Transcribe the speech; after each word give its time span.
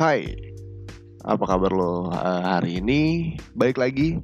Hai, 0.00 0.32
apa 1.28 1.44
kabar 1.44 1.76
lo 1.76 2.08
uh, 2.08 2.40
hari 2.40 2.80
ini? 2.80 3.36
Baik 3.52 3.76
lagi 3.76 4.16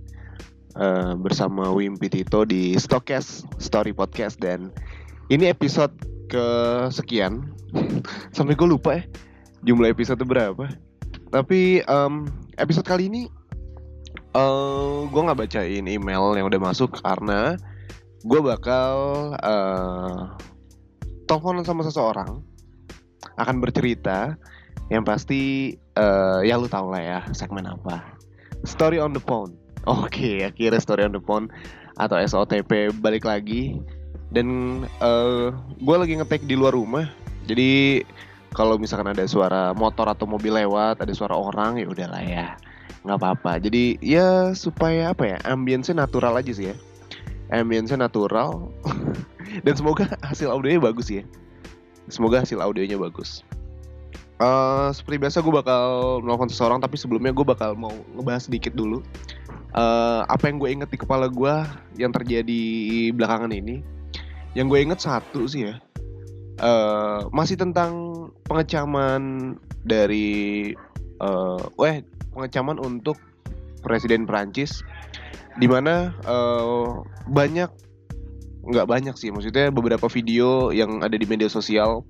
uh, 0.72 1.13
bersama 1.21 1.69
Wimpi 1.69 2.09
Tito 2.09 2.49
di 2.49 2.81
Stokes 2.81 3.45
Story 3.60 3.92
Podcast 3.92 4.41
dan 4.41 4.73
ini 5.28 5.53
episode 5.53 5.92
kesekian. 6.33 7.53
Sampai 8.33 8.56
gue 8.56 8.65
lupa 8.65 8.97
ya 8.97 9.04
jumlah 9.69 9.92
episode 9.92 10.24
berapa. 10.24 10.65
Tapi 11.28 11.85
um, 11.93 12.24
episode 12.56 12.88
kali 12.88 13.13
ini 13.13 13.29
uh, 14.33 15.04
gue 15.13 15.21
nggak 15.29 15.45
bacain 15.45 15.85
email 15.85 16.41
yang 16.41 16.48
udah 16.48 16.73
masuk 16.73 17.05
karena 17.05 17.52
gue 18.24 18.41
bakal 18.41 18.97
uh, 19.45 20.41
telepon 21.28 21.61
sama 21.69 21.84
seseorang 21.84 22.41
akan 23.36 23.61
bercerita 23.61 24.41
yang 24.86 25.02
pasti 25.02 25.74
uh, 25.98 26.40
ya 26.46 26.54
lu 26.54 26.70
tau 26.70 26.86
lah 26.90 27.02
ya 27.02 27.20
segmen 27.34 27.66
apa? 27.66 28.02
Story 28.62 29.02
on 29.02 29.10
the 29.10 29.22
phone. 29.22 29.54
Oke 29.86 30.10
okay, 30.10 30.34
akhirnya 30.46 30.82
story 30.82 31.06
on 31.06 31.14
the 31.14 31.22
phone 31.22 31.50
atau 31.98 32.18
SOTP 32.18 32.94
balik 33.02 33.27
lagi. 33.27 33.78
Dan 34.30 34.82
uh, 35.02 35.54
gue 35.78 35.96
lagi 35.96 36.18
ngetek 36.18 36.46
di 36.46 36.54
luar 36.58 36.74
rumah. 36.74 37.06
Jadi 37.46 38.02
kalau 38.54 38.78
misalkan 38.78 39.10
ada 39.14 39.22
suara 39.27 39.70
motor 39.74 40.10
atau 40.10 40.27
mobil 40.27 40.54
lewat 40.54 41.02
ada 41.02 41.12
suara 41.14 41.34
orang 41.34 41.78
ya 41.82 41.86
udahlah 41.86 42.22
ya. 42.22 42.46
Nggak 43.06 43.18
apa-apa. 43.22 43.62
Jadi 43.62 43.98
ya 44.02 44.55
supaya 44.55 45.14
apa 45.14 45.34
ya 45.34 45.38
ambience 45.46 45.91
natural 45.91 46.38
aja 46.38 46.50
sih 46.55 46.70
ya. 46.74 46.77
Ambience 47.55 47.94
natural. 47.94 48.70
Dan 49.64 49.74
semoga 49.78 50.11
hasil 50.27 50.50
audionya 50.50 50.83
bagus 50.83 51.06
ya. 51.06 51.22
Semoga 52.11 52.42
hasil 52.42 52.58
audionya 52.58 52.98
bagus 52.98 53.46
Uh, 54.37 54.92
seperti 54.92 55.17
biasa 55.17 55.41
gue 55.41 55.48
bakal 55.48 55.84
melakukan 56.20 56.53
seseorang 56.53 56.77
tapi 56.77 57.01
sebelumnya 57.01 57.33
gue 57.33 57.47
bakal 57.47 57.73
mau 57.73 57.92
ngebahas 58.12 58.45
sedikit 58.45 58.77
dulu. 58.77 59.01
Uh, 59.73 60.29
apa 60.29 60.48
yang 60.48 60.61
gue 60.61 60.69
inget 60.73 60.89
di 60.92 60.98
kepala 61.01 61.33
gue 61.33 61.55
yang 61.97 62.12
terjadi 62.12 62.62
belakangan 63.17 63.53
ini? 63.53 63.81
Yang 64.53 64.67
gue 64.69 64.79
inget 64.84 65.01
satu 65.01 65.48
sih 65.48 65.73
ya. 65.73 65.81
Uh, 66.61 67.29
masih 67.33 67.57
tentang 67.57 67.92
pengecaman 68.48 69.57
dari 69.84 70.73
uh, 71.20 71.61
weh 71.81 72.01
pengecaman 72.33 72.77
untuk 72.81 73.17
presiden 73.84 74.25
Prancis 74.29 74.84
di 75.57 75.64
mana 75.69 76.12
uh, 76.29 77.01
banyak 77.33 77.69
nggak 78.67 78.86
banyak 78.91 79.14
sih 79.14 79.31
maksudnya 79.31 79.70
beberapa 79.70 80.11
video 80.11 80.75
yang 80.75 81.00
ada 81.06 81.14
di 81.14 81.25
media 81.25 81.47
sosial 81.47 82.03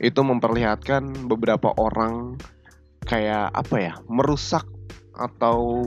itu 0.00 0.20
memperlihatkan 0.24 1.28
beberapa 1.28 1.74
orang 1.76 2.40
kayak 3.04 3.52
apa 3.52 3.76
ya 3.76 3.94
merusak 4.08 4.64
atau 5.18 5.82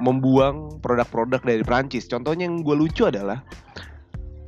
membuang 0.00 0.80
produk-produk 0.80 1.44
dari 1.44 1.60
Prancis. 1.60 2.08
Contohnya 2.08 2.48
yang 2.48 2.64
gue 2.64 2.72
lucu 2.72 3.04
adalah 3.04 3.44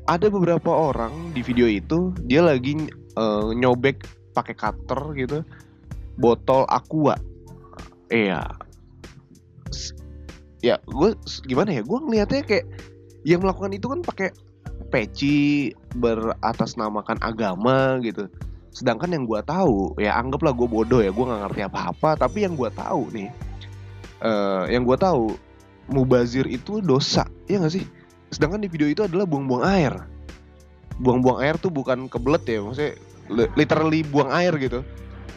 ada 0.09 0.27
beberapa 0.33 0.73
orang 0.73 1.37
di 1.37 1.45
video 1.45 1.69
itu 1.69 2.17
dia 2.27 2.41
lagi 2.43 2.89
uh, 3.21 3.53
nyobek 3.53 4.03
pakai 4.33 4.57
cutter 4.57 5.01
gitu 5.21 5.39
botol 6.17 6.65
aqua. 6.73 7.21
Iya. 8.09 8.57
Ya, 10.65 10.81
gue 10.89 11.13
gimana 11.45 11.77
ya? 11.77 11.83
Gue 11.85 11.99
ngeliatnya 12.01 12.43
kayak 12.49 12.67
yang 13.29 13.45
melakukan 13.45 13.77
itu 13.77 13.87
kan 13.87 14.01
pakai 14.01 14.29
peci 14.93 15.73
beratasnamakan 15.97 17.17
agama 17.25 17.97
gitu. 18.05 18.29
Sedangkan 18.73 19.17
yang 19.17 19.25
gue 19.25 19.41
tahu 19.41 19.97
ya 19.97 20.21
anggaplah 20.21 20.53
gue 20.53 20.69
bodoh 20.69 21.01
ya 21.01 21.09
gue 21.09 21.25
nggak 21.25 21.41
ngerti 21.49 21.61
apa-apa 21.65 22.21
tapi 22.21 22.45
yang 22.45 22.53
gue 22.57 22.69
tahu 22.73 23.09
nih 23.13 23.29
uh, 24.21 24.69
yang 24.69 24.85
gue 24.85 24.97
tahu 25.01 25.37
mubazir 25.89 26.45
itu 26.45 26.85
dosa 26.85 27.25
ya 27.49 27.57
nggak 27.57 27.73
sih? 27.73 27.85
Sedangkan 28.29 28.61
di 28.61 28.69
video 28.69 28.89
itu 28.89 29.01
adalah 29.05 29.25
buang-buang 29.25 29.65
air. 29.65 29.93
Buang-buang 31.01 31.41
air 31.41 31.57
tuh 31.57 31.73
bukan 31.73 32.07
kebelet 32.13 32.45
ya 32.45 32.61
maksudnya 32.61 32.93
literally 33.57 34.05
buang 34.05 34.29
air 34.29 34.53
gitu. 34.61 34.85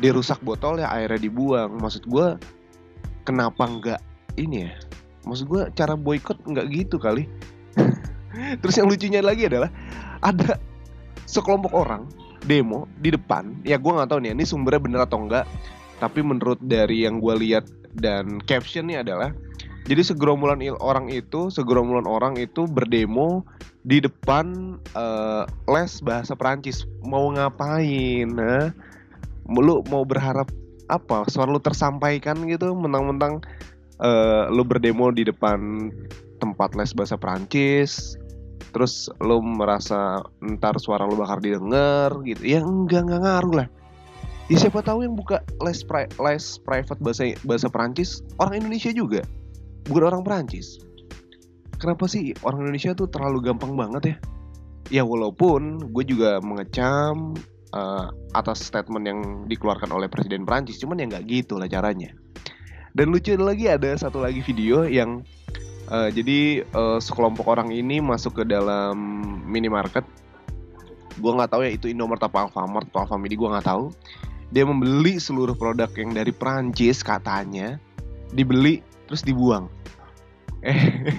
Dia 0.04 0.12
rusak 0.12 0.44
botol 0.44 0.84
ya 0.84 0.92
airnya 0.92 1.20
dibuang. 1.20 1.80
Maksud 1.80 2.08
gue 2.08 2.36
kenapa 3.24 3.64
nggak 3.64 4.02
ini 4.36 4.68
ya? 4.68 4.72
Maksud 5.28 5.48
gue 5.48 5.62
cara 5.76 5.96
boykot 5.96 6.44
nggak 6.44 6.68
gitu 6.72 7.02
kali 7.02 7.26
terus 8.62 8.75
yang 8.78 8.88
lucunya 8.88 9.22
lagi 9.23 9.47
adalah 9.47 9.69
ada 10.23 10.59
sekelompok 11.25 11.73
orang 11.73 12.06
demo 12.46 12.85
di 13.01 13.12
depan. 13.13 13.57
Ya 13.66 13.81
gue 13.81 13.91
nggak 13.91 14.09
tahu 14.09 14.19
nih 14.22 14.31
ini 14.38 14.46
sumbernya 14.46 14.81
bener 14.81 15.01
atau 15.03 15.25
enggak 15.25 15.46
tapi 16.00 16.19
menurut 16.19 16.59
dari 16.59 17.07
yang 17.07 17.23
gue 17.23 17.35
lihat 17.40 17.66
dan 17.96 18.44
captionnya 18.44 19.00
adalah 19.00 19.31
jadi 19.85 20.01
segerombolan 20.01 20.59
orang 20.81 21.07
itu 21.13 21.53
segerombolan 21.53 22.09
orang 22.09 22.35
itu 22.41 22.66
berdemo 22.66 23.46
di 23.85 24.01
depan 24.01 24.78
uh, 24.97 25.46
les 25.69 26.02
bahasa 26.02 26.34
Perancis. 26.34 26.90
Mau 27.06 27.29
ngapain 27.34 28.25
nah 28.29 28.73
lu 29.46 29.85
mau 29.94 30.02
berharap 30.02 30.50
apa? 30.90 31.25
Suara 31.29 31.53
lu 31.53 31.62
tersampaikan 31.62 32.46
gitu 32.50 32.73
mentang-mentang 32.73 33.46
uh, 34.02 34.50
lu 34.50 34.66
berdemo 34.66 35.13
di 35.13 35.25
depan 35.25 35.90
tempat 36.41 36.73
les 36.73 36.91
bahasa 36.91 37.16
Perancis 37.16 38.17
terus 38.75 39.08
lo 39.24 39.40
merasa 39.40 40.19
ntar 40.44 40.75
suara 40.84 41.08
lo 41.08 41.16
bakal 41.16 41.40
didengar 41.40 42.12
gitu. 42.28 42.44
Ya 42.44 42.59
enggak 42.59 43.08
enggak 43.08 43.24
ngaruh 43.24 43.53
lah. 43.63 43.68
Ya 44.52 44.68
siapa 44.68 44.84
tahu 44.84 45.08
yang 45.08 45.16
buka 45.16 45.40
les 45.63 45.80
pri 45.80 46.12
les 46.19 46.59
private 46.59 47.00
bahasa 47.00 47.31
bahasa 47.47 47.72
Perancis 47.72 48.19
orang 48.35 48.59
Indonesia 48.59 48.91
juga. 48.91 49.24
Bukan 49.88 50.12
orang 50.12 50.28
Perancis. 50.28 50.84
Kenapa 51.80 52.03
sih 52.12 52.35
orang 52.44 52.68
Indonesia 52.68 52.91
tuh 52.91 53.08
terlalu 53.08 53.47
gampang 53.47 53.80
banget 53.80 54.03
ya? 54.03 54.16
Ya 54.91 55.03
walaupun 55.08 55.96
gue 55.96 56.03
juga 56.03 56.44
mengecam 56.44 57.31
uh, 57.72 58.12
atas 58.35 58.59
statement 58.59 59.08
yang 59.08 59.19
dikeluarkan 59.47 59.88
oleh 59.96 60.12
Presiden 60.12 60.44
Perancis. 60.44 60.84
Cuman 60.84 61.00
ya 61.00 61.08
nggak 61.08 61.25
gitu 61.31 61.56
lah 61.56 61.72
caranya. 61.72 62.12
Dan 62.91 63.16
lucu 63.16 63.31
lagi 63.40 63.72
ada 63.72 63.96
satu 63.96 64.19
lagi 64.19 64.44
video 64.44 64.84
yang 64.84 65.24
Uh, 65.85 66.09
jadi 66.09 66.66
uh, 66.73 66.97
sekelompok 66.97 67.46
orang 67.46 67.69
ini 67.69 68.01
masuk 68.01 68.41
ke 68.41 68.44
dalam 68.50 68.97
minimarket. 69.46 70.01
Gue 71.22 71.31
nggak 71.31 71.53
tahu 71.53 71.62
ya 71.62 71.72
itu 71.78 71.85
Indomaret 71.88 72.25
apa 72.25 72.50
Alfamart 72.50 72.90
atau 72.90 73.06
Alfamidi 73.06 73.38
gue 73.38 73.46
nggak 73.46 73.69
tahu. 73.69 73.94
Dia 74.50 74.66
membeli 74.66 75.22
seluruh 75.22 75.53
produk 75.53 75.90
yang 75.94 76.18
dari 76.18 76.34
Prancis 76.34 77.06
katanya, 77.06 77.78
dibeli 78.34 78.81
terus 79.06 79.22
dibuang. 79.22 79.69
Eh, 80.66 80.75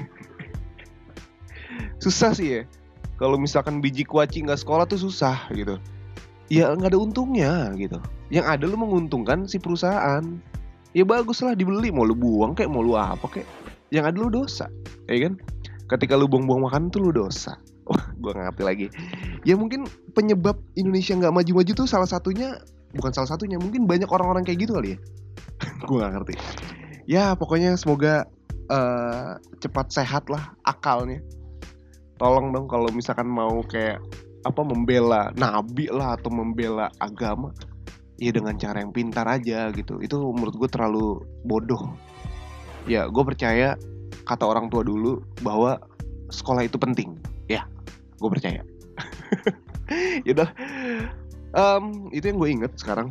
susah 2.05 2.35
sih 2.35 2.49
ya. 2.59 2.63
Kalau 3.17 3.41
misalkan 3.41 3.81
biji 3.81 4.05
kuaci 4.05 4.45
nggak 4.45 4.61
sekolah 4.61 4.85
tuh 4.85 5.01
susah 5.01 5.47
gitu. 5.55 5.79
Ya 6.51 6.75
nggak 6.75 6.93
ada 6.93 7.01
untungnya 7.01 7.71
gitu. 7.79 8.03
Yang 8.29 8.47
ada 8.51 8.65
lu 8.67 8.77
menguntungkan 8.77 9.47
si 9.47 9.63
perusahaan. 9.63 10.27
Ya 10.91 11.07
bagus 11.07 11.39
lah 11.45 11.55
dibeli 11.55 11.95
mau 11.95 12.03
lu 12.03 12.19
buang 12.19 12.57
kayak 12.57 12.73
mau 12.73 12.83
lu 12.83 12.97
apa 12.97 13.29
kayak 13.29 13.47
yang 13.95 14.05
ada 14.07 14.17
lu 14.19 14.31
dosa 14.31 14.67
ya 15.07 15.31
kan? 15.31 15.39
Ketika 15.87 16.19
lu 16.19 16.27
buang-buang 16.27 16.67
makanan 16.67 16.91
tuh 16.91 17.11
lu 17.11 17.13
dosa. 17.15 17.59
Wah 17.91 18.03
gue 18.19 18.33
ngerti 18.35 18.63
lagi. 18.67 18.87
Ya 19.47 19.55
mungkin 19.55 19.87
penyebab 20.11 20.59
Indonesia 20.75 21.15
nggak 21.15 21.35
maju-maju 21.35 21.73
tuh 21.73 21.87
salah 21.87 22.11
satunya 22.11 22.59
bukan 22.97 23.13
salah 23.15 23.31
satunya 23.31 23.61
mungkin 23.61 23.87
banyak 23.87 24.11
orang-orang 24.11 24.43
kayak 24.43 24.67
gitu 24.67 24.75
kali 24.75 24.97
ya. 24.97 24.99
Gue 25.87 26.03
nggak 26.03 26.13
ngerti. 26.19 26.35
Ya 27.07 27.39
pokoknya 27.39 27.79
semoga 27.79 28.27
uh, 28.67 29.39
cepat 29.63 29.95
sehat 29.95 30.27
lah 30.27 30.51
akalnya. 30.67 31.23
Tolong 32.19 32.51
dong 32.51 32.67
kalau 32.67 32.91
misalkan 32.91 33.31
mau 33.31 33.63
kayak 33.63 34.03
apa 34.43 34.63
membela 34.63 35.31
nabi 35.39 35.87
lah 35.91 36.19
atau 36.19 36.31
membela 36.31 36.91
agama 37.03 37.51
ya 38.17 38.33
dengan 38.33 38.57
cara 38.59 38.83
yang 38.83 38.91
pintar 38.91 39.31
aja 39.31 39.71
gitu. 39.71 40.03
Itu 40.03 40.19
menurut 40.35 40.59
gue 40.59 40.67
terlalu 40.67 41.23
bodoh 41.47 41.95
ya 42.87 43.11
gue 43.11 43.25
percaya 43.27 43.75
kata 44.27 44.47
orang 44.47 44.71
tua 44.71 44.83
dulu 44.87 45.23
bahwa 45.43 45.79
sekolah 46.31 46.67
itu 46.67 46.79
penting. 46.79 47.19
Ya 47.51 47.67
gue 48.19 48.31
percaya. 48.31 48.63
Ya 50.27 50.35
um, 51.55 52.11
itu 52.11 52.27
yang 52.27 52.39
gue 52.43 52.51
inget 52.51 52.73
sekarang. 52.75 53.07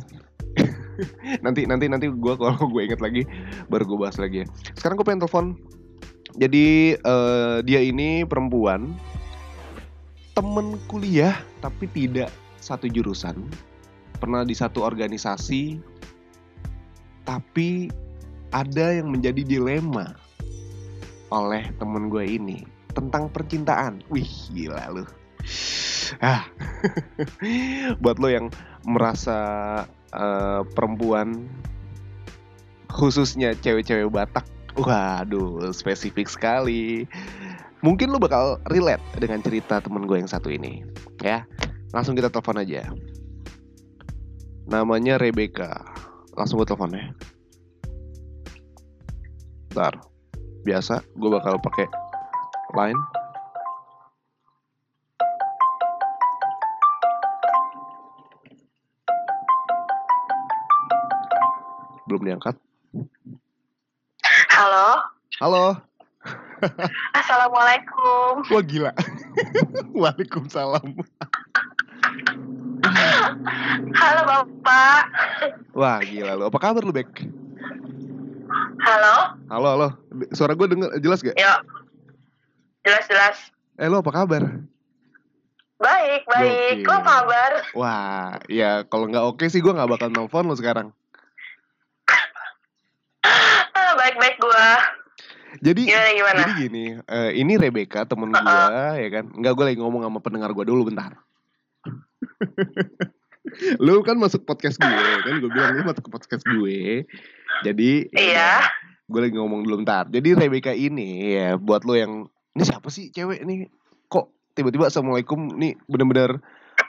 Nanti 1.44 1.64
nanti 1.64 1.88
nanti 1.88 2.12
gue 2.12 2.34
kalau 2.36 2.68
gue 2.68 2.82
inget 2.84 3.00
lagi 3.00 3.24
baru 3.72 3.88
gue 3.88 3.98
bahas 4.00 4.20
lagi 4.20 4.44
ya. 4.44 4.46
Sekarang 4.76 5.00
gue 5.00 5.06
pengen 5.08 5.24
telepon. 5.24 5.46
Jadi 6.36 6.96
uh, 7.00 7.64
dia 7.64 7.80
ini 7.80 8.28
perempuan. 8.28 8.92
Temen 10.36 10.76
kuliah 10.84 11.40
tapi 11.64 11.88
tidak 11.96 12.28
satu 12.60 12.88
jurusan. 12.92 13.40
Pernah 14.20 14.44
di 14.44 14.52
satu 14.52 14.84
organisasi 14.84 15.80
tapi 17.24 17.88
ada 18.56 18.96
yang 18.96 19.12
menjadi 19.12 19.44
dilema 19.44 20.16
oleh 21.28 21.68
temen 21.76 22.08
gue 22.08 22.24
ini 22.24 22.64
tentang 22.96 23.28
percintaan. 23.28 24.00
Wih, 24.08 24.28
gila 24.56 24.88
lu. 24.88 25.04
Ah, 26.24 26.48
buat 28.02 28.16
lo 28.16 28.32
yang 28.32 28.48
merasa 28.88 29.36
uh, 30.16 30.64
perempuan 30.72 31.44
khususnya 32.88 33.52
cewek-cewek 33.60 34.08
Batak. 34.08 34.48
Waduh, 34.76 35.72
spesifik 35.76 36.28
sekali. 36.28 37.04
Mungkin 37.84 38.08
lu 38.08 38.16
bakal 38.16 38.56
relate 38.72 39.04
dengan 39.20 39.44
cerita 39.44 39.84
temen 39.84 40.08
gue 40.08 40.16
yang 40.16 40.28
satu 40.28 40.48
ini, 40.48 40.84
ya. 41.20 41.44
Langsung 41.92 42.16
kita 42.16 42.32
telepon 42.32 42.60
aja. 42.60 42.88
Namanya 44.68 45.20
Rebecca. 45.20 45.84
Langsung 46.36 46.60
gue 46.60 46.68
telepon 46.68 46.92
ya. 46.92 47.12
Bentar. 49.76 50.00
Biasa, 50.64 51.04
gue 51.20 51.28
bakal 51.28 51.60
pakai 51.60 51.84
line. 52.72 52.96
Belum 62.08 62.24
diangkat. 62.24 62.56
Halo, 64.48 65.04
Halo. 65.44 65.76
assalamualaikum. 67.12 68.48
Wah 68.48 68.64
gila. 68.64 68.96
Waalaikumsalam. 70.00 71.04
Halo 73.92 74.20
bapak. 74.24 75.04
Wah 75.76 76.00
gila 76.00 76.32
lu. 76.40 76.48
Apa 76.48 76.64
kabar 76.64 76.80
lu, 76.80 76.96
Bek? 76.96 77.28
Halo, 78.76 79.14
Halo, 79.48 79.66
halo. 79.72 79.88
Suara 80.30 80.52
gue 80.52 80.66
denger 80.68 80.88
jelas 81.00 81.20
gak? 81.20 81.34
yuk. 81.34 81.58
Jelas-jelas. 82.82 83.36
Eh 83.76 83.86
lu 83.86 83.98
apa 83.98 84.10
kabar? 84.10 84.42
Baik, 85.76 86.22
baik. 86.24 86.82
Lo 86.82 86.92
apa 86.94 87.10
kabar? 87.22 87.50
Wah, 87.72 88.26
ya 88.46 88.82
kalau 88.86 89.06
nggak 89.06 89.24
oke 89.26 89.44
sih 89.46 89.58
gue 89.58 89.70
nggak 89.70 89.88
bakal 89.88 90.08
nelfon 90.08 90.44
lu 90.44 90.54
sekarang. 90.54 90.90
Ah, 93.24 93.92
Baik-baik 93.96 94.36
gua. 94.38 94.70
Jadi 95.56 95.88
Gimana 95.88 96.10
gimana? 96.12 96.38
jadi 96.44 96.52
gini, 96.58 96.84
eh, 97.00 97.30
ini 97.32 97.56
Rebecca 97.56 98.04
temen 98.04 98.28
gue 98.28 98.60
ya 99.00 99.08
kan. 99.10 99.24
Nggak 99.32 99.52
gue 99.56 99.64
lagi 99.72 99.78
ngomong 99.80 100.04
sama 100.04 100.20
pendengar 100.20 100.50
gue 100.52 100.64
dulu 100.64 100.86
bentar. 100.86 101.16
lu 103.80 104.00
kan 104.02 104.16
masuk 104.16 104.44
podcast 104.44 104.76
gue 104.76 104.88
kan 105.24 105.34
gue 105.40 105.50
bilang 105.50 105.76
lu 105.76 105.82
masuk 105.84 106.06
ke 106.06 106.10
podcast 106.12 106.44
gue. 106.44 107.04
Jadi 107.64 108.10
Iya. 108.12 108.64
gue 109.06 109.20
lagi 109.22 109.34
ngomong 109.38 109.64
dulu 109.64 109.82
bentar. 109.84 110.04
Jadi 110.10 110.34
Rebecca 110.34 110.74
ini 110.74 111.34
ya 111.38 111.56
buat 111.56 111.86
lo 111.86 111.94
yang 111.94 112.12
ini 112.52 112.62
siapa 112.64 112.90
sih 112.90 113.08
cewek 113.10 113.44
nih? 113.44 113.70
Kok 114.08 114.54
tiba-tiba 114.54 114.88
assalamualaikum 114.88 115.56
nih 115.56 115.76
bener-bener 115.86 116.40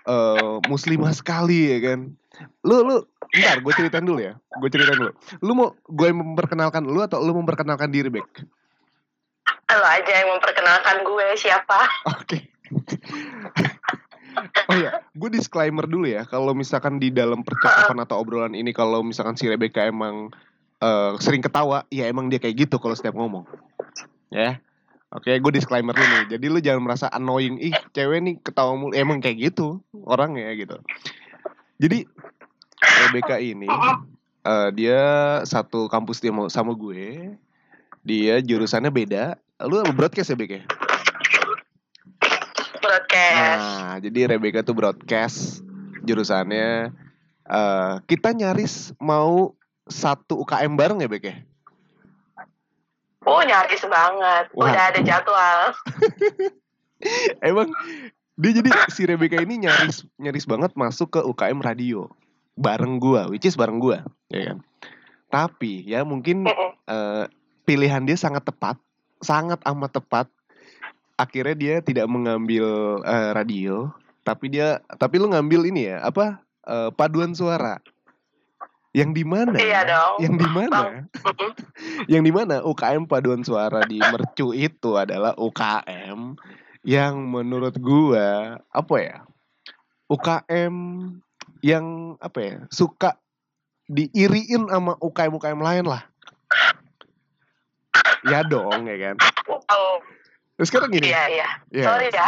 eh, 0.07 0.55
muslimah 0.67 1.13
sekali 1.13 1.77
ya 1.77 1.79
kan? 1.93 1.99
Lu 2.65 2.83
lu 2.83 2.97
bentar 3.31 3.59
gue 3.59 3.73
ceritain 3.75 4.05
dulu 4.05 4.19
ya. 4.19 4.33
Gue 4.59 4.69
ceritain 4.71 4.97
dulu. 4.97 5.11
Lu 5.43 5.51
mau 5.55 5.67
gue 5.87 6.09
memperkenalkan 6.11 6.83
lu 6.83 6.99
atau 6.99 7.21
lu 7.23 7.35
memperkenalkan 7.37 7.91
diri 7.91 8.09
Bek? 8.11 8.27
Lo 9.67 9.83
aja 9.83 10.11
yang 10.23 10.31
memperkenalkan 10.35 11.03
gue 11.03 11.27
siapa? 11.35 11.79
Oke. 12.17 12.49
Oh 14.69 14.77
ya, 14.77 15.01
gue 15.13 15.29
disclaimer 15.33 15.85
dulu 15.85 16.07
ya. 16.07 16.23
Kalau 16.27 16.53
misalkan 16.53 17.01
di 17.01 17.09
dalam 17.09 17.41
percakapan 17.41 18.03
atau 18.03 18.21
obrolan 18.21 18.53
ini, 18.53 18.71
kalau 18.71 19.01
misalkan 19.01 19.35
si 19.37 19.49
Rebecca 19.49 19.85
emang 19.85 20.29
eh, 20.81 21.11
sering 21.21 21.41
ketawa, 21.41 21.85
ya 21.89 22.05
emang 22.09 22.29
dia 22.29 22.37
kayak 22.37 22.67
gitu 22.67 22.77
kalau 22.77 22.93
setiap 22.93 23.17
ngomong. 23.17 23.45
Ya. 24.29 24.61
Oke, 25.07 25.39
gue 25.39 25.51
disclaimer 25.55 25.95
dulu 25.95 26.03
nih. 26.03 26.35
Jadi 26.35 26.45
lu 26.51 26.59
jangan 26.59 26.83
merasa 26.83 27.07
annoying. 27.07 27.55
Ih, 27.63 27.71
cewek 27.95 28.19
nih 28.19 28.35
ketawa 28.43 28.75
mulu. 28.75 28.91
Emang 28.91 29.23
kayak 29.23 29.39
gitu 29.39 29.79
orangnya 30.03 30.51
gitu. 30.51 30.83
Jadi 31.79 32.03
Rebecca 33.07 33.39
ini 33.39 33.71
eh, 34.43 34.69
dia 34.75 35.01
satu 35.47 35.87
kampus 35.87 36.19
dia 36.19 36.35
sama 36.51 36.75
gue. 36.75 37.39
Dia 38.03 38.43
jurusannya 38.43 38.91
beda. 38.91 39.39
Lu 39.63 39.79
broadcast 39.95 40.31
ya, 40.31 40.37
Bek 40.37 40.51
ya? 40.59 40.63
Broadcast. 42.81 43.63
Nah, 43.63 43.95
jadi 44.01 44.19
Rebecca 44.35 44.61
tuh 44.63 44.75
broadcast 44.77 45.61
jurusannya. 46.03 46.91
eh 47.47 47.93
kita 48.11 48.35
nyaris 48.35 48.91
mau 48.99 49.55
satu 49.87 50.43
UKM 50.43 50.75
bareng 50.75 50.99
ya, 50.99 51.07
Bek 51.07 51.23
ya? 51.23 51.35
Oh, 53.27 53.43
nyaris 53.43 53.83
banget. 53.87 54.45
Wah. 54.55 54.71
Udah 54.71 54.83
ada 54.91 54.99
jadwal. 55.03 55.61
Emang 57.47 57.71
dia 58.37 58.51
jadi 58.53 58.69
si 58.93 59.03
Rebecca 59.03 59.41
ini 59.41 59.65
nyaris 59.65 60.05
nyaris 60.21 60.45
banget 60.45 60.71
masuk 60.77 61.17
ke 61.17 61.19
UKM 61.23 61.59
radio 61.59 62.07
bareng 62.57 62.97
gua, 62.97 63.29
which 63.29 63.45
is 63.45 63.59
bareng 63.59 63.77
gua, 63.77 64.05
ya 64.31 64.53
kan. 64.53 64.57
Tapi 65.27 65.85
ya 65.85 66.07
mungkin 66.07 66.47
eh, 66.87 67.25
pilihan 67.67 68.07
dia 68.07 68.17
sangat 68.17 68.47
tepat, 68.47 68.79
sangat 69.19 69.61
amat 69.67 70.01
tepat. 70.01 70.27
Akhirnya 71.17 71.55
dia 71.57 71.75
tidak 71.81 72.05
mengambil 72.05 73.01
eh, 73.01 73.29
radio, 73.33 73.89
tapi 74.21 74.53
dia 74.53 74.79
tapi 75.01 75.17
lu 75.17 75.33
ngambil 75.33 75.65
ini 75.69 75.89
ya, 75.93 76.05
apa? 76.05 76.41
eh, 76.67 76.89
paduan 76.93 77.33
suara. 77.33 77.81
Yang 78.95 79.11
di 79.21 79.23
mana? 79.27 79.53
Iya 79.59 79.81
dong. 79.85 80.15
Yang 80.25 80.35
di 80.41 80.47
mana? 80.49 80.79
Yang 82.11 82.23
di 82.23 82.31
mana 82.33 82.55
UKM 82.65 83.05
paduan 83.05 83.45
suara 83.45 83.85
di 83.85 84.01
Mercu 84.01 84.57
itu 84.57 84.97
adalah 84.97 85.37
UKM 85.37 86.33
yang 86.87 87.19
menurut 87.27 87.75
gua 87.83 88.63
apa 88.71 88.95
ya 88.95 89.17
UKM 90.07 90.75
yang 91.59 92.15
apa 92.23 92.39
ya 92.39 92.55
suka 92.71 93.19
diiriin 93.91 94.71
sama 94.71 94.95
UKM 95.03 95.35
UKM 95.35 95.59
lain 95.59 95.83
lah 95.83 96.07
ya 98.23 98.39
dong 98.47 98.87
ya 98.87 98.95
kan 99.11 99.15
terus 100.57 100.67
sekarang 100.67 100.89
gini 100.89 101.07
iya 101.07 101.23
iya. 101.29 101.49
ya 101.69 101.85
Sorry 101.85 102.09
ya. 102.09 102.27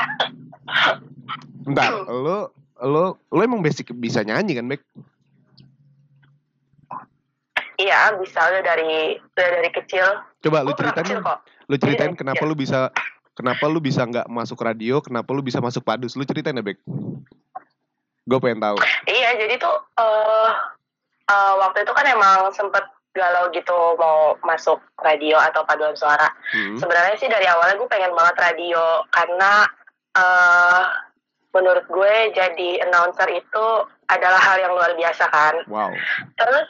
bentar 1.63 1.91
lo 2.05 2.53
lo 2.79 3.05
lo 3.19 3.41
emang 3.41 3.59
basic 3.59 3.91
bisa 3.91 4.21
nyanyi 4.21 4.55
kan 4.55 4.65
Bek 4.67 4.81
Iya, 7.79 8.11
bisa 8.19 8.43
udah 8.43 8.59
dari 8.61 9.15
udah 9.15 9.47
dari 9.55 9.69
kecil. 9.71 10.03
coba 10.39 10.63
lu 10.63 10.75
ceritain 10.75 10.99
kecil 10.99 11.19
kok. 11.21 11.39
lu 11.65 11.75
ceritain 11.75 12.11
Iya, 12.11 12.17
kenapa 12.17 12.43
iya. 12.43 12.49
lu 12.49 12.55
bisa 12.55 12.79
kenapa 13.31 13.63
lu 13.65 13.79
bisa 13.79 14.01
nggak 14.03 14.27
masuk 14.27 14.59
radio 14.59 14.99
kenapa 14.99 15.31
lu 15.31 15.39
bisa 15.39 15.59
masuk 15.59 15.79
padus 15.81 16.11
lu 16.13 16.23
ceritain 16.23 16.53
ya 16.53 16.63
Bek 16.63 16.75
gue 18.21 18.37
pengen 18.37 18.59
tahu 18.59 18.75
Iya, 19.05 19.29
jadi 19.37 19.55
tuh 19.57 19.75
eh 19.95 20.51
eh, 21.25 21.53
waktu 21.55 21.77
itu 21.81 21.93
kan 21.93 22.05
emang 22.05 22.51
sempet 22.51 22.83
galau 23.13 23.49
gitu 23.49 23.97
mau 23.97 24.37
masuk 24.45 24.77
radio 25.01 25.37
atau 25.41 25.65
paduan 25.65 25.97
suara. 25.97 26.29
Hmm. 26.53 26.77
Sebenarnya 26.77 27.15
sih 27.17 27.29
dari 27.29 27.45
awalnya 27.49 27.81
gue 27.81 27.89
pengen 27.89 28.13
banget 28.13 28.35
radio 28.37 29.03
karena 29.09 29.65
eh 30.13 30.85
menurut 31.49 31.85
gue 31.89 32.13
jadi 32.37 32.69
announcer 32.85 33.25
itu 33.33 33.67
adalah 34.09 34.37
hal 34.37 34.57
yang 34.61 34.73
luar 34.73 34.93
biasa 34.93 35.25
kan. 35.29 35.55
Wow. 35.65 35.89
Terus 36.37 36.67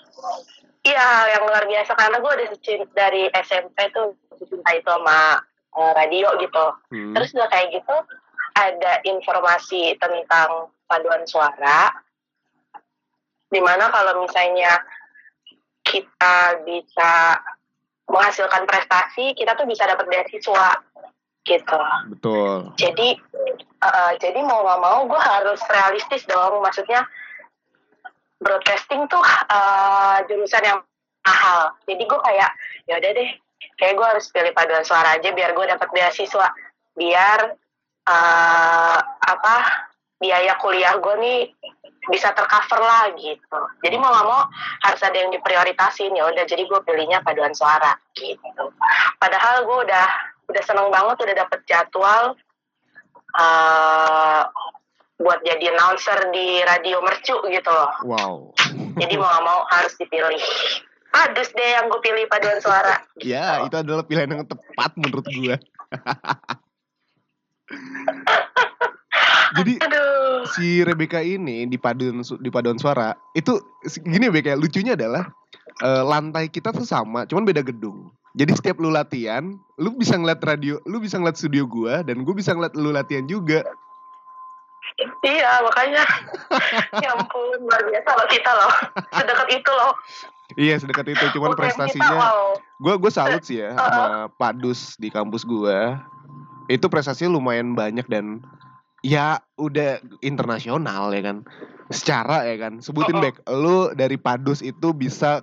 iya 0.88 1.04
hal 1.04 1.28
yang 1.40 1.44
luar 1.48 1.64
biasa 1.68 1.92
karena 1.96 2.18
gue 2.24 2.32
udah 2.32 2.48
dari 2.96 3.24
SMP 3.36 3.78
tuh 3.92 4.16
cinta 4.48 4.72
itu 4.72 4.88
sama 4.88 5.44
eh, 5.76 5.92
radio 5.96 6.32
gitu. 6.40 6.66
Hmm. 6.96 7.14
Terus 7.16 7.36
udah 7.36 7.50
kayak 7.52 7.76
gitu 7.76 7.96
ada 8.56 8.94
informasi 9.04 9.96
tentang 10.00 10.72
paduan 10.88 11.24
suara 11.28 11.92
di 13.50 13.60
mana 13.62 13.90
kalau 13.90 14.22
misalnya 14.22 14.78
kita 15.90 16.62
bisa 16.64 17.42
menghasilkan 18.10 18.66
prestasi 18.66 19.34
kita 19.38 19.54
tuh 19.58 19.66
bisa 19.70 19.86
dapat 19.86 20.06
beasiswa 20.10 20.82
gitu. 21.46 21.82
Betul. 22.14 22.74
jadi 22.78 23.18
eh, 23.82 24.14
jadi 24.22 24.40
mau 24.46 24.62
nggak 24.62 24.82
mau 24.82 25.00
gue 25.10 25.22
harus 25.22 25.62
realistis 25.70 26.26
dong. 26.30 26.62
Maksudnya 26.62 27.06
broadcasting 28.38 29.10
tuh 29.10 29.22
eh, 29.50 30.18
jurusan 30.30 30.64
yang 30.66 30.80
mahal. 31.26 31.74
Jadi 31.90 32.04
gue 32.06 32.20
kayak 32.22 32.52
ya 32.86 32.94
udah 33.02 33.12
deh 33.14 33.30
kayak 33.78 33.94
gue 33.98 34.08
harus 34.08 34.26
pilih 34.30 34.54
paduan 34.54 34.86
suara 34.86 35.18
aja 35.18 35.30
biar 35.34 35.54
gue 35.58 35.66
dapat 35.66 35.90
beasiswa. 35.90 36.54
Biar 36.94 37.40
eh, 38.10 39.00
apa 39.06 39.56
biaya 40.20 40.54
kuliah 40.60 41.00
gue 41.00 41.16
nih 41.18 41.40
bisa 42.10 42.34
tercover 42.34 42.82
lah 42.82 43.14
gitu. 43.16 43.60
Jadi 43.86 43.96
mau 44.02 44.12
nggak 44.12 44.28
mau 44.28 44.42
harus 44.84 45.02
ada 45.06 45.18
yang 45.18 45.32
diprioritasin. 45.32 46.14
Ya 46.14 46.26
udah 46.26 46.44
jadi 46.44 46.66
gue 46.66 46.80
pilihnya 46.84 47.24
paduan 47.24 47.54
suara 47.54 47.96
gitu. 48.18 48.74
Padahal 49.22 49.64
gue 49.64 49.78
udah 49.88 50.08
udah 50.50 50.64
seneng 50.66 50.90
banget 50.90 51.18
udah 51.22 51.36
dapet 51.46 51.60
jadwal 51.70 52.34
eh 53.38 54.44
buat 55.20 55.44
jadi 55.44 55.76
announcer 55.76 56.32
di 56.32 56.64
radio 56.64 57.04
mercu 57.04 57.36
gitu 57.52 57.70
loh. 57.70 57.92
Wow. 58.08 58.36
jadi 58.96 59.20
mau 59.20 59.28
nggak 59.28 59.46
mau 59.46 59.60
harus 59.68 59.94
dipilih. 60.00 60.40
Padus 61.10 61.50
deh 61.58 61.70
yang 61.74 61.90
gue 61.90 61.98
pilih 62.06 62.30
paduan 62.30 62.62
suara 62.62 63.02
Ya, 63.18 63.66
itu 63.66 63.74
adalah 63.74 64.06
pilihan 64.06 64.30
yang 64.30 64.46
tepat 64.46 64.94
menurut 64.94 65.26
gua. 65.26 65.58
Jadi 69.58 69.82
aduh 69.82 70.46
si 70.54 70.86
Rebecca 70.86 71.20
ini 71.24 71.66
di 71.66 71.78
paduan 71.82 72.22
di 72.22 72.50
paduan 72.54 72.78
suara 72.78 73.18
itu 73.34 73.58
gini 74.06 74.30
ya 74.30 74.54
lucunya 74.54 74.94
adalah 74.94 75.26
eh, 75.82 76.04
lantai 76.06 76.52
kita 76.52 76.70
tuh 76.70 76.86
sama, 76.86 77.26
cuman 77.26 77.48
beda 77.48 77.66
gedung. 77.66 78.14
Jadi 78.38 78.54
setiap 78.54 78.78
lu 78.78 78.94
latihan, 78.94 79.58
lu 79.82 79.90
bisa 79.98 80.14
ngeliat 80.14 80.38
radio, 80.46 80.78
lu 80.86 81.02
bisa 81.02 81.18
ngeliat 81.18 81.36
studio 81.36 81.66
gua 81.66 82.06
dan 82.06 82.22
gue 82.22 82.36
bisa 82.38 82.54
ngeliat 82.54 82.78
lu 82.78 82.94
latihan 82.94 83.26
juga. 83.26 83.66
Iya 85.24 85.64
makanya 85.64 86.04
Ya 87.04 87.16
ampun 87.16 87.56
luar 87.64 87.82
biasa 87.88 88.10
loh 88.20 88.28
kita 88.28 88.52
loh 88.52 88.72
Sedekat 89.16 89.48
itu 89.48 89.72
loh 89.72 89.94
Iya 90.60 90.76
sedekat 90.82 91.08
itu, 91.14 91.26
cuman 91.38 91.54
kita, 91.54 91.60
prestasinya 91.62 92.18
wow. 92.20 92.58
gue 92.82 92.96
gue 92.98 93.12
salut 93.14 93.44
sih 93.46 93.62
ya 93.62 93.78
sama 93.78 94.34
Pak 94.34 94.58
Dus 94.60 94.98
di 94.98 95.14
kampus 95.14 95.46
gua. 95.46 96.02
Itu 96.66 96.90
prestasinya 96.90 97.38
lumayan 97.38 97.78
banyak 97.78 98.10
dan 98.10 98.42
ya 99.06 99.40
udah 99.60 100.00
internasional 100.24 101.12
ya 101.14 101.22
kan. 101.24 101.38
Secara 101.90 102.46
ya 102.46 102.56
kan. 102.58 102.84
Sebutin 102.84 103.18
Uh-uh. 103.20 103.24
Bek, 103.30 103.36
lu 103.50 103.78
dari 103.98 104.18
Padus 104.20 104.62
itu 104.62 104.94
bisa 104.94 105.42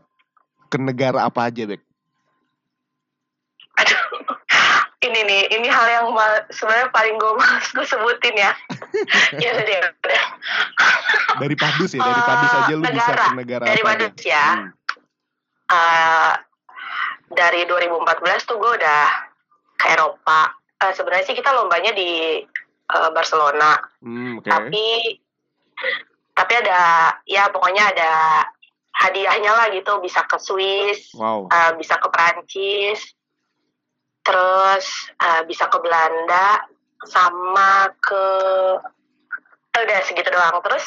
ke 0.71 0.79
negara 0.79 1.27
apa 1.27 1.51
aja 1.51 1.67
Bek? 1.67 1.83
Aduh 3.77 4.17
ini 5.07 5.21
nih, 5.23 5.43
ini 5.55 5.69
hal 5.71 5.87
yang 5.87 6.07
sebenarnya 6.51 6.89
paling 6.91 7.15
gue 7.17 7.33
males 7.39 7.69
gue 7.71 7.87
sebutin 7.87 8.35
ya. 8.37 8.53
ya 9.43 9.49
udah 9.55 9.65
deh, 9.65 9.79
udah. 9.81 10.25
Dari 11.41 11.57
Padus 11.57 11.91
ya, 11.95 12.03
dari 12.03 12.23
Padus 12.23 12.53
aja 12.53 12.73
lu 12.75 12.85
bisa 12.85 12.93
negara. 12.93 13.25
ke 13.25 13.37
negara 13.39 13.65
Dari 13.69 13.83
apa 13.83 13.89
Padus 13.93 14.13
aja? 14.13 14.27
ya. 14.27 14.47
Hmm. 14.47 14.69
Eh, 15.67 16.33
dari 17.35 17.61
2014 17.67 18.49
tuh 18.49 18.57
gue 18.59 18.73
udah 18.83 19.05
ke 19.79 19.87
Eropa. 19.93 20.41
Eh, 20.83 20.93
sebenarnya 20.93 21.25
sih 21.27 21.37
kita 21.37 21.51
lombanya 21.55 21.93
di 21.95 22.43
eh, 22.87 23.11
Barcelona, 23.11 23.79
Hmm, 24.03 24.39
oke. 24.39 24.47
tapi 24.47 24.87
tapi 26.37 26.53
ada 26.61 26.81
ya 27.25 27.49
pokoknya 27.51 27.97
ada 27.97 28.13
hadiahnya 28.97 29.53
lah 29.53 29.67
gitu, 29.73 30.01
bisa 30.01 30.25
ke 30.25 30.37
Swiss, 30.41 31.13
Wow. 31.13 31.49
eh, 31.53 31.73
bisa 31.77 31.97
ke 32.01 32.09
Perancis, 32.09 33.01
terus 34.25 34.87
eh, 35.17 35.43
bisa 35.45 35.69
ke 35.69 35.79
Belanda, 35.81 36.65
sama 37.05 37.93
ke 38.01 38.25
udah 39.77 40.01
segitu 40.09 40.33
doang. 40.33 40.57
Terus 40.65 40.87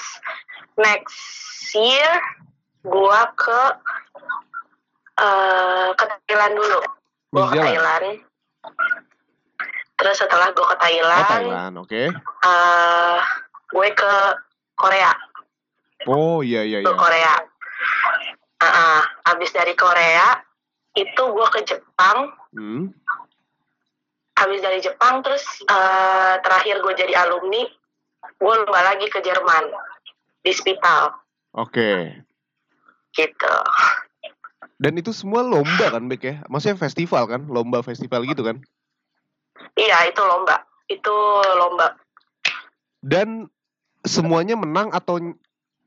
next 0.81 1.21
year 1.77 2.09
gua 2.81 3.29
ke 3.37 3.61
eh, 5.21 5.89
ke 5.93 6.03
Thailand 6.25 6.53
dulu. 6.57 6.79
Gua 7.29 7.45
ke. 7.53 7.61
Thailand. 7.61 8.05
Terus 9.99 10.15
setelah 10.15 10.55
gua 10.55 10.63
ke 10.63 10.75
Oh 10.75 10.79
Thailand, 10.79 11.27
Thailand, 11.27 11.73
oke. 11.75 12.03
eh, 12.47 13.17
gue 13.69 13.87
ke 13.91 14.11
Korea. 14.73 15.11
Oh 16.07 16.39
iya 16.39 16.63
iya 16.63 16.79
Ke 16.79 16.87
iya. 16.87 16.95
Korea. 16.95 17.33
Ah, 18.59 18.67
ah. 18.67 18.99
abis 19.29 19.51
dari 19.51 19.75
Korea 19.75 20.39
itu 20.95 21.19
gue 21.21 21.47
ke 21.51 21.61
Jepang. 21.67 22.31
Hmm. 22.55 22.95
Habis 24.35 24.63
dari 24.63 24.79
Jepang 24.79 25.19
terus 25.19 25.43
eh, 25.67 26.35
terakhir 26.39 26.79
gue 26.79 26.93
jadi 26.95 27.13
alumni, 27.19 27.67
gue 28.39 28.53
lomba 28.55 28.81
lagi 28.81 29.11
ke 29.11 29.19
Jerman 29.19 29.67
di 30.39 30.55
Spital 30.55 31.11
Oke. 31.51 32.15
gitu. 33.11 33.55
Dan 34.79 34.95
itu 34.95 35.11
semua 35.11 35.43
lomba 35.43 35.91
kan 35.91 36.07
Bek 36.07 36.23
ya? 36.23 36.35
Maksudnya 36.47 36.79
festival 36.79 37.27
kan? 37.27 37.51
Lomba 37.51 37.83
festival 37.83 38.23
gitu 38.23 38.47
kan? 38.47 38.63
Iya 39.79 40.12
itu 40.12 40.19
lomba, 40.19 40.59
itu 40.91 41.15
lomba. 41.55 41.95
Dan 43.00 43.48
semuanya 44.03 44.59
menang 44.59 44.91
atau 44.91 45.24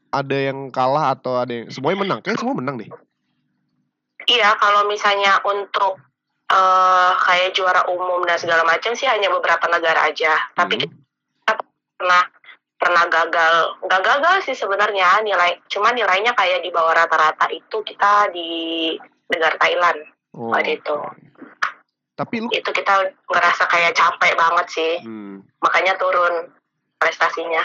ada 0.08 0.36
yang 0.36 0.72
kalah 0.72 1.12
atau 1.12 1.36
ada 1.44 1.52
yang 1.52 1.68
semuanya 1.68 1.98
menang? 2.08 2.18
Kayak 2.24 2.40
semua 2.40 2.56
menang 2.56 2.80
deh. 2.80 2.88
Iya 4.24 4.56
kalau 4.56 4.88
misalnya 4.88 5.44
untuk 5.44 6.00
eh, 6.52 7.12
kayak 7.16 7.56
juara 7.56 7.84
umum 7.88 8.24
dan 8.28 8.36
segala 8.36 8.60
macam 8.64 8.92
sih 8.92 9.08
hanya 9.08 9.32
beberapa 9.32 9.64
negara 9.72 10.08
aja. 10.08 10.36
Tapi 10.52 10.80
Hmm. 10.80 10.84
kita 10.84 11.52
pernah 11.96 12.22
pernah 12.76 13.04
gagal, 13.06 13.78
nggak 13.86 14.02
gagal 14.02 14.36
sih 14.42 14.58
sebenarnya 14.58 15.22
nilai, 15.22 15.54
cuma 15.70 15.94
nilainya 15.94 16.34
kayak 16.34 16.66
di 16.66 16.74
bawah 16.74 16.90
rata-rata 16.90 17.46
itu 17.54 17.78
kita 17.86 18.26
di 18.34 18.50
negara 19.30 19.54
Thailand. 19.54 20.02
Oh, 20.34 20.50
Waktu 20.50 20.82
itu. 20.82 20.96
Tapi 22.12 22.44
lu 22.44 22.48
itu 22.52 22.70
kita 22.70 23.12
ngerasa 23.28 23.64
kayak 23.72 23.96
capek 23.96 24.32
banget 24.36 24.66
sih 24.68 24.92
hmm, 25.00 25.40
makanya 25.64 25.96
turun 25.96 26.52
prestasinya 27.00 27.62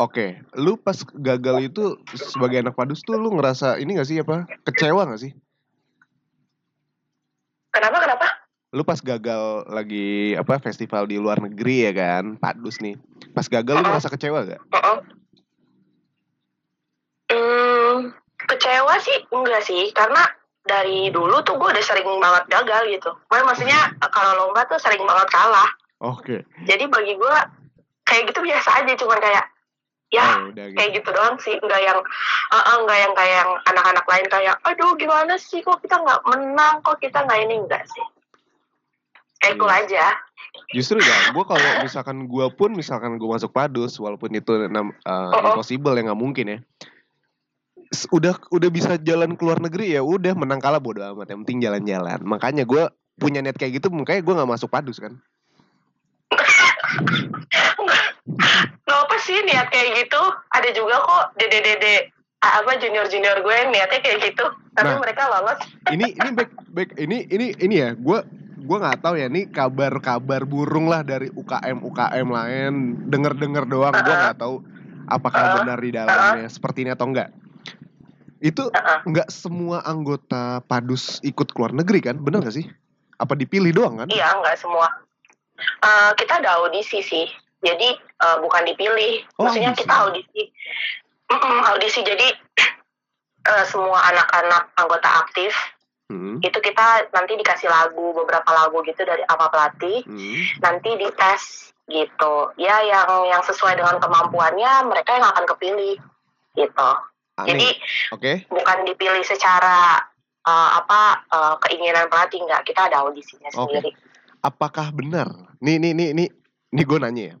Oke, 0.00 0.40
lu 0.56 0.80
pas 0.80 0.96
gagal 0.96 1.68
itu 1.68 2.00
sebagai 2.16 2.64
anak 2.64 2.72
padus 2.72 3.04
tuh 3.04 3.20
lu 3.20 3.36
ngerasa 3.36 3.76
ini 3.76 4.00
gak 4.00 4.08
sih 4.08 4.24
apa 4.24 4.48
kecewa 4.64 5.04
gak 5.04 5.20
sih? 5.20 5.32
kenapa 7.68 8.00
kenapa 8.00 8.26
Lu 8.70 8.86
pas 8.86 9.02
gagal 9.02 9.66
lagi 9.66 10.38
apa 10.38 10.62
festival 10.62 11.10
di 11.10 11.18
luar 11.18 11.42
negeri 11.42 11.90
ya 11.90 11.92
kan, 11.92 12.38
padus 12.38 12.78
nih. 12.78 12.94
Pas 13.34 13.50
gagal 13.50 13.82
lu 13.82 13.84
ngerasa 13.84 14.08
kecewa 14.14 14.46
gak? 14.46 14.62
Mm-mm. 14.70 14.98
Hmm, 17.34 18.14
kecewa 18.46 18.94
sih 19.02 19.18
enggak 19.34 19.62
sih 19.66 19.90
karena 19.90 20.22
dari 20.60 21.08
dulu 21.08 21.40
tuh 21.40 21.56
gue 21.56 21.68
udah 21.72 21.84
sering 21.84 22.06
banget 22.20 22.44
gagal 22.52 22.82
gitu 22.92 23.10
Makanya 23.28 23.46
maksudnya 23.48 23.80
kalau 24.12 24.32
lomba 24.46 24.64
tuh 24.68 24.76
sering 24.76 25.02
banget 25.08 25.28
kalah 25.32 25.70
Oke. 26.00 26.44
jadi 26.68 26.84
bagi 26.88 27.16
gue 27.16 27.36
kayak 28.04 28.32
gitu 28.32 28.40
biasa 28.44 28.84
aja 28.84 28.92
cuman 28.96 29.20
kayak 29.20 29.44
ya 30.10 30.26
Oh, 30.42 30.50
gitu. 30.50 30.74
kayak 30.74 30.90
gitu 30.98 31.08
doang 31.14 31.38
sih 31.38 31.54
nggak 31.54 31.80
yang 31.86 31.98
eh, 32.50 32.76
nggak 32.82 32.98
yang 32.98 33.12
kayak 33.14 33.36
yang 33.46 33.50
anak-anak 33.70 34.04
lain 34.10 34.26
kayak 34.26 34.54
aduh 34.66 34.98
gimana 34.98 35.38
sih 35.38 35.62
kok 35.62 35.78
kita 35.80 36.02
nggak 36.02 36.20
menang 36.26 36.82
kok 36.82 36.98
kita 36.98 37.22
nggak 37.22 37.40
ini 37.46 37.62
enggak 37.62 37.86
sih 37.86 38.04
kayak 39.38 39.56
cool 39.56 39.70
Iya. 39.70 39.80
aja 39.86 40.04
Justru 40.74 40.98
ya, 40.98 41.30
gue 41.30 41.44
kalau 41.46 41.70
misalkan 41.82 42.26
gue 42.26 42.46
pun 42.54 42.74
misalkan 42.74 43.18
gue 43.18 43.28
masuk 43.30 43.54
padus, 43.54 43.98
walaupun 44.02 44.34
itu 44.34 44.50
uh, 44.50 44.66
Uh-uh. 44.66 45.54
impossible 45.54 45.94
ya 45.94 46.02
nggak 46.10 46.18
mungkin 46.18 46.46
ya. 46.46 46.58
Udah 48.14 48.38
udah 48.54 48.70
bisa 48.70 48.94
jalan 49.02 49.34
ke 49.34 49.42
luar 49.42 49.58
negeri 49.58 49.98
ya, 49.98 50.02
udah 50.02 50.38
menang 50.38 50.62
kalah 50.62 50.78
bodo 50.78 51.02
amat. 51.02 51.26
Yang 51.30 51.38
penting 51.46 51.58
jalan-jalan. 51.66 52.22
Makanya 52.22 52.62
gue 52.62 52.86
punya 53.18 53.42
niat 53.42 53.58
kayak 53.58 53.82
gitu, 53.82 53.90
makanya 53.90 54.22
gue 54.22 54.34
nggak 54.38 54.50
masuk 54.50 54.70
padus 54.70 55.02
kan. 55.02 55.18
nggak 58.86 59.00
apa 59.06 59.16
sih 59.22 59.38
niat 59.46 59.70
kayak 59.70 60.06
gitu 60.06 60.22
ada 60.50 60.68
juga 60.74 61.02
kok 61.02 61.24
dede-dede 61.38 62.10
apa 62.40 62.72
junior-junior 62.80 63.42
gue 63.44 63.54
yang 63.54 63.70
niatnya 63.70 64.00
kayak 64.00 64.18
gitu 64.32 64.46
tapi 64.72 64.96
Nah. 64.96 65.00
mereka 65.02 65.28
lolos 65.28 65.60
Ini 65.94 66.06
ini 66.16 66.30
back 66.32 66.50
back 66.72 66.90
ini 66.96 67.26
ini 67.28 67.46
ini 67.58 67.74
ya, 67.76 67.90
gue 67.94 68.18
gue 68.60 68.76
nggak 68.80 69.00
tahu 69.02 69.14
ya 69.18 69.26
ini 69.28 69.50
kabar-kabar 69.50 70.46
burung 70.46 70.86
lah 70.86 71.02
dari 71.02 71.28
UKM 71.32 71.82
UKM 71.84 72.26
lain 72.28 72.72
denger-denger 73.08 73.64
doang 73.66 73.94
gue 73.94 74.14
nggak 74.14 74.38
tahu 74.38 74.62
apakah 75.10 75.40
Uh-uh. 75.42 75.56
benar 75.64 75.78
di 75.80 75.90
dalamnya 75.90 76.46
seperti 76.46 76.86
ini 76.86 76.90
atau 76.94 77.08
enggak 77.10 77.34
itu 78.40 78.72
nggak 79.04 79.28
semua 79.28 79.84
anggota 79.84 80.64
padus 80.64 81.20
ikut 81.20 81.52
keluar 81.52 81.76
negeri 81.76 82.00
kan? 82.00 82.16
Benar 82.20 82.44
gak 82.48 82.56
sih? 82.56 82.66
Apa 83.20 83.36
dipilih 83.36 83.76
doang 83.76 84.00
kan? 84.00 84.08
Iya 84.08 84.32
nggak 84.40 84.56
semua. 84.56 84.88
Eh, 85.60 86.10
kita 86.16 86.40
ada 86.40 86.56
audisi 86.64 87.04
sih. 87.04 87.28
Jadi 87.60 87.88
eh, 88.00 88.36
bukan 88.40 88.64
dipilih. 88.64 89.28
Oh, 89.36 89.44
maksudnya 89.48 89.76
audisi. 89.76 89.82
kita 89.84 89.94
audisi. 89.94 90.42
Mm-mm, 91.30 91.58
audisi. 91.68 92.00
Jadi 92.00 92.26
eh, 93.52 93.64
semua 93.68 94.00
anak-anak 94.08 94.72
anggota 94.80 95.08
aktif 95.28 95.52
Hmm, 96.10 96.42
itu 96.42 96.58
kita 96.58 97.06
nanti 97.14 97.38
dikasih 97.38 97.70
lagu 97.70 98.10
beberapa 98.10 98.50
lagu 98.50 98.82
gitu 98.82 98.98
dari 99.06 99.22
sama 99.30 99.46
pelatih. 99.46 100.02
Hmm. 100.02 100.42
nanti 100.58 100.90
dites 100.98 101.70
gitu. 101.86 102.50
Ya 102.58 102.82
yang 102.82 103.30
yang 103.30 103.42
sesuai 103.46 103.78
dengan 103.78 104.02
kemampuannya 104.02 104.90
mereka 104.90 105.14
yang 105.14 105.30
akan 105.30 105.46
kepilih 105.54 106.02
gitu 106.58 106.90
jadi 107.46 107.68
aneh 107.70 107.74
oke 108.12 108.32
bukan 108.50 108.78
dipilih 108.84 109.24
secara 109.24 110.02
uh, 110.44 110.70
apa 110.76 111.00
uh, 111.28 111.54
keinginan 111.62 112.08
pelatih 112.08 112.40
nggak 112.40 112.64
kita 112.64 112.88
ada 112.88 113.04
audisinya 113.04 113.48
Oke. 113.54 113.76
sendiri 113.78 113.90
apakah 114.40 114.88
benar 114.90 115.28
nih 115.60 115.76
nih 115.76 115.92
nih 115.92 116.08
nih 116.16 116.28
nih 116.72 116.84
gue 116.84 116.98
nanya 116.98 117.24
ya 117.32 117.36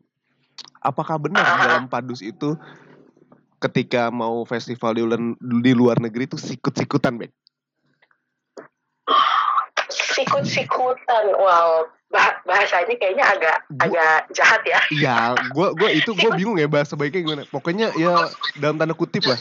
apakah 0.80 1.16
benar 1.16 1.44
Ah. 1.44 1.56
dalam 1.60 1.84
padus 1.86 2.20
itu 2.20 2.56
ketika 3.60 4.08
mau 4.08 4.40
festival 4.48 4.96
di 4.96 5.02
luar, 5.04 5.20
di 5.36 5.72
luar 5.76 5.96
negeri 6.00 6.24
itu 6.24 6.40
sikut-sikutan 6.40 7.20
Bek? 7.20 7.28
sikut-sikutan 9.90 11.24
wow 11.36 11.84
bah- 12.10 12.40
bahasanya 12.44 12.94
kayaknya 12.96 13.24
agak 13.26 13.56
Bu- 13.68 13.80
agak 13.88 14.18
jahat 14.34 14.62
ya 14.66 14.80
Iya, 14.90 15.16
gua 15.54 15.72
gua 15.72 15.90
itu 15.90 16.10
gua 16.14 16.34
bingung 16.34 16.58
ya 16.58 16.66
bahasa 16.66 16.98
baiknya 16.98 17.22
gimana. 17.22 17.42
Pokoknya 17.46 17.94
ya 17.94 18.26
dalam 18.58 18.76
tanda 18.76 18.92
kutip 18.92 19.22
lah. 19.22 19.38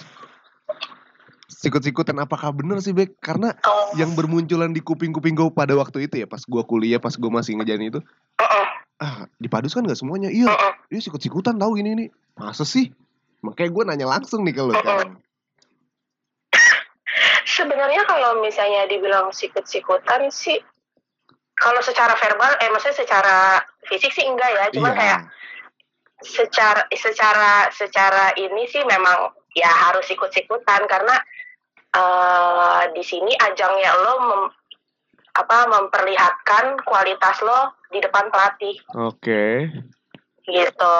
Sikut-sikutan 1.59 2.15
apakah 2.23 2.55
benar 2.55 2.79
sih 2.79 2.95
Bek? 2.95 3.19
Karena 3.19 3.51
oh, 3.67 3.91
yang 3.99 4.15
bermunculan 4.15 4.71
di 4.71 4.79
kuping-kuping 4.79 5.35
gue 5.35 5.51
pada 5.51 5.75
waktu 5.75 6.07
itu 6.07 6.23
ya 6.23 6.27
pas 6.29 6.39
gua 6.47 6.63
kuliah, 6.63 7.03
pas 7.03 7.11
gua 7.19 7.27
masih 7.27 7.59
ngejalan 7.59 7.91
itu, 7.91 7.99
uh-uh, 8.39 8.67
ah 9.03 9.27
di 9.35 9.51
Padus 9.51 9.75
kan 9.75 9.83
gak 9.83 9.99
semuanya. 9.99 10.31
Iya, 10.31 10.47
uh-uh. 10.47 10.73
dia 10.87 11.03
sikut-sikutan 11.03 11.59
tahu 11.59 11.75
gini 11.75 11.99
nih. 11.99 12.09
Masa 12.39 12.63
sih? 12.63 12.95
Makanya 13.43 13.69
gue 13.75 13.83
nanya 13.91 14.07
langsung 14.07 14.47
nih 14.47 14.55
ke 14.55 14.61
lu 14.63 14.71
sekarang. 14.71 15.19
Sebenarnya 17.59 18.07
kalau 18.07 18.39
misalnya 18.39 18.87
dibilang 18.87 19.35
sikut-sikutan 19.35 20.31
sih, 20.31 20.63
kalau 21.59 21.83
secara 21.83 22.15
verbal, 22.15 22.55
eh 22.63 22.71
maksudnya 22.71 23.03
secara 23.03 23.59
fisik 23.83 24.15
sih 24.15 24.23
enggak 24.23 24.47
ya, 24.47 24.63
cuma 24.71 24.95
Iya. 24.95 24.99
kayak 24.99 25.19
secara 26.23 26.81
secara 26.91 27.51
secara 27.71 28.25
ini 28.39 28.63
sih 28.67 28.83
memang 28.83 29.35
ya 29.55 29.67
harus 29.67 30.07
ikut-ikutan 30.07 30.87
karena 30.87 31.15
eh 31.89 32.83
di 32.93 33.01
sini 33.01 33.33
ajangnya 33.33 33.91
lo 34.05 34.13
mem- 34.21 34.53
apa 35.33 35.57
memperlihatkan 35.65 36.83
kualitas 36.83 37.39
lo 37.41 37.73
di 37.89 37.97
depan 37.97 38.29
pelatih 38.29 38.75
Oke. 38.93 39.69
gitu. 40.45 40.97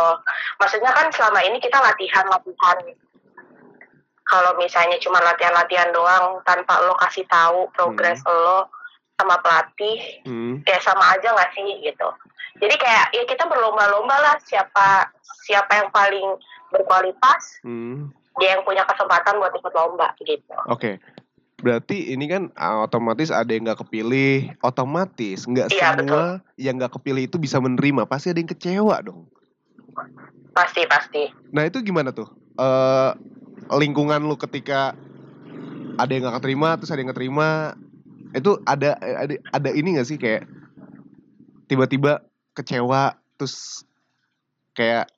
Maksudnya 0.62 0.93
kan 0.93 1.10
selama 1.10 1.41
ini 1.41 1.58
kita 1.58 1.77
latihan-latihan. 1.77 2.77
Kalau 4.24 4.53
misalnya 4.62 5.01
cuma 5.01 5.17
latihan-latihan 5.25 5.89
doang 5.89 6.38
tanpa 6.46 6.77
lo 6.86 6.93
kasih 7.01 7.25
tahu 7.25 7.65
progres 7.74 8.22
lo 8.29 8.69
sama 9.17 9.41
pelatih, 9.41 10.22
Hmm. 10.24 10.62
kayak 10.63 10.86
sama 10.86 11.17
aja 11.17 11.34
nggak 11.34 11.51
sih 11.58 11.81
gitu. 11.81 12.10
Jadi 12.62 12.75
kayak 12.77 13.05
ya 13.12 13.24
kita 13.25 13.50
berlomba-lomba 13.50 14.15
lah 14.22 14.36
siapa 14.46 15.10
siapa 15.43 15.81
yang 15.81 15.89
paling 15.89 16.38
berkualitas, 16.69 17.58
Hmm. 17.65 18.13
Dia 18.39 18.58
yang 18.58 18.63
punya 18.63 18.88
kesempatan 18.88 19.38
buat 19.38 19.53
ikut 19.53 19.74
lomba 19.75 20.15
gitu. 20.24 20.55
Oke. 20.72 20.98
Berarti 21.60 22.15
ini 22.15 22.25
kan 22.31 22.55
ah, 22.55 22.88
otomatis 22.88 23.36
ada 23.36 23.51
yang 23.51 23.67
nggak 23.67 23.84
kepilih, 23.84 24.55
otomatis 24.63 25.43
nggak 25.43 25.75
Iya, 25.75 25.91
semua 25.91 26.39
yang 26.55 26.79
nggak 26.79 26.96
kepilih 26.96 27.27
itu 27.27 27.36
bisa 27.36 27.60
menerima. 27.60 28.08
Pasti 28.08 28.31
ada 28.31 28.39
yang 28.39 28.48
kecewa 28.48 28.96
dong. 29.03 29.27
Pasti 30.55 30.88
pasti. 30.88 31.27
Nah 31.51 31.67
itu 31.67 31.84
gimana 31.84 32.15
tuh? 32.15 32.31
Eh 32.55 33.12
lingkungan 33.75 34.24
lu 34.24 34.39
ketika 34.39 34.96
ada 36.00 36.12
yang 36.15 36.24
nggak 36.24 36.39
keterima, 36.39 36.79
terus 36.79 36.91
ada 36.96 37.00
yang 37.03 37.12
keterima, 37.12 37.75
itu 38.31 38.51
ada 38.63 38.96
ada 38.96 39.36
ada 39.51 39.69
ini 39.75 40.00
nggak 40.00 40.08
sih 40.08 40.15
kayak 40.15 40.48
tiba-tiba 41.67 42.24
kecewa, 42.55 43.19
terus 43.36 43.84
kayak 44.72 45.12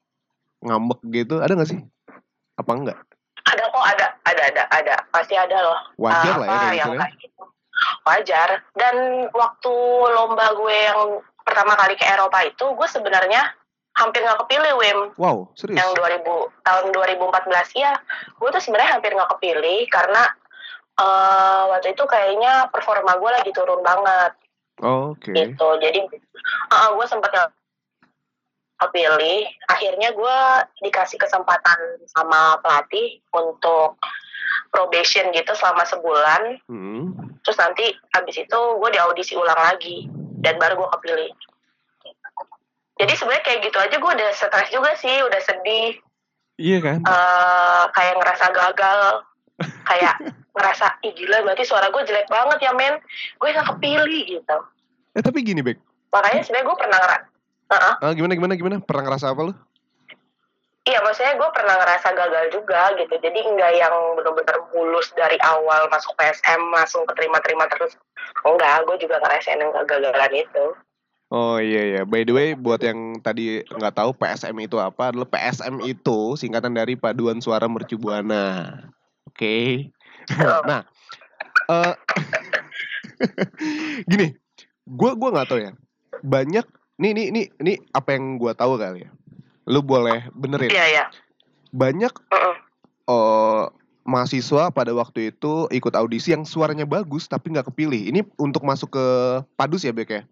ngambek 0.65 1.05
gitu, 1.13 1.37
ada 1.37 1.53
nggak 1.53 1.69
sih? 1.69 1.81
Apa 2.57 2.71
enggak? 2.73 2.99
Ada 4.31 4.43
ada 4.51 4.63
ada 4.71 4.95
pasti 5.11 5.35
ada 5.35 5.57
loh. 5.61 5.79
Wajar 5.99 6.35
lah 6.39 6.47
ya 6.47 6.51
kayak 6.51 6.75
yang 6.75 6.89
gitu 6.91 6.91
ya. 6.95 7.01
kayak 7.03 7.15
gitu. 7.19 7.43
Wajar. 8.05 8.49
Dan 8.77 8.95
waktu 9.33 9.73
lomba 10.15 10.45
gue 10.55 10.77
yang 10.87 11.01
pertama 11.41 11.73
kali 11.75 11.93
ke 11.97 12.05
Eropa 12.05 12.39
itu, 12.45 12.65
gue 12.77 12.87
sebenarnya 12.87 13.41
hampir 13.97 14.23
nggak 14.23 14.47
kepilih, 14.47 14.73
Wim. 14.79 14.99
Wow, 15.19 15.51
serius? 15.59 15.75
Yang 15.83 16.23
2000 16.23 16.63
tahun 16.63 16.85
2014 16.95 17.75
ya, 17.75 17.91
gue 18.39 18.49
tuh 18.49 18.61
sebenarnya 18.63 18.91
hampir 18.95 19.11
nggak 19.11 19.31
kepilih 19.35 19.83
karena 19.91 20.23
eh, 20.95 21.61
waktu 21.75 21.91
itu 21.91 22.03
kayaknya 22.07 22.71
performa 22.71 23.19
gue 23.19 23.29
lagi 23.35 23.51
turun 23.51 23.83
banget 23.83 24.31
Oh, 24.81 25.13
Oke. 25.13 25.29
gitu. 25.29 25.67
Jadi 25.77 25.99
eh, 26.71 26.89
gue 26.97 27.05
sempat 27.05 27.29
nggak 27.29 27.51
kepilih. 28.81 29.45
Akhirnya 29.69 30.09
gue 30.15 30.37
dikasih 30.81 31.21
kesempatan 31.21 32.01
sama 32.09 32.57
pelatih 32.65 33.21
untuk 33.29 34.01
probation 34.69 35.29
gitu 35.29 35.51
selama 35.53 35.83
sebulan 35.83 36.59
Hmm. 36.65 37.13
terus 37.41 37.57
nanti 37.57 37.83
abis 38.11 38.35
itu 38.39 38.59
gue 38.77 38.89
diaudisi 38.89 39.33
ulang 39.33 39.57
lagi 39.57 40.05
dan 40.39 40.55
baru 40.55 40.75
gue 40.75 40.89
kepilih 40.91 41.31
jadi 42.95 43.13
sebenarnya 43.13 43.43
kayak 43.43 43.59
gitu 43.63 43.77
aja 43.77 43.95
gue 43.95 44.11
udah 44.13 44.29
stres 44.31 44.69
juga 44.69 44.91
sih 44.95 45.15
udah 45.21 45.41
sedih 45.41 45.97
Iya 46.55 46.77
kan? 46.77 46.99
eh 47.01 47.83
kayak 47.91 48.15
ngerasa 48.17 48.45
gagal 48.49 48.99
kayak 49.89 50.15
ngerasa 50.51 50.85
ih 51.01 51.13
gila 51.13 51.41
berarti 51.41 51.63
suara 51.63 51.87
gue 51.87 52.03
jelek 52.03 52.27
banget 52.27 52.59
ya 52.61 52.71
men 52.71 52.99
gue 53.37 53.47
gak 53.49 53.67
kepilih 53.67 54.23
gitu 54.29 54.57
Eh 55.11 55.19
tapi 55.19 55.43
gini, 55.43 55.59
Bek. 55.59 55.75
makanya 56.07 56.39
sebenarnya 56.39 56.67
gue 56.67 56.77
pernah 56.77 56.97
ngerasa 56.97 57.27
Ah, 57.99 58.11
gimana 58.11 58.31
gimana 58.31 58.53
gimana? 58.55 58.75
Pernah 58.79 59.03
ngerasa 59.07 59.31
apa 59.31 59.41
lu? 59.47 59.53
Iya 60.89 60.99
maksudnya 61.05 61.37
gue 61.37 61.49
pernah 61.53 61.75
ngerasa 61.77 62.07
gagal 62.13 62.45
juga 62.53 62.81
gitu 62.97 63.13
jadi 63.21 63.39
nggak 63.39 63.71
yang 63.77 63.95
bener-bener 64.17 64.57
mulus 64.73 65.13
dari 65.13 65.37
awal 65.45 65.85
masuk 65.93 66.13
PSM 66.17 66.61
langsung 66.73 67.05
keterima-terima 67.05 67.69
terus 67.69 67.93
enggak 68.41 68.85
gue 68.89 69.05
juga 69.05 69.21
ngerasain 69.21 69.61
yang 69.61 69.73
kegagalan 69.73 70.33
itu 70.33 70.65
Oh 71.31 71.63
iya 71.63 71.95
iya. 71.95 72.01
By 72.03 72.27
the 72.27 72.35
way, 72.35 72.51
buat 72.59 72.83
yang 72.83 73.23
tadi 73.23 73.63
nggak 73.63 73.95
tahu 73.95 74.11
PSM 74.19 74.51
itu 74.67 74.75
apa 74.83 75.15
adalah 75.15 75.23
PSM 75.31 75.79
itu 75.87 76.35
singkatan 76.35 76.75
dari 76.75 76.99
Paduan 76.99 77.39
Suara 77.39 77.71
Mercu 77.71 77.95
Buana. 77.95 78.75
Oke. 79.23 79.87
nah, 80.67 80.83
eh 81.71 81.95
gini, 84.11 84.35
gua 84.83 85.15
gua 85.15 85.39
nggak 85.39 85.47
tahu 85.47 85.59
ya. 85.63 85.71
Banyak 86.19 86.67
nih 86.99 87.11
nih 87.15 87.27
nih 87.31 87.45
nih 87.63 87.77
apa 87.95 88.11
yang 88.11 88.35
gua 88.35 88.51
tahu 88.51 88.75
kali 88.75 89.07
ya. 89.07 89.09
Lu 89.69 89.85
boleh 89.85 90.29
benerin. 90.33 90.71
iya 90.73 90.85
iya 90.89 91.03
Banyak 91.71 92.13
Mm-mm. 92.31 92.55
eh 93.11 93.63
mahasiswa 94.01 94.73
pada 94.73 94.91
waktu 94.97 95.29
itu 95.29 95.69
ikut 95.69 95.93
audisi 95.93 96.33
yang 96.33 96.41
suaranya 96.41 96.89
bagus 96.89 97.29
tapi 97.29 97.53
nggak 97.53 97.69
kepilih. 97.69 98.09
Ini 98.09 98.25
untuk 98.41 98.65
masuk 98.65 98.97
ke 98.97 99.05
Padus 99.53 99.85
ya, 99.85 99.93
Bek 99.93 100.09
ya? 100.09 100.23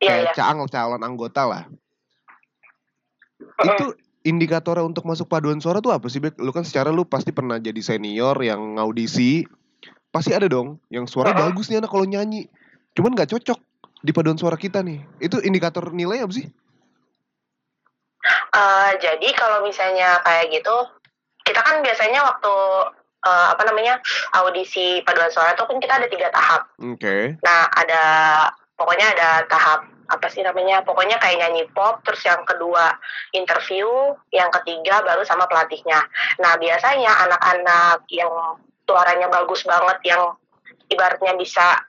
iya 0.00 0.24
iya 0.24 0.32
kayak 0.32 0.36
calon 0.40 0.68
calon 0.68 1.02
anggota 1.04 1.44
lah. 1.44 1.62
Mm-mm. 3.40 3.68
Itu 3.68 3.86
indikatornya 4.24 4.84
untuk 4.84 5.04
masuk 5.04 5.28
paduan 5.28 5.60
suara 5.60 5.84
tuh 5.84 5.92
apa 5.92 6.08
sih, 6.08 6.20
Bek? 6.20 6.40
Lu 6.40 6.52
kan 6.52 6.64
secara 6.64 6.88
lu 6.88 7.04
pasti 7.04 7.32
pernah 7.32 7.60
jadi 7.60 7.80
senior 7.84 8.36
yang 8.40 8.80
ngaudisi. 8.80 9.44
Pasti 10.10 10.34
ada 10.34 10.50
dong 10.50 10.82
yang 10.90 11.06
suara 11.06 11.30
bagus 11.30 11.70
nih 11.70 11.78
anak 11.78 11.92
kalau 11.92 12.08
nyanyi. 12.08 12.50
Cuman 12.98 13.14
nggak 13.14 13.30
cocok 13.30 13.60
di 14.02 14.10
paduan 14.10 14.40
suara 14.40 14.58
kita 14.58 14.82
nih. 14.82 15.04
Itu 15.22 15.38
indikator 15.44 15.92
nilai 15.94 16.24
apa 16.24 16.32
sih? 16.34 16.50
Eh, 18.26 18.90
jadi 19.00 19.28
kalau 19.32 19.64
misalnya 19.64 20.20
kayak 20.20 20.52
gitu, 20.52 20.76
kita 21.46 21.60
kan 21.64 21.80
biasanya 21.80 22.20
waktu 22.20 22.54
eh, 23.24 23.46
apa 23.56 23.62
namanya 23.64 24.00
audisi 24.36 25.00
paduan 25.04 25.32
suara 25.32 25.56
itu 25.56 25.64
kan 25.64 25.78
kita 25.80 25.94
ada 25.96 26.08
tiga 26.08 26.28
tahap. 26.28 26.68
Oke. 26.80 27.40
Nah 27.40 27.68
ada 27.72 28.02
pokoknya 28.76 29.16
ada 29.16 29.30
tahap 29.48 29.88
apa 30.10 30.26
sih 30.28 30.42
namanya? 30.42 30.82
Pokoknya 30.82 31.16
kayak 31.22 31.38
nyanyi 31.38 31.64
pop, 31.70 32.02
terus 32.02 32.20
yang 32.26 32.42
kedua 32.42 32.98
interview, 33.32 33.86
yang 34.34 34.50
ketiga 34.60 35.00
baru 35.06 35.22
sama 35.22 35.46
pelatihnya. 35.46 36.02
Nah 36.42 36.58
biasanya 36.58 37.30
anak-anak 37.30 38.04
yang 38.10 38.32
suaranya 38.84 39.30
bagus 39.30 39.62
banget, 39.62 40.02
yang 40.02 40.34
ibaratnya 40.90 41.38
bisa 41.38 41.86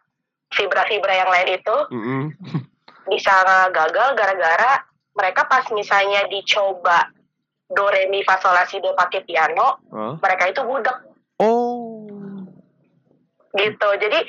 fibra-fibra 0.54 1.16
yang 1.16 1.32
lain 1.32 1.58
itu 1.58 1.78
Mm-mm. 1.90 2.24
bisa 3.10 3.34
gagal 3.74 4.14
gara-gara 4.14 4.86
mereka 5.16 5.48
pas 5.48 5.68
misalnya 5.76 6.28
dicoba 6.32 7.12
do 7.72 7.88
re 7.88 8.12
mi 8.12 8.24
fa 8.24 8.40
sol 8.40 8.52
la 8.56 8.68
si 8.68 8.80
do 8.84 8.92
pakai 8.92 9.24
piano 9.24 9.80
Hah? 9.92 10.16
mereka 10.20 10.52
itu 10.52 10.62
budek. 10.64 10.98
Oh. 11.42 12.08
gitu. 13.52 13.90
Jadi 14.00 14.20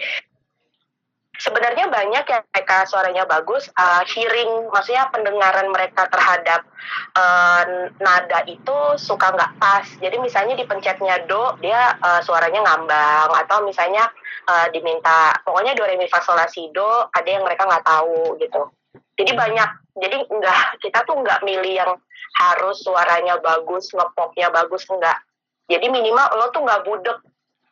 sebenarnya 1.38 1.87
banyak 1.87 2.25
yang 2.27 2.42
mereka 2.51 2.87
suaranya 2.90 3.23
bagus. 3.27 3.71
Uh, 3.79 4.03
hearing 4.11 4.66
maksudnya 4.71 5.07
pendengaran 5.14 5.71
mereka 5.71 6.11
terhadap 6.11 6.66
uh, 7.14 7.62
nada 8.03 8.42
itu 8.51 8.79
suka 8.99 9.31
nggak 9.31 9.55
pas. 9.62 9.87
Jadi 10.03 10.18
misalnya 10.18 10.59
dipencetnya 10.59 11.23
do 11.31 11.55
dia 11.62 11.95
uh, 12.03 12.18
suaranya 12.23 12.66
ngambang. 12.66 13.31
Atau 13.47 13.62
misalnya 13.62 14.11
uh, 14.51 14.66
diminta 14.75 15.38
pokoknya 15.47 15.79
do 15.79 15.87
re 15.87 15.95
mi 15.95 16.11
fa 16.11 16.18
sol 16.23 16.35
la 16.35 16.51
si 16.51 16.66
do 16.75 17.07
ada 17.11 17.29
yang 17.29 17.47
mereka 17.47 17.66
nggak 17.66 17.87
tahu 17.87 18.38
gitu 18.42 18.71
jadi 19.17 19.33
banyak 19.37 19.71
jadi 19.99 20.17
enggak 20.29 20.81
kita 20.81 21.05
tuh 21.05 21.21
nggak 21.21 21.43
milih 21.45 21.75
yang 21.85 21.93
harus 22.41 22.81
suaranya 22.81 23.37
bagus 23.41 23.93
ngepopnya 23.93 24.49
bagus 24.49 24.89
enggak 24.89 25.21
jadi 25.69 25.87
minimal 25.89 26.27
lo 26.37 26.47
tuh 26.51 26.65
nggak 26.65 26.83
budek 26.85 27.19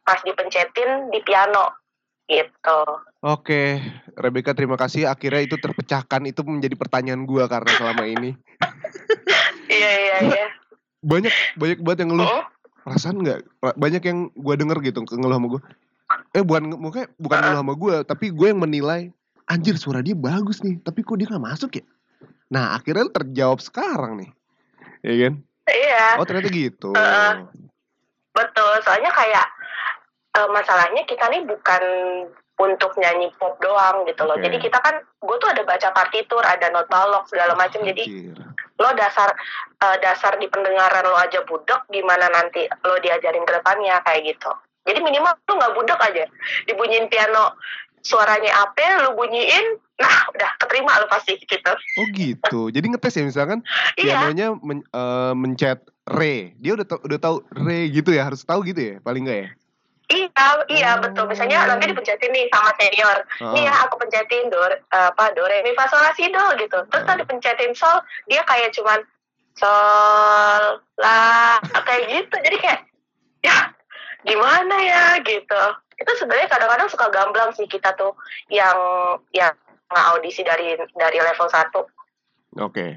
pas 0.05 0.21
dipencetin 0.25 1.13
di 1.13 1.21
piano 1.25 1.77
gitu 2.31 2.81
Oke, 3.21 3.77
Rebecca 4.17 4.57
terima 4.57 4.81
kasih. 4.81 5.05
Akhirnya 5.05 5.45
itu 5.45 5.61
terpecahkan. 5.61 6.25
Itu 6.25 6.41
menjadi 6.41 6.73
pertanyaan 6.73 7.29
gua 7.29 7.45
karena 7.53 7.69
selama 7.77 8.09
ini 8.09 8.33
iya 9.69 9.91
iya 9.93 10.17
iya 10.25 10.47
banyak 11.05 11.33
banyak 11.57 11.79
banget 11.85 11.99
yang 12.05 12.11
ngeluh. 12.17 12.29
Hmm? 12.29 12.45
perasaan 12.81 13.17
nggak 13.21 13.41
banyak 13.77 14.03
yang 14.03 14.19
gue 14.33 14.55
denger 14.57 14.79
gitu 14.81 15.05
ngeluh 15.05 15.37
sama 15.37 15.47
gue 15.53 15.63
eh 16.33 16.43
bukan 16.43 16.63
mungkin 16.81 17.05
bukan 17.21 17.39
ngeluh 17.39 17.61
sama 17.61 17.75
gue 17.77 17.95
tapi 18.09 18.33
gue 18.33 18.47
yang 18.49 18.61
menilai 18.61 19.13
anjir 19.51 19.75
suara 19.75 19.99
dia 19.99 20.15
bagus 20.15 20.63
nih 20.63 20.79
tapi 20.79 21.03
kok 21.03 21.19
dia 21.19 21.27
nggak 21.27 21.43
masuk 21.43 21.83
ya? 21.83 21.85
Nah 22.55 22.79
akhirnya 22.79 23.11
terjawab 23.11 23.59
sekarang 23.59 24.23
nih. 24.23 24.31
Ya 25.03 25.15
kan? 25.27 25.35
Iya. 25.67 26.07
Oh 26.23 26.25
ternyata 26.25 26.51
gitu. 26.55 26.91
Heeh. 26.95 27.35
betul 28.31 28.73
soalnya 28.87 29.11
kayak 29.11 29.47
eh, 30.39 30.49
masalahnya 30.55 31.03
kita 31.03 31.27
nih 31.35 31.43
bukan 31.43 31.83
untuk 32.61 32.95
nyanyi 33.01 33.33
pop 33.41 33.59
doang 33.59 34.07
gitu 34.07 34.23
loh. 34.23 34.39
Oke. 34.39 34.47
jadi 34.47 34.57
kita 34.63 34.79
kan 34.79 35.03
gue 35.03 35.37
tuh 35.43 35.51
ada 35.51 35.67
baca 35.67 35.89
partitur 35.91 36.39
ada 36.45 36.71
not 36.71 36.87
balok 36.87 37.27
segala 37.27 37.59
macam 37.59 37.83
jadi 37.83 38.31
lo 38.81 38.91
dasar 38.95 39.35
eh, 39.83 39.97
dasar 39.99 40.39
di 40.39 40.47
pendengaran 40.47 41.11
lo 41.11 41.19
aja 41.19 41.43
budek 41.43 41.91
gimana 41.91 42.31
nanti 42.31 42.71
lo 42.87 42.97
diajarin 43.03 43.43
ke 43.43 43.53
depannya 43.59 43.99
kayak 44.07 44.37
gitu. 44.37 44.53
Jadi 44.87 44.99
minimal 45.05 45.37
lu 45.49 45.53
nggak 45.59 45.75
budek 45.77 46.01
aja. 46.01 46.25
Dibunyiin 46.71 47.11
piano 47.13 47.59
suaranya 48.01 48.53
apa 48.65 49.05
lu 49.05 49.17
bunyiin 49.17 49.77
nah 50.01 50.17
udah 50.33 50.51
keterima 50.65 50.97
lu 51.05 51.07
pasti 51.13 51.37
gitu. 51.37 51.73
Oh 52.01 52.07
gitu. 52.17 52.61
Jadi 52.73 52.87
ngetes 52.89 53.21
ya 53.21 53.25
misalkan 53.29 53.61
iya. 54.01 54.17
pianonya 54.17 54.57
men, 54.65 54.81
eh, 54.81 55.33
mencet 55.37 55.85
re. 56.09 56.57
Dia 56.57 56.81
udah 56.81 56.87
tau, 56.89 56.99
udah 57.05 57.19
tahu 57.21 57.37
re 57.61 57.93
gitu 57.93 58.17
ya, 58.17 58.25
harus 58.25 58.41
tahu 58.41 58.65
gitu 58.65 58.81
ya, 58.81 58.95
paling 59.05 59.29
enggak 59.29 59.41
ya? 59.45 59.51
iya 60.11 60.47
iya 60.67 60.91
Oh. 60.99 61.07
betul. 61.07 61.25
Misalnya 61.31 61.71
nanti 61.71 61.87
dipencetin 61.87 62.35
nih 62.35 62.51
sama 62.51 62.75
senior. 62.81 63.19
Nih 63.55 63.63
ya 63.69 63.75
aku 63.87 63.95
pencetin 64.01 64.51
do 64.51 64.59
apa 64.91 65.25
do 65.39 65.47
re 65.47 65.63
mi 65.63 65.71
fa 65.79 65.87
sol 65.87 66.03
la 66.03 66.11
si 66.19 66.27
do 66.27 66.45
gitu. 66.59 66.83
Terus 66.91 67.05
tadi 67.07 67.23
pencetin 67.23 67.73
sol 67.79 68.03
dia 68.27 68.43
kayak 68.43 68.75
cuman 68.75 69.07
sol 69.55 70.83
la 70.99 71.63
kayak 71.87 72.11
gitu. 72.11 72.37
Jadi 72.43 72.57
kayak 72.59 72.81
ya 73.47 73.71
gimana 74.27 74.77
ya 74.83 75.05
gitu 75.23 75.63
itu 76.01 76.13
sebenarnya 76.17 76.49
kadang-kadang 76.49 76.89
suka 76.89 77.07
gamblang 77.13 77.53
sih 77.53 77.69
kita 77.69 77.93
tuh 77.95 78.17
yang 78.49 78.75
yang 79.31 79.53
audisi 80.11 80.41
dari 80.41 80.75
dari 80.97 81.19
level 81.21 81.47
1 81.47 82.65
Oke. 82.65 82.97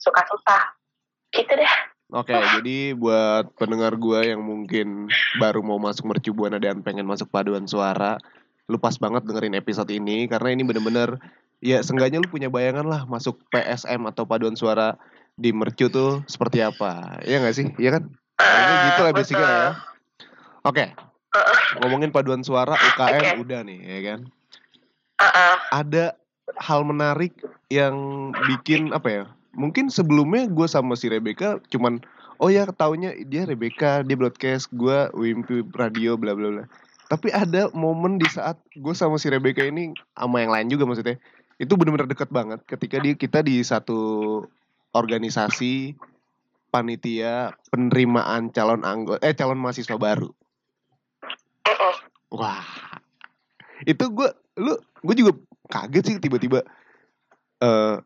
suka 0.00 0.22
susah 0.26 0.62
gitu 1.30 1.52
deh 1.52 1.74
Oke, 2.14 2.30
jadi 2.54 2.94
buat 2.94 3.50
pendengar 3.58 3.98
gua 3.98 4.22
yang 4.22 4.38
mungkin 4.38 5.10
baru 5.36 5.58
mau 5.60 5.76
masuk 5.76 6.06
Mercu 6.06 6.30
Buana 6.30 6.62
dan 6.62 6.78
pengen 6.78 7.02
masuk 7.02 7.26
paduan 7.34 7.66
suara, 7.66 8.14
lu 8.70 8.78
pas 8.78 8.94
banget 8.94 9.26
dengerin 9.26 9.58
episode 9.58 9.90
ini 9.90 10.30
karena 10.30 10.54
ini 10.54 10.62
bener-bener 10.62 11.18
ya 11.58 11.82
seenggaknya 11.82 12.22
lu 12.22 12.30
punya 12.30 12.46
bayangan 12.46 12.86
lah 12.86 13.02
masuk 13.10 13.42
PSM 13.50 14.06
atau 14.06 14.22
paduan 14.22 14.54
suara 14.54 14.94
di 15.34 15.50
Mercu 15.50 15.90
tuh 15.90 16.22
seperti 16.30 16.62
apa. 16.62 17.18
Iya 17.26 17.42
gak 17.42 17.56
sih? 17.58 17.66
Iya 17.74 17.98
kan? 17.98 18.02
Ini 18.38 18.46
Eh, 18.46 18.78
gitu 18.86 19.00
lah 19.02 19.10
betul. 19.10 19.18
basicnya 19.26 19.50
ya. 19.50 19.70
Oke, 20.62 20.84
ngomongin 21.82 22.10
paduan 22.12 22.42
suara 22.42 22.74
UKM 22.74 23.22
Oke. 23.22 23.42
udah 23.46 23.60
nih, 23.66 23.78
ya 23.80 24.00
kan? 24.12 24.20
Heeh. 25.20 25.54
Ada 25.72 26.04
hal 26.60 26.80
menarik 26.84 27.32
yang 27.72 27.96
bikin 28.46 28.92
apa 28.92 29.08
ya? 29.08 29.24
Mungkin 29.56 29.88
sebelumnya 29.88 30.46
gue 30.52 30.68
sama 30.68 30.94
si 30.94 31.08
Rebecca 31.08 31.56
cuman 31.72 32.04
oh 32.36 32.52
ya 32.52 32.68
taunya 32.68 33.16
dia 33.24 33.48
Rebecca, 33.48 34.04
dia 34.04 34.16
broadcast, 34.16 34.68
gue 34.76 35.08
Wimpi 35.16 35.64
radio 35.72 36.20
bla 36.20 36.36
bla 36.36 36.52
bla. 36.52 36.64
Tapi 37.06 37.30
ada 37.30 37.70
momen 37.72 38.18
di 38.18 38.26
saat 38.26 38.58
gue 38.76 38.94
sama 38.94 39.16
si 39.16 39.30
Rebecca 39.32 39.62
ini 39.64 39.94
sama 40.18 40.42
yang 40.42 40.52
lain 40.52 40.68
juga 40.68 40.84
maksudnya 40.84 41.16
itu 41.56 41.72
benar-benar 41.72 42.10
deket 42.10 42.28
banget 42.28 42.60
ketika 42.68 43.00
di 43.00 43.16
kita 43.16 43.40
di 43.40 43.64
satu 43.64 44.42
organisasi 44.92 45.96
panitia 46.68 47.56
penerimaan 47.72 48.52
calon 48.52 48.84
anggota 48.84 49.24
eh 49.24 49.32
calon 49.32 49.56
mahasiswa 49.56 49.96
baru. 49.96 50.28
Heeh. 51.66 51.94
Wah, 52.30 52.62
itu 53.82 54.04
gue, 54.06 54.28
lu, 54.58 54.74
gue 54.78 55.14
juga 55.18 55.32
kaget 55.70 56.04
sih 56.06 56.16
tiba-tiba. 56.22 56.62
eh 57.56 57.96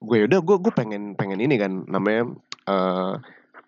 gue 0.00 0.18
udah, 0.24 0.40
gue, 0.40 0.56
gue 0.56 0.72
pengen, 0.72 1.12
pengen 1.12 1.44
ini 1.44 1.60
kan, 1.60 1.84
namanya 1.84 2.32
eh 2.66 3.14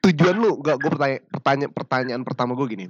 tujuan 0.03 0.35
lu, 0.41 0.59
gak 0.65 0.81
gue 0.83 0.91
pertanya, 0.91 1.19
pertanyaan, 1.31 1.73
pertanyaan 1.73 2.23
pertama 2.27 2.53
gue 2.57 2.67
gini, 2.73 2.87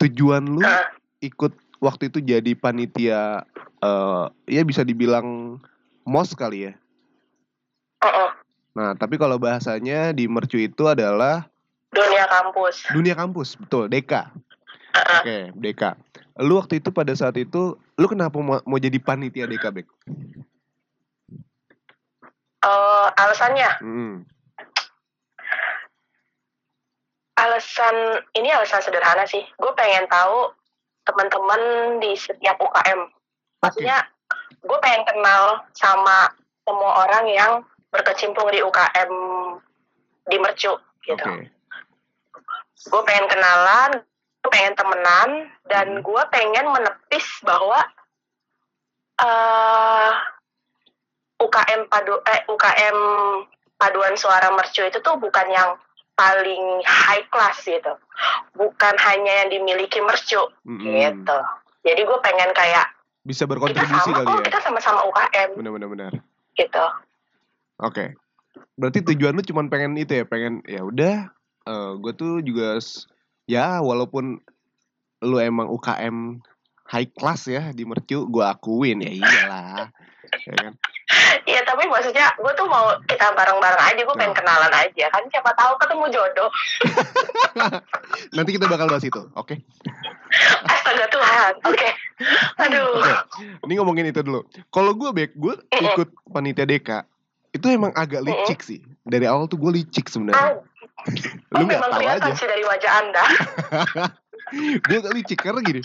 tujuan 0.00 0.46
lu 0.46 0.62
Heeh. 0.64 0.86
ikut 1.28 1.52
waktu 1.82 2.08
itu 2.08 2.22
jadi 2.22 2.52
panitia, 2.56 3.44
eh 3.82 4.26
ya 4.48 4.62
bisa 4.64 4.86
dibilang 4.86 5.58
mos 6.06 6.32
kali 6.32 6.70
ya. 6.70 6.72
Heeh. 8.00 8.30
Nah, 8.70 8.94
tapi 8.94 9.18
kalau 9.18 9.36
bahasanya 9.36 10.14
di 10.14 10.30
Mercu 10.30 10.56
itu 10.56 10.86
adalah 10.86 11.50
dunia 11.90 12.24
kampus 12.30 12.86
dunia 12.94 13.18
kampus, 13.18 13.58
betul, 13.58 13.90
Deka. 13.90 14.30
Oke, 14.90 15.52
Deka. 15.54 15.94
Lu 16.40 16.56
waktu 16.56 16.80
itu 16.80 16.88
pada 16.90 17.12
saat 17.12 17.36
itu, 17.36 17.76
lu 17.76 18.06
kenapa 18.08 18.40
mau, 18.40 18.58
mau 18.64 18.78
jadi 18.80 18.96
panitia 18.96 19.44
Deka, 19.46 19.68
Bek? 19.70 19.86
Eh, 22.60 23.06
alasannya 23.16 23.70
Hmm. 23.80 24.28
alasan 27.40 28.20
ini 28.36 28.52
alasan 28.52 28.84
sederhana 28.84 29.24
sih 29.24 29.40
gue 29.40 29.72
pengen 29.72 30.04
tahu 30.12 30.52
teman-teman 31.08 31.96
di 32.04 32.12
setiap 32.12 32.60
UKM 32.60 33.08
maksudnya 33.64 34.04
gue 34.60 34.78
pengen 34.84 35.08
kenal 35.08 35.64
sama 35.72 36.28
semua 36.68 37.08
orang 37.08 37.24
yang 37.32 37.52
berkecimpung 37.88 38.44
di 38.52 38.60
UKM 38.60 39.10
di 40.28 40.36
Mercu 40.36 40.76
gitu 41.08 41.24
Oke. 41.32 41.48
gue 42.92 43.02
pengen 43.08 43.24
kenalan 43.24 44.04
gue 44.40 44.50
pengen 44.50 44.72
temenan 44.72 45.30
dan 45.68 45.86
Hmm. 45.94 46.02
gue 46.02 46.22
pengen 46.32 46.66
menepis 46.66 47.26
bahwa 47.44 47.80
eh 49.20 50.12
UKM 51.36 51.88
padu 51.88 52.16
eh 52.24 52.40
UKM 52.46 52.98
paduan 53.76 54.16
suara 54.16 54.48
mercu 54.50 54.80
itu 54.80 54.96
tuh 55.00 55.16
bukan 55.16 55.46
yang 55.48 55.76
paling 56.12 56.84
high 56.84 57.24
class 57.28 57.64
gitu 57.64 57.96
bukan 58.52 58.94
hanya 58.98 59.44
yang 59.44 59.48
dimiliki 59.50 60.00
mercu 60.00 60.40
Mm-mm. 60.64 60.84
gitu 60.84 61.38
jadi 61.80 62.00
gue 62.00 62.18
pengen 62.20 62.52
kayak 62.52 62.92
Bisa 63.20 63.44
kita 63.44 63.52
berkontribusi 63.52 64.00
sama 64.02 64.16
kali 64.16 64.26
kok 64.26 64.36
ya. 64.36 64.44
kita 64.48 64.58
sama-sama 64.60 65.00
UKM 65.04 65.48
Benar-benar 65.56 65.88
benar. 65.88 66.12
gitu 66.56 66.84
Oke. 67.80 68.12
Berarti 68.76 69.00
tujuan 69.00 69.32
lu 69.32 69.40
cuma 69.40 69.64
pengen 69.64 69.96
itu 69.96 70.12
ya, 70.12 70.24
pengen 70.24 70.60
ya 70.68 70.84
udah 70.84 71.32
gue 71.96 72.12
tuh 72.12 72.44
juga 72.44 72.76
ya 73.50 73.82
walaupun 73.82 74.38
lu 75.20 75.36
emang 75.36 75.66
UKM 75.66 76.38
high 76.86 77.10
class 77.10 77.46
ya 77.46 77.70
di 77.70 77.82
Mercu, 77.82 78.24
gue 78.24 78.44
akuin 78.44 79.02
ya 79.02 79.10
iyalah. 79.10 79.90
ya 80.46 80.54
kan? 80.54 80.72
Iya 81.42 81.66
tapi 81.66 81.90
maksudnya 81.90 82.30
gue 82.38 82.52
tuh 82.54 82.66
mau 82.66 82.86
kita 83.04 83.34
bareng-bareng 83.34 83.82
aja 83.82 84.00
gue 84.00 84.14
pengen 84.14 84.30
Nah. 84.30 84.38
kenalan 84.38 84.72
aja 84.72 85.06
kan 85.10 85.22
siapa 85.26 85.50
tahu 85.52 85.74
ketemu 85.76 86.04
jodoh 86.08 86.50
Nanti 88.38 88.50
kita 88.54 88.70
bakal 88.70 88.86
bahas 88.86 89.02
itu, 89.02 89.18
oke? 89.34 89.58
astaga 90.62 91.10
Tuhan 91.10 91.52
oke 91.66 91.88
aduh 92.62 92.94
Oke. 92.94 93.12
Ini 93.66 93.72
ngomongin 93.74 94.06
itu 94.06 94.22
dulu. 94.22 94.46
Kalau 94.70 94.94
gue 94.94 95.10
back, 95.10 95.34
gue 95.34 95.54
ikut 95.72 96.08
panitia 96.30 96.62
Deka 96.62 96.98
itu 97.50 97.66
emang 97.66 97.90
agak 97.98 98.22
licik 98.22 98.62
sih. 98.62 98.78
Dari 99.02 99.26
awal 99.26 99.50
tuh 99.50 99.58
gue 99.58 99.82
licik 99.82 100.06
sebenarnya. 100.06 100.62
Oh, 101.00 101.58
Lu 101.58 101.62
oh, 101.62 101.66
nggak 101.66 101.80
tahu 101.80 101.92
kelihatan 101.98 102.30
aja. 102.30 102.38
sih 102.38 102.46
dari 102.48 102.64
wajah 102.64 102.92
anda. 103.00 103.24
Gue 104.86 104.98
gak 104.98 105.14
licik 105.14 105.40
karena 105.40 105.60
gini. 105.62 105.82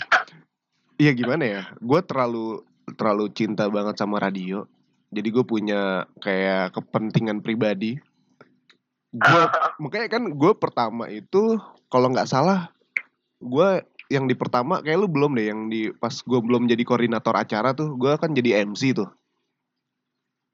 Iya 0.98 1.12
gimana 1.14 1.44
ya? 1.44 1.62
Gue 1.78 2.00
terlalu 2.02 2.62
terlalu 2.94 3.30
cinta 3.34 3.66
banget 3.70 3.98
sama 3.98 4.22
radio. 4.22 4.66
Jadi 5.14 5.28
gue 5.30 5.44
punya 5.46 6.04
kayak 6.18 6.74
kepentingan 6.74 7.40
pribadi. 7.40 7.96
Gue 9.14 9.42
Makanya 9.82 10.08
kan 10.10 10.22
gue 10.34 10.52
pertama 10.58 11.06
itu 11.08 11.56
Kalau 11.88 12.10
nggak 12.10 12.26
salah 12.26 12.74
Gue 13.38 13.80
yang 14.10 14.26
di 14.26 14.34
pertama 14.34 14.82
kayak 14.82 14.98
lu 14.98 15.08
belum 15.08 15.38
deh 15.38 15.46
Yang 15.46 15.60
di 15.70 15.82
pas 15.94 16.12
gue 16.12 16.40
belum 16.42 16.66
jadi 16.66 16.82
koordinator 16.82 17.32
acara 17.38 17.70
tuh 17.72 17.94
Gue 17.96 18.18
kan 18.18 18.34
jadi 18.34 18.66
MC 18.66 18.98
tuh. 18.98 19.08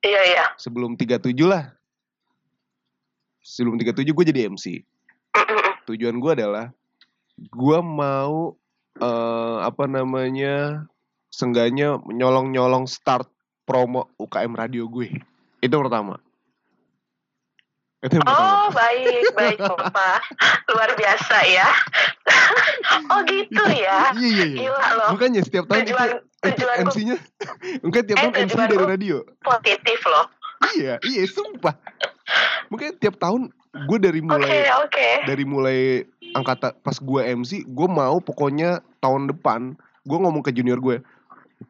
Iya 0.03 0.22
iya. 0.37 0.44
Sebelum 0.59 0.98
37 0.98 1.33
lah 1.46 1.72
Sebelum 3.43 3.75
37 3.77 4.07
gue 4.07 4.25
jadi 4.25 4.41
MC 4.49 4.67
tujuan 5.83 6.15
gue 6.17 6.33
adalah 6.33 6.71
gue 7.37 7.79
mau 7.83 8.55
eh 8.95 9.59
apa 9.61 9.85
namanya 9.85 10.87
sengganya 11.27 11.99
nyolong 12.07 12.55
nyolong 12.55 12.87
start 12.87 13.27
promo 13.65 14.07
UKM 14.17 14.55
radio 14.55 14.87
gue. 14.87 15.11
Itu 15.59 15.75
pertama. 15.75 16.23
Itu 17.99 18.15
yang 18.15 18.27
pertama. 18.27 18.47
Oh 18.47 18.69
baik 18.71 19.27
baik 19.35 19.59
bapak 19.59 20.23
luar 20.71 20.91
biasa 20.95 21.37
ya. 21.47 21.69
Oh 23.11 23.23
gitu 23.27 23.63
ya? 23.75 24.15
Iya 24.15 24.29
iya 24.29 24.45
iya. 24.45 24.61
Gila 24.71 24.87
loh. 24.99 25.09
Makanya 25.19 25.41
setiap 25.43 25.67
tahun 25.67 25.83
itu 25.83 25.91
tujuan 25.91 26.11
tujuan 26.43 26.77
gue 26.79 26.87
MC-nya 26.91 27.17
mungkin 27.83 28.03
tiap 28.07 28.17
Eh, 28.19 28.23
tahun 28.23 28.35
MC 28.35 28.51
tujuan 28.55 28.69
dari 28.71 28.85
radio. 28.87 29.17
positif 29.43 29.99
loh. 30.07 30.27
Iya 30.79 30.95
iya 31.03 31.23
sumpah 31.27 31.75
mungkin 32.71 32.97
tiap 32.99 33.19
tahun 33.19 33.51
gue 33.73 33.99
dari 33.99 34.21
mulai 34.21 34.69
oke. 34.85 35.09
dari 35.25 35.45
mulai 35.49 35.81
angkatan 36.37 36.77
pas 36.85 36.97
gue 37.01 37.21
MC 37.37 37.65
gue 37.65 37.89
mau 37.89 38.21
pokoknya 38.21 38.85
tahun 39.01 39.33
depan 39.33 39.77
gue 40.05 40.19
ngomong 40.19 40.45
ke 40.45 40.53
junior 40.53 40.79
gue 40.79 41.01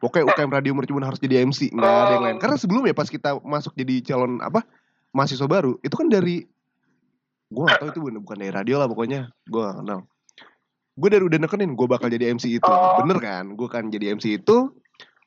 pokoknya 0.01 0.29
UKM 0.33 0.51
Radio 0.51 0.73
Mercubuana 0.73 1.09
harus 1.13 1.21
jadi 1.21 1.45
MC 1.45 1.71
nggak 1.71 1.93
ada 1.93 2.13
yang 2.17 2.23
lain. 2.25 2.37
Oh. 2.37 2.41
karena 2.41 2.57
sebelumnya 2.59 2.93
pas 2.95 3.07
kita 3.07 3.39
masuk 3.45 3.73
jadi 3.77 4.03
calon 4.03 4.41
apa 4.41 4.65
mahasiswa 5.13 5.45
baru 5.45 5.77
itu 5.85 5.93
kan 5.93 6.09
dari 6.09 6.43
gue 7.53 7.63
gak 7.69 7.79
tahu 7.85 7.89
itu 7.93 7.99
bukan 8.01 8.15
bukan 8.25 8.37
dari 8.41 8.51
radio 8.51 8.75
lah 8.81 8.89
pokoknya 8.89 9.29
gue 9.45 9.61
gak 9.61 9.77
kenal. 9.85 9.99
Gue 10.93 11.09
dari 11.09 11.23
udah 11.25 11.39
nekenin 11.41 11.73
gue 11.73 11.87
bakal 11.89 12.09
jadi 12.09 12.33
MC 12.33 12.61
itu. 12.61 12.69
Oh. 12.69 13.01
bener 13.01 13.17
kan? 13.21 13.53
Gue 13.53 13.69
kan 13.69 13.89
jadi 13.93 14.13
MC 14.17 14.41
itu 14.41 14.73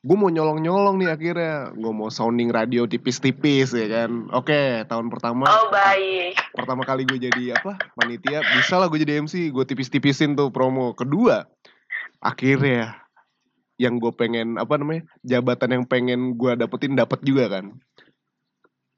gue 0.06 0.14
mau 0.16 0.30
nyolong-nyolong 0.30 1.02
nih 1.02 1.10
akhirnya. 1.10 1.74
Gue 1.74 1.90
mau 1.90 2.06
sounding 2.06 2.54
radio 2.54 2.86
tipis-tipis 2.86 3.74
ya 3.74 3.90
kan? 3.90 4.30
Oke 4.30 4.86
tahun 4.86 5.10
pertama. 5.10 5.50
Oh 5.50 5.66
baik. 5.74 6.38
pertama 6.54 6.86
kali 6.86 7.02
gue 7.02 7.18
jadi 7.18 7.58
apa? 7.58 7.74
Panitia. 7.98 8.46
Bisa 8.54 8.78
lah 8.78 8.86
gue 8.86 9.02
jadi 9.02 9.18
MC 9.26 9.50
gue 9.50 9.64
tipis-tipisin 9.66 10.38
tuh 10.38 10.54
promo. 10.54 10.94
Kedua 10.94 11.42
akhirnya 12.22 13.02
yang 13.82 13.98
gue 13.98 14.14
pengen 14.14 14.56
apa 14.56 14.78
namanya 14.78 15.04
jabatan 15.26 15.82
yang 15.82 15.84
pengen 15.84 16.38
gue 16.38 16.54
dapetin 16.54 16.94
dapat 16.94 17.18
juga 17.26 17.50
kan. 17.50 17.74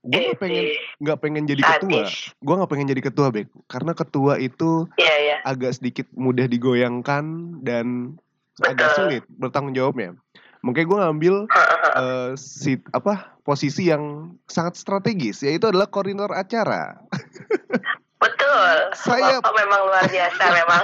Gue 0.05 0.21
nggak 0.29 0.41
pengen 0.45 0.65
nggak 1.01 1.19
pengen 1.25 1.45
jadi 1.49 1.63
ketua. 1.65 2.05
gue 2.37 2.55
nggak 2.55 2.71
pengen 2.71 2.87
jadi 2.93 3.03
ketua 3.09 3.27
bek. 3.33 3.49
Karena 3.65 3.97
ketua 3.97 4.37
itu 4.37 4.85
Iya 5.01 5.15
iya. 5.25 5.37
agak 5.49 5.81
sedikit 5.81 6.05
mudah 6.13 6.45
digoyangkan 6.45 7.25
dan 7.65 8.15
agak 8.61 8.93
Betul. 8.93 8.99
sulit 8.99 9.23
bertanggung 9.41 9.73
jawabnya 9.73 10.13
makanya 10.61 10.87
gue 10.87 10.99
ngambil 10.99 11.35
eh, 12.03 12.31
si 12.35 12.77
apa 12.91 13.39
posisi 13.43 13.89
yang 13.89 14.35
sangat 14.47 14.75
strategis 14.77 15.41
yaitu 15.41 15.69
adalah 15.69 15.87
koordinator 15.87 16.35
acara 16.35 16.99
Betul. 18.19 18.75
Saya- 18.99 19.39
Bapak 19.39 19.55
memang 19.55 19.81
luar 19.87 20.03
biasa 20.11 20.43
memang. 20.51 20.83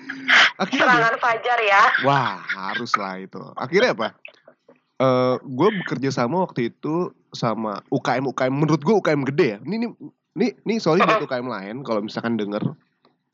akhirnya? 0.64 0.88
Serangan 0.88 1.16
fajar 1.20 1.58
ya. 1.60 1.82
wah 2.00 2.40
harus 2.40 2.96
lah 2.96 3.20
itu 3.20 3.42
akhirnya 3.60 3.92
apa 3.92 4.08
Eh 5.02 5.34
gue 5.42 5.68
bekerja 5.82 6.14
sama 6.14 6.46
waktu 6.46 6.70
itu 6.70 7.10
sama 7.34 7.82
UKM 7.90 8.22
UKM 8.22 8.54
menurut 8.54 8.80
gue 8.80 8.94
UKM 8.94 9.26
gede 9.34 9.46
ya 9.46 9.58
ini 9.66 9.74
ini 9.82 9.86
ini, 10.38 10.46
ini 10.62 10.74
sorry 10.78 11.02
buat 11.02 11.26
UKM 11.26 11.44
lain 11.44 11.76
kalau 11.82 12.00
misalkan 12.00 12.38
denger 12.38 12.62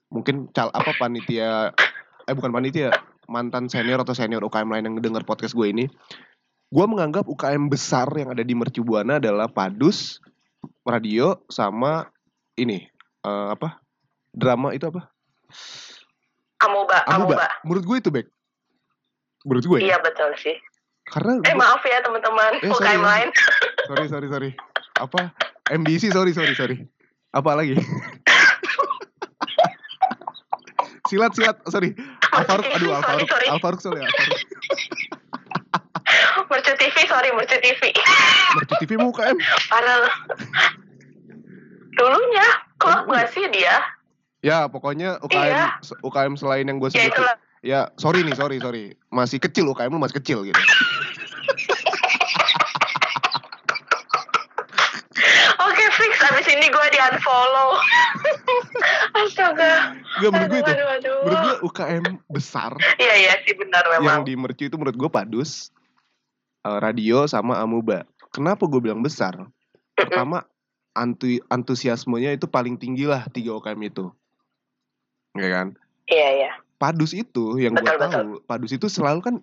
mungkin 0.09 0.49
cal 0.57 0.73
apa 0.73 0.97
panitia 0.97 1.77
eh 2.25 2.35
bukan 2.35 2.51
panitia 2.51 2.89
mantan 3.29 3.69
senior 3.69 4.01
atau 4.01 4.17
senior 4.17 4.41
UKM 4.41 4.73
lain 4.73 4.85
yang 4.89 4.97
denger 4.99 5.23
podcast 5.23 5.53
gue 5.53 5.69
ini 5.69 5.85
gue 6.69 6.85
menganggap 6.89 7.29
UKM 7.29 7.69
besar 7.69 8.09
yang 8.17 8.33
ada 8.33 8.41
di 8.41 8.53
Mercubuana 8.57 9.21
adalah 9.21 9.49
Padus 9.49 10.21
radio 10.83 11.37
sama 11.49 12.09
ini 12.57 12.89
eh, 13.23 13.49
apa? 13.53 13.81
Drama 14.33 14.73
itu 14.73 14.89
apa? 14.89 15.09
Amuba. 16.59 17.05
amuba. 17.07 17.47
menurut 17.63 17.85
gue 17.87 17.97
itu 18.01 18.11
baik 18.11 18.29
menurut 19.47 19.65
gue 19.65 19.79
ya? 19.81 19.95
Iya 19.95 19.99
betul 20.03 20.35
sih. 20.37 20.57
karena 21.09 21.41
Eh 21.41 21.55
gua- 21.57 21.63
maaf 21.65 21.81
ya 21.87 22.05
teman-teman. 22.05 22.53
Eh, 22.61 22.69
UKM 22.69 23.01
lain. 23.01 23.29
sorry 23.89 24.07
sorry 24.11 24.29
sorry. 24.29 24.51
Apa? 24.99 25.33
MBC 25.73 26.13
sorry 26.13 26.37
sorry 26.37 26.53
sorry. 26.53 26.77
Apa 27.33 27.57
lagi? 27.57 27.77
Silat 31.09 31.33
silat. 31.33 31.57
Sorry 31.73 31.97
Alfaruk 32.39 32.65
aduh 32.69 32.91
Alfaruk. 32.95 33.29
Alfaruk 33.49 33.81
sorry 33.81 34.01
Alfaruk 34.01 34.39
Mercu 36.49 36.73
TV, 36.75 36.97
sorry 37.05 37.29
Mercu 37.31 37.57
TV. 37.59 37.83
Mercu 38.55 38.75
TV 38.79 38.91
mau 38.97 39.11
UKM 39.11 39.37
Parah 39.69 39.97
loh. 40.01 40.15
Dulunya, 41.91 42.47
kok 42.77 42.89
Oh, 42.89 42.99
nggak 43.07 43.29
sih 43.29 43.45
dia? 43.51 43.83
ya 44.39 44.65
pokoknya 44.65 45.19
UKM 45.21 45.51
Iya. 45.51 45.67
UKM 45.99 46.33
selain 46.35 46.63
yang 46.63 46.79
gue 46.79 46.87
Ya 46.89 47.03
sebut 47.03 47.11
itulah. 47.13 47.37
ya 47.61 47.81
sorry 47.97 48.23
nih 48.23 48.33
sorry 48.33 48.57
sorry 48.57 48.85
masih 49.11 49.37
kecil 49.37 49.67
UKM 49.67 49.91
lu 49.91 49.99
masih 49.99 50.17
kecil 50.17 50.47
gitu 50.47 50.63
Oke 56.29 56.45
fix, 56.45 56.45
abis 56.45 56.61
ini 56.61 56.67
gue 56.69 56.87
di 56.93 56.99
unfollow. 57.01 57.71
Astaga. 59.25 59.97
Gak 60.21 60.29
menurut 60.29 60.49
gue 60.53 60.61
itu. 60.61 60.73
Aduh, 60.77 60.89
aduh, 60.93 61.17
menurut 61.25 61.41
gue 61.41 61.57
UKM 61.65 62.05
besar 62.29 62.71
Iya 63.01 63.15
iya 63.17 63.33
sih 63.49 63.57
benar 63.57 63.85
yang 63.89 64.05
memang. 64.05 64.23
di 64.29 64.35
Mercu 64.37 64.69
itu 64.69 64.77
menurut 64.77 64.97
gue 64.97 65.11
Padus 65.11 65.73
eh, 66.69 66.79
radio 66.85 67.25
sama 67.25 67.57
Amuba. 67.65 68.05
Kenapa 68.29 68.69
gue 68.69 68.81
bilang 68.85 69.01
besar? 69.01 69.33
Pertama 69.97 70.45
antu 70.93 71.41
antusiasmenya 71.49 72.37
itu 72.37 72.45
paling 72.45 72.77
tinggi 72.77 73.09
lah 73.09 73.25
tiga 73.33 73.57
UKM 73.57 73.81
itu. 73.89 74.13
Ya 75.33 75.49
kan? 75.49 75.67
Iya 76.09 76.29
iya. 76.45 76.53
padus 76.79 77.11
itu 77.11 77.59
yang 77.59 77.75
gue 77.75 77.83
tahu 77.83 78.39
padus 78.47 78.71
itu 78.71 78.87
selalu 78.87 79.19
kan 79.19 79.35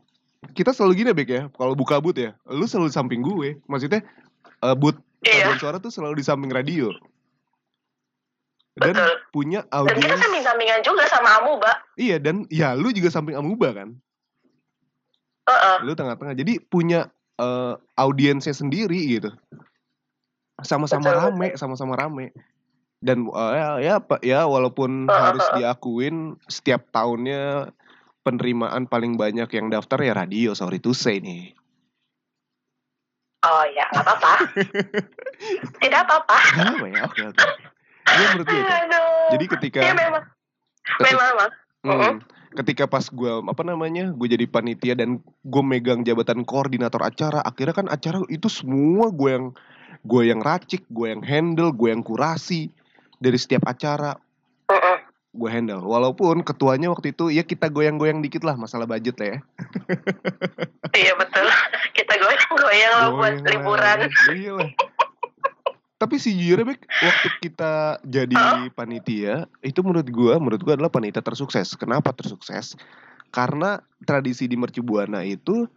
kita 0.56 0.72
selalu 0.72 1.04
gini 1.04 1.12
Bek 1.12 1.28
ya 1.28 1.44
kalau 1.52 1.76
buka 1.76 2.00
boot 2.00 2.16
ya 2.16 2.32
lu 2.48 2.64
selalu 2.64 2.88
di 2.88 2.96
samping 2.96 3.20
gue 3.20 3.60
maksudnya 3.68 4.00
eh, 4.64 4.76
boot 4.80 4.96
Iya. 5.24 5.48
paduan 5.48 5.60
suara 5.60 5.78
tuh 5.80 5.92
selalu 5.94 6.20
di 6.20 6.26
samping 6.26 6.52
radio 6.52 6.92
dan 8.76 8.92
Betul. 8.92 9.12
punya 9.32 9.64
Dan 9.64 9.72
kita 9.72 9.80
audiens 9.88 10.20
samping-sampingan 10.20 10.80
juga 10.84 11.04
sama 11.08 11.30
Amuba. 11.40 11.72
iya 11.96 12.20
dan 12.20 12.44
ya 12.52 12.76
lu 12.76 12.92
juga 12.92 13.08
samping 13.08 13.40
amuba 13.40 13.72
kan 13.72 13.96
Heeh. 15.48 15.76
lu 15.86 15.96
tengah-tengah 15.96 16.36
jadi 16.36 16.60
punya 16.68 17.08
eh, 17.40 17.74
audiensnya 17.96 18.52
sendiri 18.52 19.00
gitu 19.16 19.32
sama-sama 20.64 21.12
Betul, 21.12 21.20
rame 21.22 21.48
sama-sama 21.56 21.94
rame 21.96 22.36
dan 23.00 23.28
eh, 23.32 23.52
ya 23.56 23.68
ya 23.80 23.96
ya 24.20 24.42
walaupun 24.44 25.08
Heeh, 25.08 25.20
harus 25.24 25.44
heeh. 25.48 25.64
diakuin 25.64 26.36
setiap 26.52 26.92
tahunnya 26.92 27.72
penerimaan 28.26 28.90
paling 28.90 29.16
banyak 29.16 29.48
yang 29.54 29.70
daftar 29.72 30.02
ya 30.02 30.12
radio 30.18 30.52
sorry 30.52 30.82
to 30.82 30.92
say 30.92 31.22
nih 31.22 31.54
Oh 33.46 33.66
ya, 33.70 33.86
nggak 33.94 34.04
apa-apa. 34.06 34.34
Tidak 35.82 36.00
apa-apa. 36.02 36.38
Gak 36.56 36.68
apa 36.76 36.86
ya 36.90 37.02
oke 37.06 37.22
oke 37.30 37.44
Iya, 38.06 38.26
menurut 38.38 38.48
gue 38.48 38.62
jadi 39.34 39.46
ketika 39.58 39.80
Iya 39.82 39.94
memang. 39.98 40.24
ketika, 40.86 41.02
Memang, 41.02 41.30
memang. 41.34 41.52
Hmm, 41.86 42.18
ketika 42.54 42.86
pas 42.86 43.06
gue 43.10 43.32
apa 43.46 43.64
namanya 43.66 44.14
gue 44.14 44.28
jadi 44.30 44.46
panitia 44.46 44.94
dan 44.94 45.18
gue 45.22 45.64
megang 45.66 46.06
jabatan 46.06 46.46
koordinator 46.46 47.02
acara 47.02 47.42
akhirnya 47.42 47.74
kan 47.74 47.88
acara 47.90 48.22
itu 48.30 48.46
semua 48.46 49.10
gue 49.10 49.30
yang 49.34 49.46
gue 50.06 50.22
yang 50.30 50.40
racik 50.46 50.86
gue 50.94 51.10
yang 51.10 51.26
handle 51.26 51.74
gue 51.74 51.90
yang 51.90 52.06
kurasi 52.06 52.70
dari 53.18 53.38
setiap 53.42 53.66
acara. 53.66 54.14
Gue 55.36 55.50
handle. 55.52 55.84
Walaupun 55.84 56.40
ketuanya 56.42 56.88
waktu 56.88 57.12
itu 57.12 57.28
ya 57.28 57.44
kita 57.44 57.68
goyang-goyang 57.68 58.24
dikit 58.24 58.42
lah 58.42 58.56
masalah 58.56 58.88
budget 58.88 59.20
lah 59.20 59.28
ya. 59.28 59.40
Iya 60.96 61.12
betul. 61.16 61.44
Kita 61.92 62.14
goyang-goyang 62.16 62.92
loh 62.98 63.10
buat 63.20 63.36
lah, 63.36 63.50
liburan. 63.52 63.98
iya 64.32 64.52
lah. 64.56 64.70
Tapi 65.96 66.16
sejujurnya 66.20 66.68
Bek, 66.68 66.82
waktu 66.88 67.28
kita 67.42 67.74
jadi 68.04 68.36
panitia 68.72 69.48
itu 69.60 69.80
menurut 69.80 70.08
gue 70.08 70.34
menurut 70.38 70.62
gue 70.62 70.74
adalah 70.74 70.92
panitia 70.92 71.20
tersukses. 71.20 71.76
Kenapa 71.76 72.12
tersukses? 72.12 72.76
Karena 73.32 73.80
tradisi 74.04 74.48
di 74.48 74.56
Mercubuana 74.56 75.24
itu 75.24 75.68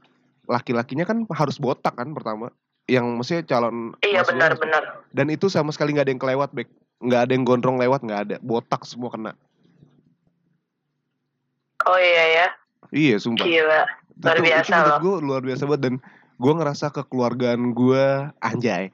laki-lakinya 0.46 1.02
kan 1.02 1.26
harus 1.34 1.58
botak 1.58 1.94
kan 1.94 2.14
pertama. 2.14 2.50
Yang 2.86 3.06
maksudnya 3.14 3.42
calon 3.44 3.94
Iya 4.00 4.22
harus- 4.22 4.30
benar-benar. 4.32 4.82
dan 5.12 5.26
itu 5.28 5.46
sama 5.46 5.70
sekali 5.70 5.94
nggak 5.94 6.06
ada 6.06 6.12
yang 6.14 6.22
kelewat 6.22 6.50
Bek. 6.54 6.68
Nggak 6.98 7.20
ada 7.26 7.32
yang 7.34 7.44
gondrong 7.46 7.78
lewat 7.78 8.00
nggak 8.02 8.20
ada. 8.26 8.36
Botak 8.42 8.82
semua 8.86 9.10
kena 9.10 9.32
Oh 11.84 11.94
iya 11.96 12.24
ya. 12.32 12.46
iya 12.90 13.16
sumpah 13.16 13.44
Gila. 13.44 13.82
Luar 14.18 14.34
itu, 14.34 14.44
biasa 14.44 14.72
itu 14.72 14.88
loh. 14.88 14.98
gue 14.98 15.16
luar 15.22 15.42
biasa 15.42 15.62
banget 15.64 15.82
dan 15.84 15.94
gue 16.34 16.52
ngerasa 16.52 16.86
kekeluargaan 16.90 17.70
gue 17.70 18.04
anjay 18.40 18.90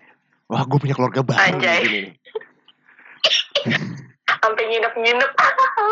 wah 0.47 0.63
gue 0.63 0.77
punya 0.77 0.93
keluarga 0.93 1.21
baru 1.23 1.41
Anjay. 1.41 2.13
Sampai 4.37 4.65
nginep-nginep. 4.67 5.31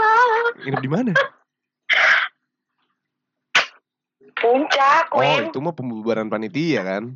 Nginep 0.62 0.80
di 0.80 0.90
mana 0.90 1.12
Puncak, 4.34 5.06
oh 5.12 5.22
itu 5.22 5.58
mah 5.58 5.70
pembubaran 5.70 6.26
panitia 6.26 6.82
kan 6.82 7.14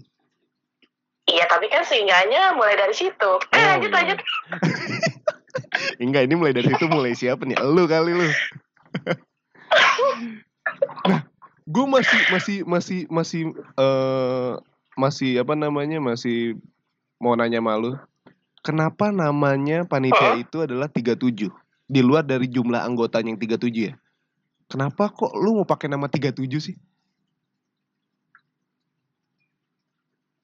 Iya, 1.27 1.43
tapi 1.45 1.67
kan 1.67 1.83
seenggaknya 1.83 2.55
mulai 2.55 2.79
dari 2.79 2.95
situ. 2.95 3.31
Eh, 3.51 3.59
Oh, 3.59 3.67
lanjut, 3.75 3.91
iya. 3.91 3.97
lanjut. 3.99 4.19
enggak 5.99 6.23
ini 6.23 6.35
mulai 6.35 6.55
dari 6.55 6.71
situ 6.71 6.87
mulai 6.87 7.12
siapa 7.12 7.43
nih 7.43 7.59
lu 7.59 7.85
kali 7.85 8.15
lu 8.15 8.29
nah 11.07 11.20
gue 11.66 11.87
masih 11.87 12.20
masih 12.31 12.57
masih 12.66 13.00
masih 13.11 13.42
eh 13.79 14.52
masih 14.96 15.31
apa 15.44 15.52
namanya 15.52 16.00
masih 16.00 16.57
mau 17.20 17.37
nanya 17.37 17.61
malu 17.61 17.98
kenapa 18.64 19.12
namanya 19.12 19.85
panitia 19.85 20.35
Hah? 20.35 20.42
itu 20.42 20.64
adalah 20.64 20.88
37 20.90 21.52
di 21.87 22.00
luar 22.02 22.26
dari 22.26 22.50
jumlah 22.50 22.83
anggotanya 22.83 23.31
yang 23.31 23.38
37 23.38 23.70
ya? 23.70 23.94
Kenapa 24.66 25.07
kok 25.14 25.31
lu 25.38 25.62
mau 25.62 25.66
pakai 25.68 25.87
nama 25.87 26.11
37 26.11 26.42
sih? 26.59 26.74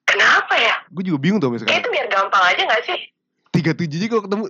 Kenapa 0.07 0.55
ya? 0.55 0.75
gue 0.87 1.03
juga 1.03 1.19
bingung 1.19 1.41
tuh 1.41 1.51
sekarang. 1.57 1.83
itu 1.83 1.89
biar 1.89 2.07
gampang 2.07 2.43
aja 2.47 2.63
gak 2.63 2.83
sih? 2.85 2.99
37 3.53 4.01
aja 4.01 4.07
kalau 4.09 4.23
ketemu 4.25 4.45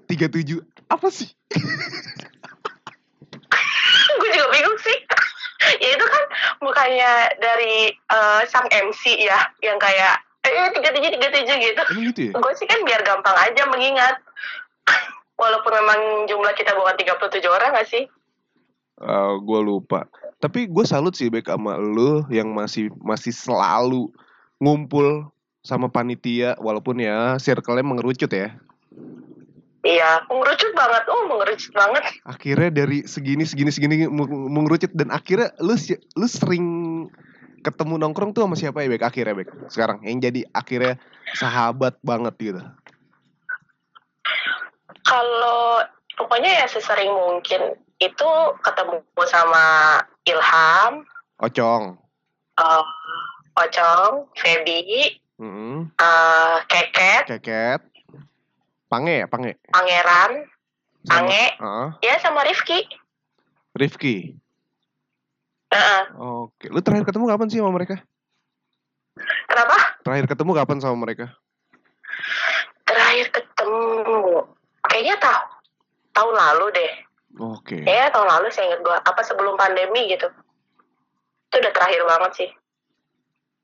37 0.64 0.92
apa 0.92 1.08
sih 1.12 1.30
juga 4.44 4.60
bingung 4.60 4.78
sih. 4.84 4.98
ya 5.84 5.90
itu 5.96 6.06
kan 6.06 6.24
bukannya 6.60 7.12
dari 7.40 7.96
eh, 7.96 8.42
sang 8.52 8.68
MC 8.68 9.24
ya, 9.24 9.40
yang 9.64 9.80
kayak 9.80 10.20
eh 10.44 10.68
tiga 10.76 10.92
tujuh 10.92 11.10
tiga 11.16 11.28
tujuh 11.32 11.56
gitu. 11.56 11.84
emang 11.88 12.04
gitu 12.12 12.22
ya 12.28 12.34
Gue 12.36 12.54
sih 12.60 12.68
kan 12.68 12.84
biar 12.84 13.00
gampang 13.08 13.36
aja 13.40 13.64
mengingat. 13.72 14.20
Walaupun 15.42 15.72
memang 15.72 16.00
jumlah 16.30 16.54
kita 16.54 16.76
bukan 16.76 16.94
37 17.00 17.42
orang 17.48 17.74
gak 17.74 17.90
sih? 17.90 18.06
gue 19.42 19.60
lupa 19.66 20.06
Tapi 20.38 20.70
gue 20.70 20.86
salut 20.86 21.18
sih 21.18 21.28
Bek 21.32 21.50
sama 21.50 21.80
lu 21.82 22.22
yang 22.30 22.54
masih 22.54 22.94
masih 23.02 23.34
selalu 23.34 24.14
ngumpul 24.62 25.34
sama 25.64 25.88
panitia 25.88 26.60
walaupun 26.60 27.00
ya 27.00 27.40
circle-nya 27.40 27.82
mengerucut 27.88 28.28
ya. 28.28 28.52
Iya, 29.84 30.24
mengerucut 30.32 30.72
banget. 30.72 31.04
Oh, 31.12 31.28
mengerucut 31.28 31.72
banget. 31.76 32.04
Akhirnya 32.24 32.70
dari 32.72 33.04
segini 33.04 33.44
segini 33.44 33.68
segini 33.68 34.08
meng- 34.08 34.48
mengerucut 34.48 34.96
dan 34.96 35.12
akhirnya 35.12 35.52
lu 35.60 35.76
lu 36.16 36.28
sering 36.28 36.66
ketemu 37.64 38.00
nongkrong 38.00 38.32
tuh 38.32 38.48
sama 38.48 38.56
siapa 38.56 38.80
ya 38.80 38.88
Bek 38.92 39.04
akhirnya 39.04 39.36
Bek? 39.36 39.52
Sekarang 39.68 40.00
yang 40.08 40.24
jadi 40.24 40.48
akhirnya 40.56 40.96
sahabat 41.36 42.00
banget 42.00 42.34
gitu. 42.40 42.62
Kalau 45.04 45.84
pokoknya 46.16 46.64
ya 46.64 46.66
sesering 46.68 47.12
mungkin 47.12 47.76
itu 48.00 48.30
ketemu 48.64 49.04
sama 49.28 49.64
Ilham, 50.24 51.04
Ocong. 51.44 52.00
eh, 52.56 52.84
Ocong, 53.60 54.32
Feby, 54.40 55.20
Mm-mm. 55.40 55.92
eh, 55.92 56.58
Keket, 56.72 57.24
Keket. 57.36 57.80
Pange 58.94 59.26
ya, 59.26 59.28
Pange. 59.28 59.58
Pangeran, 59.74 60.32
Pange, 61.10 61.44
Heeh. 61.58 61.88
ya 62.06 62.16
sama 62.22 62.46
Rifki. 62.46 62.86
Rifki. 63.74 64.38
Heeh. 65.74 66.04
Oke, 66.22 66.70
lu 66.70 66.78
terakhir 66.86 67.10
ketemu 67.10 67.26
kapan 67.26 67.50
sih 67.50 67.58
sama 67.58 67.74
mereka? 67.74 68.06
Kenapa? 69.50 69.78
Terakhir 70.06 70.26
ketemu 70.30 70.52
kapan 70.54 70.78
sama 70.78 70.98
mereka? 71.02 71.34
Terakhir 72.86 73.34
ketemu, 73.34 74.46
kayaknya 74.86 75.18
tahu 75.18 75.42
tahun 76.14 76.36
lalu 76.38 76.66
deh. 76.78 76.94
Oke. 77.42 77.82
Kayaknya 77.82 78.10
tahun 78.14 78.30
lalu 78.30 78.48
saya 78.54 78.66
ingat 78.70 78.82
gua 78.86 79.02
apa 79.02 79.22
sebelum 79.26 79.58
pandemi 79.58 80.06
gitu. 80.14 80.30
Itu 81.50 81.56
udah 81.58 81.74
terakhir 81.74 82.06
banget 82.06 82.32
sih. 82.46 82.50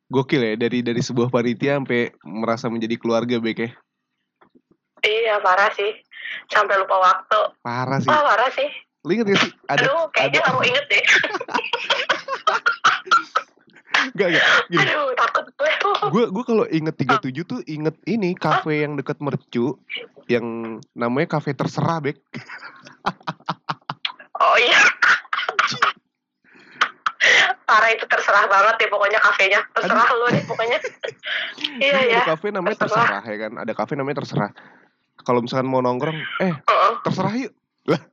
Gokil 0.09 0.41
ya 0.41 0.53
dari 0.57 0.81
dari 0.81 1.05
sebuah 1.05 1.29
panitia 1.29 1.77
sampai 1.77 2.17
merasa 2.25 2.65
menjadi 2.65 2.97
keluarga 2.97 3.37
Bek 3.37 3.61
ya. 3.61 3.69
Iya 5.01 5.39
parah 5.39 5.71
sih. 5.73 5.91
Sampai 6.47 6.77
lupa 6.77 6.99
waktu. 6.99 7.39
Parah 7.62 7.99
sih. 7.99 8.09
Wah 8.09 8.21
parah 8.23 8.49
sih. 8.51 8.69
Lu 9.07 9.15
inget 9.15 9.31
gak 9.31 9.39
sih? 9.41 9.51
Ada 9.71 9.88
Aduh, 9.88 10.12
kayaknya 10.12 10.39
ada 10.43 10.47
gak 10.47 10.55
mau 10.55 10.63
inget 10.63 10.85
deh. 10.88 11.03
Gak, 14.15 14.31
gak. 14.31 14.43
Gini, 14.71 14.79
Aduh, 14.79 15.12
takut 15.12 15.43
gue. 15.59 15.71
gue 16.07 16.23
gue 16.31 16.43
kalau 16.47 16.65
inget 16.71 16.95
37 16.95 17.43
tuh 17.43 17.59
inget 17.67 17.95
ini 18.07 18.31
kafe 18.31 18.88
yang 18.88 18.95
deket 18.95 19.19
Mercu 19.19 19.75
yang 20.31 20.79
namanya 20.95 21.27
kafe 21.35 21.51
terserah 21.51 21.99
Bek. 21.99 22.19
Oh 24.39 24.55
iya. 24.55 24.79
Parah 27.67 27.91
itu 27.91 28.07
terserah 28.07 28.47
banget 28.47 28.75
ya 28.79 28.88
pokoknya 28.88 29.19
kafenya. 29.19 29.59
Terserah 29.75 30.07
lu 30.15 30.31
deh 30.31 30.43
pokoknya. 30.47 30.79
iya 31.83 31.91
Jadi 31.99 32.12
ya. 32.15 32.19
Ada 32.23 32.31
kafe 32.39 32.47
namanya 32.55 32.77
terserah. 32.79 33.19
terserah 33.19 33.23
ya 33.27 33.35
kan. 33.35 33.51
Ada 33.59 33.73
kafe 33.75 33.93
namanya 33.99 34.17
terserah. 34.23 34.51
Kalau 35.23 35.43
misalkan 35.43 35.67
mau 35.67 35.84
nongkrong, 35.84 36.15
eh 36.39 36.55
terserah 37.03 37.34
yuk. 37.36 37.53
Lah. 37.88 37.99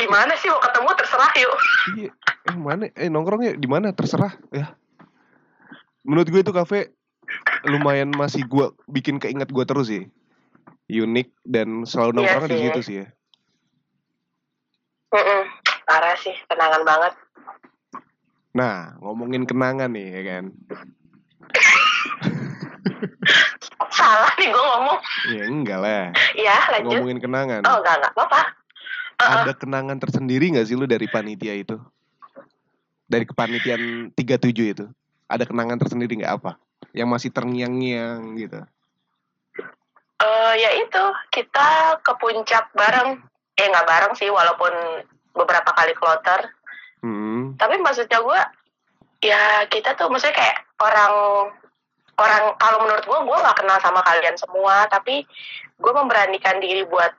Gimana 0.00 0.32
sih 0.38 0.48
mau 0.50 0.60
ketemu 0.62 0.88
terserah 0.98 1.32
yuk. 1.38 1.54
Iya. 1.98 2.10
Eh 2.50 2.56
mana? 2.56 2.84
Eh 2.94 3.10
nongkrongnya 3.10 3.58
di 3.58 3.68
mana? 3.70 3.94
Terserah 3.94 4.34
ya. 4.54 4.74
Menurut 6.04 6.28
gue 6.28 6.40
itu 6.44 6.52
kafe 6.52 6.92
lumayan 7.64 8.12
masih 8.12 8.44
gue 8.44 8.68
bikin 8.90 9.16
keinget 9.16 9.48
gue 9.48 9.64
terus 9.64 9.88
sih. 9.88 10.04
Unik 10.84 11.32
dan 11.48 11.88
selalu 11.88 12.20
Iya 12.20 12.22
nongkrongnya 12.36 12.52
di 12.52 12.60
situ 12.60 12.80
sih 12.84 12.96
ya. 13.02 13.06
Mm-mm. 15.14 15.42
Parah 15.86 16.18
sih, 16.18 16.34
kenangan 16.50 16.82
banget. 16.82 17.14
Nah, 18.54 18.98
ngomongin 18.98 19.46
kenangan 19.46 19.94
nih 19.94 20.06
ya 20.10 20.22
kan. 20.26 20.44
Salah 23.94 24.32
nih 24.36 24.50
gue 24.50 24.64
ngomong. 24.64 24.98
Ya 25.30 25.42
enggak 25.46 25.78
lah. 25.78 26.04
Iya, 26.34 26.56
lanjut. 26.74 26.90
Ngomongin 26.98 27.18
kenangan. 27.22 27.62
Oh, 27.64 27.78
enggak, 27.78 27.94
enggak. 28.02 28.12
Apa-apa. 28.18 28.40
Heeh. 29.14 29.42
Ada 29.46 29.52
kenangan 29.54 29.98
tersendiri 30.02 30.50
gak 30.58 30.66
sih 30.66 30.74
lu 30.74 30.90
dari 30.90 31.06
panitia 31.06 31.54
itu? 31.54 31.78
Dari 33.06 33.24
kepanitiaan 33.24 34.10
37 34.12 34.74
itu. 34.74 34.86
Ada 35.30 35.46
kenangan 35.46 35.78
tersendiri 35.78 36.18
nggak 36.18 36.34
apa? 36.42 36.58
Yang 36.90 37.08
masih 37.08 37.30
terngiang-ngiang 37.30 38.34
gitu. 38.36 38.60
Eh, 40.24 40.52
ya 40.58 40.70
itu, 40.78 41.04
kita 41.30 42.00
ke 42.02 42.12
puncak 42.18 42.74
bareng. 42.74 43.22
Eh, 43.54 43.66
nggak 43.70 43.86
bareng 43.86 44.12
sih, 44.18 44.28
walaupun 44.28 44.72
beberapa 45.30 45.70
kali 45.74 45.94
kloter. 45.94 46.50
Hmm. 47.04 47.52
tapi 47.60 47.76
maksudnya 47.84 48.16
gue 48.16 48.40
ya 49.28 49.68
kita 49.68 49.92
tuh 49.92 50.08
maksudnya 50.08 50.40
kayak 50.40 50.64
orang 50.80 51.12
orang 52.14 52.54
kalau 52.58 52.78
menurut 52.86 53.04
gue 53.04 53.18
gue 53.26 53.38
nggak 53.42 53.58
kenal 53.58 53.78
sama 53.82 54.00
kalian 54.02 54.36
semua 54.38 54.86
tapi 54.86 55.26
gue 55.78 55.92
memberanikan 55.92 56.62
diri 56.62 56.86
buat 56.86 57.10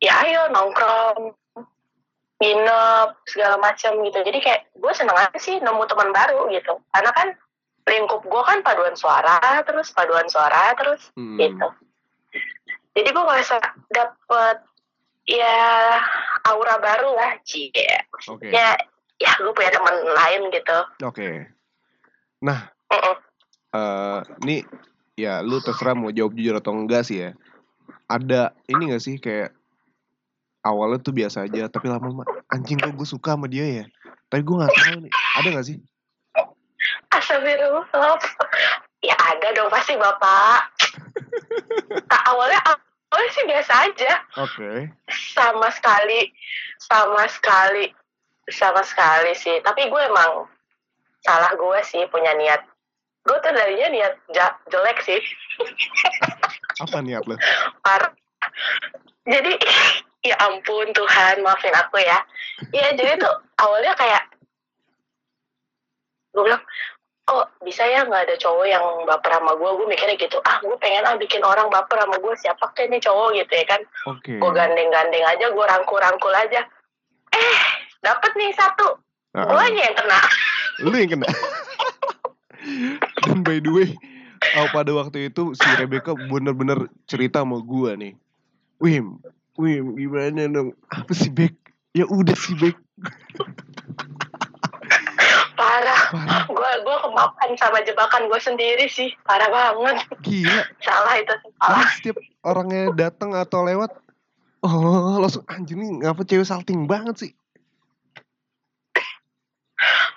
ya 0.00 0.12
ayo 0.24 0.48
nongkrong 0.52 1.32
nginep 2.40 3.08
segala 3.28 3.56
macam 3.60 4.00
gitu 4.00 4.18
jadi 4.24 4.38
kayak 4.40 4.60
gue 4.72 4.92
seneng 4.96 5.16
aja 5.16 5.36
sih 5.36 5.60
nemu 5.60 5.84
teman 5.84 6.08
baru 6.08 6.48
gitu 6.48 6.80
karena 6.88 7.10
kan 7.12 7.28
lingkup 7.84 8.24
gue 8.24 8.42
kan 8.44 8.64
paduan 8.64 8.96
suara 8.96 9.60
terus 9.64 9.92
paduan 9.92 10.24
suara 10.28 10.72
terus 10.76 11.12
Hmm. 11.16 11.36
gitu 11.36 11.68
jadi 12.96 13.08
gue 13.12 13.24
ngerasa 13.24 13.56
dapet 13.92 14.56
ya 15.28 15.60
aura 16.48 16.80
baru 16.80 17.12
lah 17.12 17.36
cie 17.44 17.76
Oke. 18.28 18.48
ya 18.48 18.72
ya 19.20 19.32
gue 19.36 19.52
punya 19.52 19.72
teman 19.76 19.96
lain 20.00 20.48
gitu 20.48 20.78
Oke. 21.04 21.44
Mm-mm. 22.88 23.16
Eh, 23.70 24.20
ini 24.42 24.56
ya 25.14 25.44
lu 25.46 25.62
terserah 25.62 25.94
mau 25.94 26.10
jawab 26.10 26.34
jujur 26.34 26.58
atau 26.58 26.74
enggak 26.74 27.06
sih 27.06 27.22
ya. 27.22 27.30
Ada 28.10 28.50
ini 28.66 28.90
gak 28.90 29.02
sih 29.02 29.22
kayak 29.22 29.54
awalnya 30.66 30.98
tuh 30.98 31.14
biasa 31.14 31.46
aja 31.46 31.70
tapi 31.70 31.86
lama-lama 31.86 32.26
anjing 32.50 32.76
kok 32.76 32.90
gue 32.90 33.06
suka 33.06 33.38
sama 33.38 33.46
dia 33.46 33.66
ya. 33.66 33.84
Tapi 34.26 34.42
gue 34.42 34.56
nggak 34.58 34.74
tahu 34.74 34.98
nih. 35.06 35.12
Ada 35.38 35.48
gak 35.54 35.66
sih? 35.66 35.78
Astagfirullah 37.10 38.18
ya 39.00 39.16
ada 39.16 39.48
dong 39.56 39.72
pasti 39.72 39.96
bapak 39.96 40.60
Nah, 42.10 42.20
awalnya 42.30 42.60
awalnya 42.66 43.30
sih 43.32 43.44
biasa 43.48 43.72
aja 43.90 44.12
Oke. 44.38 44.92
sama 45.34 45.68
sekali 45.72 46.30
sama 46.78 47.24
sekali 47.26 47.90
sama 48.50 48.82
sekali 48.84 49.32
sih 49.34 49.58
tapi 49.64 49.88
gue 49.88 50.02
emang 50.06 50.46
salah 51.24 51.52
gue 51.56 51.78
sih 51.84 52.04
punya 52.08 52.32
niat 52.36 52.69
gue 53.20 53.36
tuh 53.44 53.52
darinya 53.52 53.88
niat 53.92 54.14
ja- 54.32 54.58
jelek 54.72 54.98
sih. 55.04 55.20
Apa 56.84 57.04
niat 57.04 57.28
lo? 57.28 57.36
parah 57.84 58.10
jadi 59.28 59.52
ya 60.28 60.36
ampun 60.40 60.88
Tuhan 60.92 61.44
maafin 61.44 61.76
aku 61.76 62.00
ya. 62.00 62.18
Ya 62.72 62.88
jadi 62.96 63.20
tuh 63.20 63.34
awalnya 63.60 63.92
kayak 63.96 64.24
gue 66.30 66.42
bilang 66.46 66.62
oh 67.30 67.46
bisa 67.62 67.82
ya 67.86 68.02
nggak 68.06 68.26
ada 68.26 68.36
cowok 68.38 68.66
yang 68.66 68.82
baper 69.06 69.30
sama 69.34 69.54
gue 69.54 69.70
gue 69.70 69.86
mikirnya 69.86 70.18
gitu 70.18 70.38
ah 70.42 70.58
gue 70.62 70.74
pengen 70.82 71.06
ah 71.06 71.14
bikin 71.14 71.42
orang 71.46 71.70
baper 71.70 71.98
sama 71.98 72.18
gue 72.18 72.34
siapa 72.40 72.64
kayak 72.72 72.90
nih 72.96 73.02
cowok? 73.04 73.28
Gitu 73.36 73.52
ya 73.52 73.64
kan. 73.68 73.80
Oke. 74.08 74.32
gue 74.40 74.50
gandeng-gandeng 74.50 75.24
aja 75.24 75.46
gue 75.52 75.64
rangkul-rangkul 75.64 76.32
aja. 76.32 76.64
Eh 77.36 77.56
dapet 78.00 78.32
nih 78.34 78.50
satu. 78.56 78.96
Ah, 79.36 79.46
gue 79.46 79.60
aja 79.60 79.80
yang 79.86 79.96
kena. 79.96 80.18
Lu 80.82 80.96
yang 80.96 81.12
kena. 81.12 81.28
Dan 83.24 83.40
by 83.44 83.58
the 83.60 83.70
way, 83.72 83.88
oh, 84.56 84.68
pada 84.72 84.92
waktu 84.92 85.32
itu 85.32 85.56
si 85.56 85.68
Rebecca 85.76 86.12
bener-bener 86.16 86.88
cerita 87.08 87.42
sama 87.44 87.60
gua 87.64 87.96
nih. 87.96 88.16
Wim, 88.80 89.20
Wim 89.60 89.96
gimana 89.96 90.48
dong? 90.48 90.72
Apa 90.88 91.12
sih 91.12 91.28
Bek? 91.28 91.52
Ya 91.92 92.08
udah 92.08 92.36
sih 92.36 92.56
Bek. 92.56 92.76
parah 95.60 96.00
Parah, 96.08 96.48
gue 96.48 96.70
gue 96.84 96.96
kemakan 97.04 97.50
sama 97.60 97.84
jebakan 97.84 98.32
gue 98.32 98.40
sendiri 98.40 98.88
sih 98.88 99.12
parah 99.28 99.48
banget 99.52 100.08
gila. 100.24 100.64
salah 100.80 101.14
itu 101.20 101.34
salah 101.60 101.88
setiap 101.92 102.16
orangnya 102.40 102.88
datang 102.96 103.36
atau 103.36 103.60
lewat, 103.68 103.92
oh 104.64 105.20
langsung 105.20 105.44
anjir 105.52 105.76
nih 105.76 106.00
ngapa 106.00 106.24
cewek 106.24 106.48
salting 106.48 106.88
banget 106.88 107.28
sih? 107.28 107.32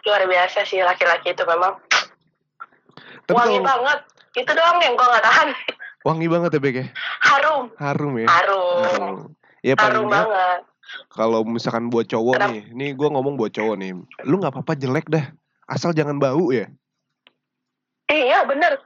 luar 0.03 0.23
biasa 0.27 0.67
sih 0.67 0.83
laki-laki 0.83 1.31
itu 1.31 1.43
memang 1.47 1.79
Tapi 3.23 3.37
wangi 3.37 3.57
kalau 3.57 3.67
banget 3.69 3.99
itu 4.33 4.51
doang 4.51 4.77
yang 4.81 4.93
gue 4.97 5.07
nggak 5.07 5.23
tahan 5.25 5.49
wangi 6.03 6.27
banget 6.27 6.49
ya 6.51 6.59
Bek 6.59 6.75
ya? 6.75 6.85
harum 7.23 7.63
Harum 7.79 8.13
ya? 8.19 8.27
harum 8.27 8.81
Harum. 8.83 9.15
Ya 9.63 9.73
paling 9.79 10.03
harum 10.03 10.11
banget 10.11 10.59
kalau 11.09 11.41
misalkan 11.47 11.87
buat 11.87 12.05
cowok 12.05 12.37
Kenapa? 12.37 12.51
nih, 12.53 12.63
nih 12.75 12.89
gue 12.93 13.07
ngomong 13.09 13.33
buat 13.33 13.49
cowok 13.49 13.75
nih, 13.81 13.97
lu 14.27 14.35
nggak 14.37 14.53
apa-apa 14.53 14.77
jelek 14.77 15.07
dah, 15.09 15.25
asal 15.65 15.89
jangan 15.95 16.19
bau 16.21 16.53
ya. 16.53 16.69
iya 18.11 18.45
bener 18.45 18.77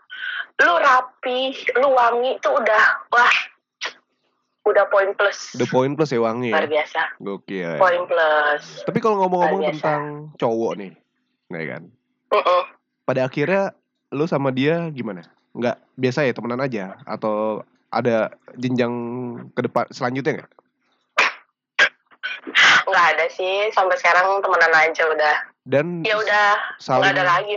lu 0.57 0.73
rapi 0.77 1.51
lu 1.77 1.91
wangi 1.91 2.37
itu 2.39 2.47
udah 2.47 2.83
wah 3.11 3.35
udah 4.67 4.83
poin 4.91 5.09
plus. 5.15 5.55
Udah 5.55 5.67
poin 5.67 5.91
plus 5.95 6.11
ya 6.11 6.19
wangi 6.19 6.51
Luar 6.51 6.67
ya. 6.67 6.71
biasa. 6.79 7.01
Gokil. 7.23 7.59
ya. 7.63 7.79
Poin 7.79 8.03
plus. 8.03 8.63
Tapi 8.83 8.99
kalau 8.99 9.15
ngomong-ngomong 9.23 9.61
Luar 9.63 9.71
tentang 9.71 10.01
cowok 10.35 10.71
nih, 10.75 10.91
nggak 11.47 11.63
kan? 11.71 11.83
Mm-mm. 12.35 12.61
Pada 13.07 13.21
akhirnya 13.31 13.71
lu 14.11 14.25
sama 14.27 14.53
dia 14.53 14.87
gimana? 14.91 15.25
Nggak 15.57 15.77
biasa 15.97 16.27
ya 16.27 16.33
temenan 16.35 16.63
aja 16.63 16.95
atau 17.03 17.65
ada 17.91 18.31
jenjang 18.59 18.93
ke 19.55 19.61
depan 19.63 19.87
selanjutnya 19.91 20.43
nggak? 20.43 20.51
Nggak 22.87 23.05
ada 23.15 23.25
sih 23.31 23.71
sampai 23.75 23.95
sekarang 23.99 24.39
temenan 24.39 24.73
aja 24.75 25.03
udah. 25.11 25.35
Dan 25.67 26.07
Ya 26.07 26.15
udah 26.15 26.47
nggak 26.55 26.79
saling 26.79 27.11
ada 27.11 27.23
lagi 27.27 27.55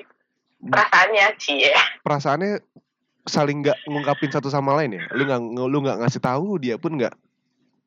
perasaannya 0.60 1.26
sih. 1.38 1.62
perasaannya 2.02 2.52
saling 3.28 3.62
nggak 3.62 3.78
ngungkapin 3.86 4.32
satu 4.34 4.50
sama 4.50 4.74
lain 4.80 4.98
ya. 4.98 5.04
Lu 5.14 5.22
nggak 5.22 5.40
lu 5.70 5.78
nggak 5.86 5.98
ngasih 6.02 6.22
tahu 6.22 6.58
dia 6.58 6.74
pun 6.80 6.98
nggak 6.98 7.14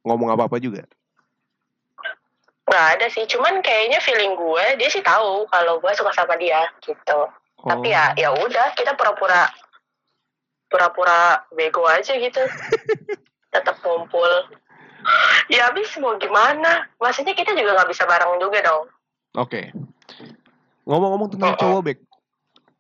ngomong 0.08 0.32
apa-apa 0.32 0.60
juga. 0.64 0.88
Nggak 2.64 2.86
ada 2.96 3.06
sih. 3.12 3.28
Cuman 3.28 3.60
kayaknya 3.60 4.00
feeling 4.00 4.40
gue 4.40 4.66
dia 4.80 4.88
sih 4.88 5.04
tahu 5.04 5.44
kalau 5.52 5.84
gue 5.84 5.92
suka 6.00 6.16
sama 6.16 6.40
dia 6.40 6.64
gitu. 6.80 7.28
Tapi 7.64 7.88
Oh. 7.90 7.96
ya 7.96 8.04
ya 8.20 8.30
udah 8.36 8.76
kita 8.76 8.94
pura-pura 8.94 9.48
pura-pura 10.68 11.48
bego 11.56 11.88
aja 11.88 12.12
gitu. 12.14 12.44
Tetap 13.54 13.80
ngumpul. 13.80 14.52
Ya 15.48 15.68
habis 15.72 15.92
mau 16.00 16.16
gimana? 16.16 16.88
Maksudnya 17.00 17.36
kita 17.36 17.56
juga 17.56 17.76
nggak 17.80 17.92
bisa 17.92 18.04
bareng 18.04 18.40
juga 18.40 18.60
dong. 18.64 18.84
Oke. 19.36 19.72
Ngomong-ngomong 20.84 21.30
tentang 21.32 21.54
Oh, 21.54 21.56
oh. 21.56 21.62
cowok, 21.62 21.82
Bek. 21.88 22.00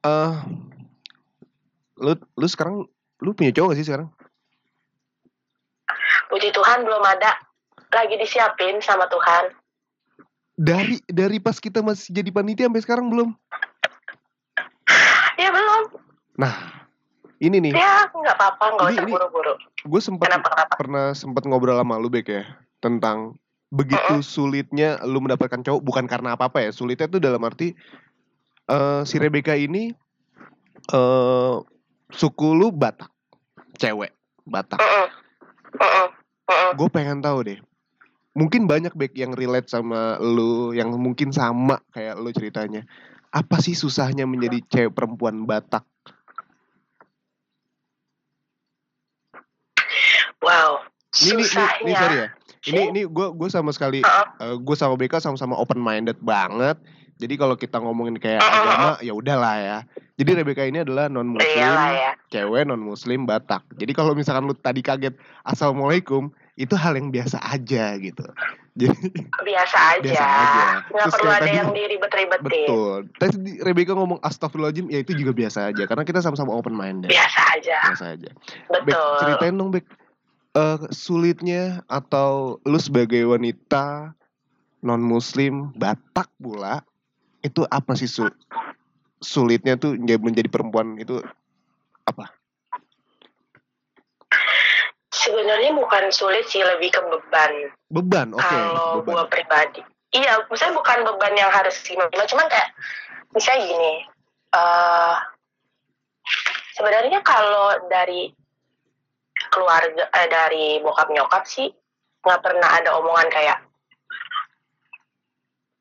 Eh 0.03 0.34
lu 2.03 2.11
lu 2.36 2.47
sekarang 2.49 2.84
lu 3.23 3.31
punya 3.31 3.55
cowok 3.55 3.71
gak 3.71 3.79
sih 3.79 3.88
sekarang? 3.88 4.09
Puji 6.27 6.49
Tuhan 6.51 6.84
belum 6.84 7.03
ada. 7.05 7.39
Lagi 7.93 8.17
disiapin 8.17 8.81
sama 8.81 9.05
Tuhan. 9.07 9.53
Dari 10.53 10.97
dari 11.05 11.38
pas 11.38 11.57
kita 11.57 11.86
masih 11.86 12.09
jadi 12.13 12.29
panitia 12.34 12.65
sampai 12.67 12.84
sekarang 12.84 13.07
belum? 13.09 13.29
Ya 15.43 15.49
belum. 15.51 15.83
Nah, 16.39 16.55
ini 17.43 17.59
nih, 17.59 17.75
Ya 17.75 18.07
nggak 18.07 18.35
apa-apa, 18.39 18.63
nggak 18.79 18.87
usah 18.95 19.03
buru-buru. 19.11 19.53
gue 19.83 19.99
sempat 19.99 20.31
pernah 20.79 21.11
sempat 21.11 21.43
ngobrol 21.43 21.75
sama 21.75 21.99
lu 21.99 22.07
Bek 22.07 22.31
ya 22.31 22.47
tentang 22.79 23.35
begitu 23.67 24.23
sulitnya 24.23 25.03
lu 25.03 25.19
mendapatkan 25.19 25.59
cowok 25.59 25.83
bukan 25.83 26.07
karena 26.07 26.39
apa-apa 26.39 26.63
ya. 26.63 26.71
Sulitnya 26.71 27.11
tuh 27.11 27.19
dalam 27.19 27.43
arti 27.43 27.75
eh 28.71 29.01
si 29.03 29.19
Rebecca 29.19 29.51
ini 29.59 29.91
eh 30.95 31.55
suku 32.15 32.47
lu 32.55 32.71
Batak. 32.71 33.11
Cewek 33.75 34.15
Batak. 34.47 34.79
Mm-mm. 34.79 35.07
Mm-mm. 35.83 36.71
gue 36.77 36.89
pengen 36.93 37.19
tahu 37.23 37.39
deh 37.45 37.59
mungkin 38.33 38.65
banyak 38.65 38.93
back 38.97 39.13
yang 39.13 39.33
relate 39.33 39.69
sama 39.69 40.17
lu 40.21 40.73
yang 40.73 40.89
mungkin 40.97 41.29
sama 41.33 41.81
kayak 41.93 42.17
lu 42.17 42.33
ceritanya 42.33 42.85
apa 43.34 43.57
sih 43.59 43.73
susahnya 43.73 44.29
menjadi 44.29 44.61
cewek 44.69 44.93
perempuan 44.93 45.49
Batak 45.49 45.84
Wow. 50.43 50.84
ini 51.23 51.39
ini, 51.39 51.39
ini, 51.39 51.43
Susahnya. 51.47 51.79
ini 51.81 51.93
sorry 51.95 52.17
ya 52.19 52.27
ini 52.63 52.81
ini 52.95 53.01
gue 53.07 53.27
gue 53.36 53.49
sama 53.51 53.71
sekali 53.75 53.99
Uh-uh. 54.03 54.55
gue 54.59 54.75
sama 54.77 54.95
BK 54.95 55.19
sama-sama 55.19 55.55
open 55.59 55.79
minded 55.79 56.15
banget 56.23 56.79
jadi 57.19 57.36
kalau 57.36 57.55
kita 57.59 57.79
ngomongin 57.79 58.15
kayak 58.19 58.39
Uh-uh. 58.39 58.55
agama 58.63 58.89
ya 59.03 59.13
udahlah 59.15 59.55
ya 59.59 59.77
jadi 60.15 60.43
Rebecca 60.43 60.63
ini 60.63 60.86
adalah 60.86 61.09
non 61.11 61.36
muslim 61.36 61.57
ya. 61.59 62.13
cewek 62.31 62.63
non 62.67 62.79
muslim 62.79 63.27
Batak 63.27 63.63
jadi 63.75 63.91
kalau 63.91 64.15
misalkan 64.15 64.47
lu 64.47 64.55
tadi 64.55 64.79
kaget 64.79 65.15
assalamualaikum 65.43 66.31
itu 66.55 66.75
hal 66.77 66.95
yang 66.95 67.09
biasa 67.11 67.41
aja 67.43 67.97
gitu 67.99 68.23
Biasa 69.47 69.78
aja. 69.97 70.01
Biasa 70.01 70.26
aja. 70.26 70.63
Nggak 70.89 71.05
Terus 71.05 71.13
perlu 71.13 71.30
ada 71.30 71.39
tadi- 71.45 71.57
yang 71.57 71.69
diribet-ribetin. 71.71 72.43
Betul. 72.43 72.97
Tadi 73.21 73.38
Rebecca 73.61 73.93
ngomong 73.93 74.19
astagfirullahaladzim 74.26 74.89
ya 74.89 74.99
itu 75.01 75.13
juga 75.13 75.32
biasa 75.32 75.69
aja 75.69 75.84
karena 75.86 76.03
kita 76.03 76.19
sama-sama 76.26 76.51
open 76.57 76.74
minded. 76.74 77.13
Biasa 77.13 77.41
aja. 77.53 77.78
Biasa 77.93 78.05
aja. 78.17 78.30
Bek, 78.69 78.82
Betul. 78.89 79.17
ceritain 79.21 79.55
dong 79.55 79.69
Bek. 79.69 79.86
Eh, 80.53 80.80
sulitnya 80.93 81.82
atau 81.89 82.61
lu 82.61 82.78
sebagai 82.78 83.26
wanita 83.26 84.13
non 84.86 85.01
muslim 85.01 85.74
Batak 85.74 86.30
pula 86.38 86.86
itu 87.41 87.65
apa 87.74 87.97
sih 87.97 88.05
sul 88.05 88.30
sulitnya 89.17 89.80
tuh 89.80 89.97
menjadi 89.97 90.45
perempuan 90.51 90.99
itu 91.01 91.21
apa? 92.05 92.30
Sebenarnya 95.24 95.71
bukan 95.71 96.11
sulit 96.11 96.43
sih, 96.51 96.59
lebih 96.59 96.91
ke 96.91 96.99
beban. 96.99 97.71
Beban, 97.88 98.28
oke. 98.36 98.43
Kalau 98.43 98.99
beban. 98.99 99.13
gue 99.15 99.24
pribadi. 99.32 99.82
Iya, 100.13 100.45
misalnya 100.51 100.78
bukan 100.78 100.99
beban 101.07 101.34
yang 101.34 101.49
harus 101.49 101.80
gimana, 101.82 102.28
cuman 102.28 102.45
kayak 102.51 102.69
misalnya 103.32 103.63
gini. 103.65 103.93
eh 104.53 105.17
sebenarnya 106.78 107.26
kalau 107.26 107.74
dari 107.89 108.30
keluarga 109.53 110.09
eh, 110.09 110.28
dari 110.30 110.65
bokap 110.82 111.09
nyokap 111.13 111.45
sih 111.45 111.69
nggak 112.24 112.41
pernah 112.41 112.69
ada 112.69 112.97
omongan 112.97 113.30
kayak 113.30 113.59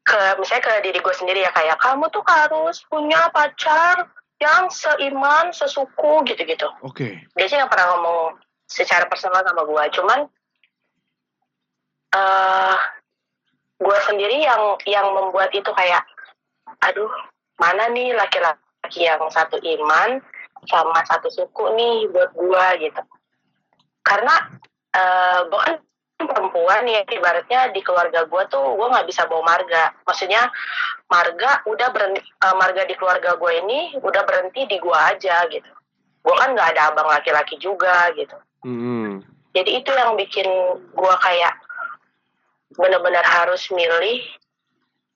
ke 0.03 0.21
misalnya 0.43 0.65
ke 0.67 0.73
diri 0.83 0.99
gue 0.99 1.15
sendiri 1.15 1.41
ya 1.47 1.53
kayak 1.55 1.79
kamu 1.79 2.11
tuh 2.11 2.25
harus 2.27 2.83
punya 2.91 3.31
pacar 3.31 4.11
yang 4.43 4.67
seiman 4.69 5.55
sesuku 5.55 6.27
gitu-gitu 6.27 6.67
Oke. 6.83 7.23
dia 7.39 7.47
sih 7.47 7.57
nggak 7.57 7.71
pernah 7.71 7.95
ngomong 7.97 8.35
secara 8.73 9.05
personal 9.05 9.45
sama 9.45 9.69
gue 9.69 9.85
cuman 10.01 10.21
eh 12.17 12.77
gue 13.83 13.99
sendiri 14.09 14.41
yang 14.41 14.79
yang 14.89 15.07
membuat 15.13 15.53
itu 15.53 15.69
kayak 15.75 16.07
aduh 16.81 17.11
mana 17.59 17.91
nih 17.93 18.15
laki-laki 18.17 19.05
yang 19.05 19.21
satu 19.29 19.59
iman 19.61 20.23
sama 20.71 21.03
satu 21.05 21.27
suku 21.29 21.65
nih 21.75 22.07
buat 22.15 22.31
gue 22.33 22.67
gitu. 22.87 23.03
Karena 24.07 24.35
eh 24.95 25.41
gue 25.51 25.61
kan 25.61 25.77
perempuan 26.23 26.87
ya 26.87 27.03
ibaratnya 27.03 27.75
di 27.75 27.83
keluarga 27.83 28.23
gue 28.31 28.43
tuh 28.47 28.63
gue 28.79 28.87
nggak 28.87 29.09
bisa 29.11 29.27
bawa 29.27 29.43
marga. 29.43 29.91
Maksudnya 30.07 30.47
marga 31.11 31.67
udah 31.67 31.89
berhenti 31.91 32.23
eh, 32.23 32.55
marga 32.55 32.83
di 32.87 32.95
keluarga 32.95 33.35
gue 33.35 33.53
ini 33.67 33.81
udah 33.99 34.23
berhenti 34.23 34.71
di 34.71 34.79
gue 34.79 34.99
aja 34.99 35.43
gitu. 35.51 35.71
Gue 36.23 36.35
kan 36.39 36.55
nggak 36.55 36.79
ada 36.79 36.95
abang 36.95 37.11
laki-laki 37.11 37.59
juga 37.59 38.15
gitu 38.15 38.39
Hmm. 38.63 39.23
jadi 39.53 39.71
itu 39.83 39.91
yang 39.91 40.15
bikin 40.15 40.49
gue 40.95 41.15
kayak 41.23 41.55
benar-benar 42.79 43.27
harus 43.27 43.69
milih 43.75 44.23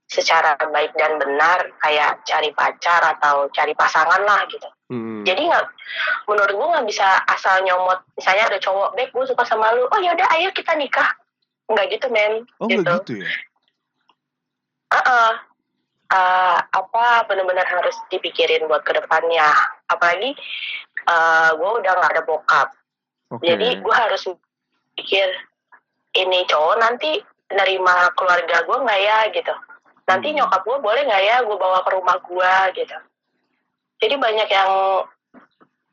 secara 0.07 0.55
baik 0.71 0.95
dan 0.95 1.19
benar 1.19 1.67
kayak 1.83 2.23
cari 2.27 2.55
pacar 2.55 3.03
atau 3.17 3.51
cari 3.51 3.75
pasangan 3.75 4.23
lah 4.23 4.47
gitu 4.51 4.67
Hmm. 4.87 5.27
jadi 5.27 5.51
nggak 5.51 5.67
menurut 6.31 6.55
gue 6.55 6.69
nggak 6.79 6.87
bisa 6.87 7.19
asal 7.27 7.59
nyomot 7.67 7.99
misalnya 8.15 8.55
ada 8.55 8.59
cowok 8.63 8.95
baik 8.95 9.11
gue 9.11 9.27
suka 9.27 9.43
sama 9.43 9.75
lu 9.75 9.83
oh 9.91 9.99
yaudah 9.99 10.31
ayo 10.39 10.55
kita 10.55 10.79
nikah 10.79 11.11
nggak 11.67 11.91
gitu 11.91 12.07
men 12.15 12.47
Oh 12.63 12.71
gitu 12.71 12.87
gitu 12.87 13.13
ya? 13.19 13.31
Heeh. 14.95 15.33
Eh, 16.07 16.59
apa 16.71 17.27
benar-benar 17.27 17.67
harus 17.67 17.99
dipikirin 18.15 18.71
buat 18.71 18.87
ke 18.87 18.95
depannya 18.95 19.51
apalagi 19.91 20.39
eh 21.03 21.51
gue 21.59 21.71
udah 21.83 21.93
nggak 21.99 22.13
ada 22.15 22.23
bokap 22.23 22.71
Oke. 23.27 23.43
jadi 23.45 23.83
gue 23.83 23.95
harus 23.95 24.23
pikir 24.95 25.29
ini 26.15 26.47
cowok 26.47 26.77
nanti 26.79 27.19
nerima 27.49 28.11
keluarga 28.15 28.63
gue 28.63 28.79
nggak 28.81 29.01
ya 29.03 29.19
gitu 29.31 29.55
nanti 30.07 30.31
Hmm. 30.31 30.37
nyokap 30.39 30.63
gue 30.63 30.79
boleh 30.79 31.03
nggak 31.03 31.23
ya 31.23 31.37
gue 31.43 31.57
bawa 31.57 31.83
ke 31.83 31.91
rumah 31.93 32.17
gue 32.19 32.53
gitu 32.79 32.97
jadi 33.99 34.15
banyak 34.15 34.49
yang 34.49 34.71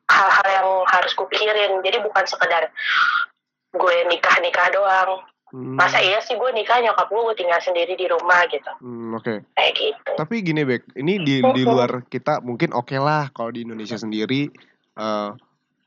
hal-hal 0.06 0.48
yang 0.48 0.70
harus 0.86 1.14
kupikirin 1.14 1.82
jadi 1.82 1.98
bukan 2.00 2.26
sekedar 2.26 2.70
gue 3.72 3.96
nikah 4.08 4.38
nikah 4.40 4.70
doang 4.70 5.22
Hmm. 5.54 5.78
masa 5.78 6.02
iya 6.02 6.18
sih 6.18 6.34
gue 6.34 6.50
nikah 6.50 6.82
nyokap 6.82 7.06
gue 7.06 7.22
gue 7.30 7.38
tinggal 7.38 7.62
sendiri 7.62 7.94
di 7.94 8.10
rumah 8.10 8.42
gitu 8.50 8.74
Hmm, 8.82 9.14
Oke. 9.14 9.46
kayak 9.54 9.74
gitu 9.78 10.12
Tapi 10.18 10.42
gini 10.42 10.66
Bek, 10.66 10.82
ini 10.98 11.22
di 11.22 11.46
di 11.46 11.62
luar 11.70 12.10
kita 12.10 12.42
mungkin 12.42 12.74
oke 12.74 12.98
lah 12.98 13.30
kalau 13.30 13.54
di 13.54 13.62
Indonesia 13.62 13.94
sendiri 13.94 14.50
eh 14.98 15.30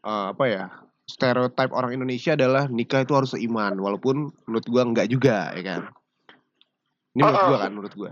eh, 0.07 0.26
apa 0.30 0.44
ya? 0.47 0.70
Stereotip 1.07 1.70
orang 1.70 1.94
Indonesia 1.94 2.34
adalah 2.34 2.66
nikah 2.66 3.07
itu 3.07 3.14
harus 3.14 3.30
seiman, 3.30 3.78
walaupun 3.78 4.34
menurut 4.50 4.66
gua 4.66 4.82
enggak 4.82 5.07
juga, 5.07 5.54
ya 5.54 5.62
kan? 5.62 5.80
Ini 7.14 7.22
menurut 7.22 7.42
gua 7.46 7.57
kan, 7.62 7.70
menurut 7.70 7.94
gua. 7.94 8.11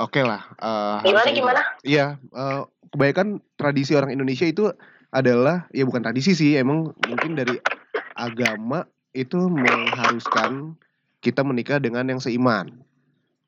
Oke 0.00 0.24
lah. 0.24 0.42
eh, 0.56 0.96
harus 1.04 1.12
gimana 1.12 1.30
gimana 1.30 1.62
Iya, 1.84 2.06
eh, 2.16 2.62
kebanyakan 2.88 3.44
tradisi 3.60 3.92
orang 3.92 4.16
Indonesia 4.16 4.48
itu 4.48 4.72
adalah 5.12 5.68
ya 5.76 5.84
bukan 5.84 6.00
tradisi 6.00 6.32
sih, 6.32 6.56
emang 6.56 6.96
mungkin 7.04 7.36
dari 7.36 7.60
agama 8.16 8.88
itu 9.12 9.36
mengharuskan 9.36 10.72
kita 11.20 11.44
menikah 11.44 11.76
dengan 11.76 12.08
yang 12.08 12.20
seiman. 12.20 12.80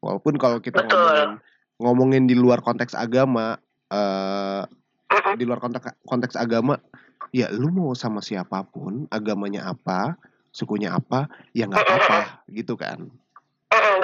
Walaupun 0.04 0.36
kalau 0.36 0.60
kita 0.60 0.84
Betul. 0.84 0.92
ngomongin 0.92 1.30
ngomongin 1.78 2.24
di 2.28 2.36
luar 2.36 2.60
konteks 2.60 2.92
agama, 2.92 3.56
Mm-mm. 3.88 5.34
di 5.40 5.44
luar 5.48 5.58
konteks 5.58 6.04
konteks 6.04 6.36
agama, 6.36 6.76
ya 7.32 7.52
lu 7.52 7.68
mau 7.72 7.92
sama 7.92 8.24
siapa 8.24 8.64
pun, 8.68 9.06
agamanya 9.12 9.68
apa, 9.68 10.16
sukunya 10.52 10.96
apa 10.96 11.28
ya 11.52 11.68
nggak 11.68 11.84
apa-apa 11.84 12.20
gitu 12.50 12.74
kan? 12.74 13.08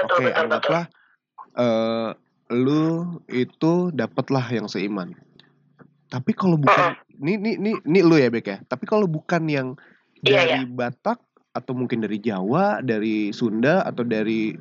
Oke 0.05 0.29
betul. 0.29 0.33
anggaplah 0.37 0.85
eh 1.57 2.11
lu 2.53 3.19
itu 3.33 3.91
dapatlah 3.91 4.45
yang 4.53 4.69
seiman. 4.69 5.17
Tapi 6.13 6.31
kalau 6.37 6.61
bukan 6.61 6.95
ini 7.25 7.41
ini 7.41 7.51
ini 7.59 7.71
ini 7.83 8.01
lu 8.05 8.21
ya 8.21 8.29
Bek 8.29 8.47
ya? 8.47 8.59
Tapi 8.69 8.85
kalau 8.85 9.09
bukan 9.09 9.49
yang 9.49 9.69
Iya, 10.25 10.65
dari 10.65 10.65
Batak 10.65 11.21
atau 11.53 11.77
mungkin 11.77 12.01
dari 12.01 12.17
Jawa 12.17 12.81
dari 12.81 13.29
Sunda 13.33 13.85
atau 13.85 14.09
dari 14.09 14.57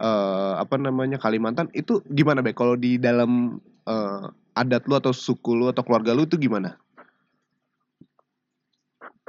eh 0.00 0.54
apa 0.56 0.76
namanya 0.78 1.18
Kalimantan 1.18 1.70
itu 1.72 2.02
gimana 2.10 2.42
Bek? 2.42 2.58
Kalau 2.58 2.74
di 2.74 2.98
dalam 2.98 3.62
eh, 3.86 4.24
adat 4.58 4.84
lu 4.90 4.98
atau 4.98 5.14
suku 5.14 5.54
lu 5.54 5.70
atau 5.70 5.86
keluarga 5.86 6.12
lu 6.12 6.26
itu 6.26 6.36
gimana 6.36 6.76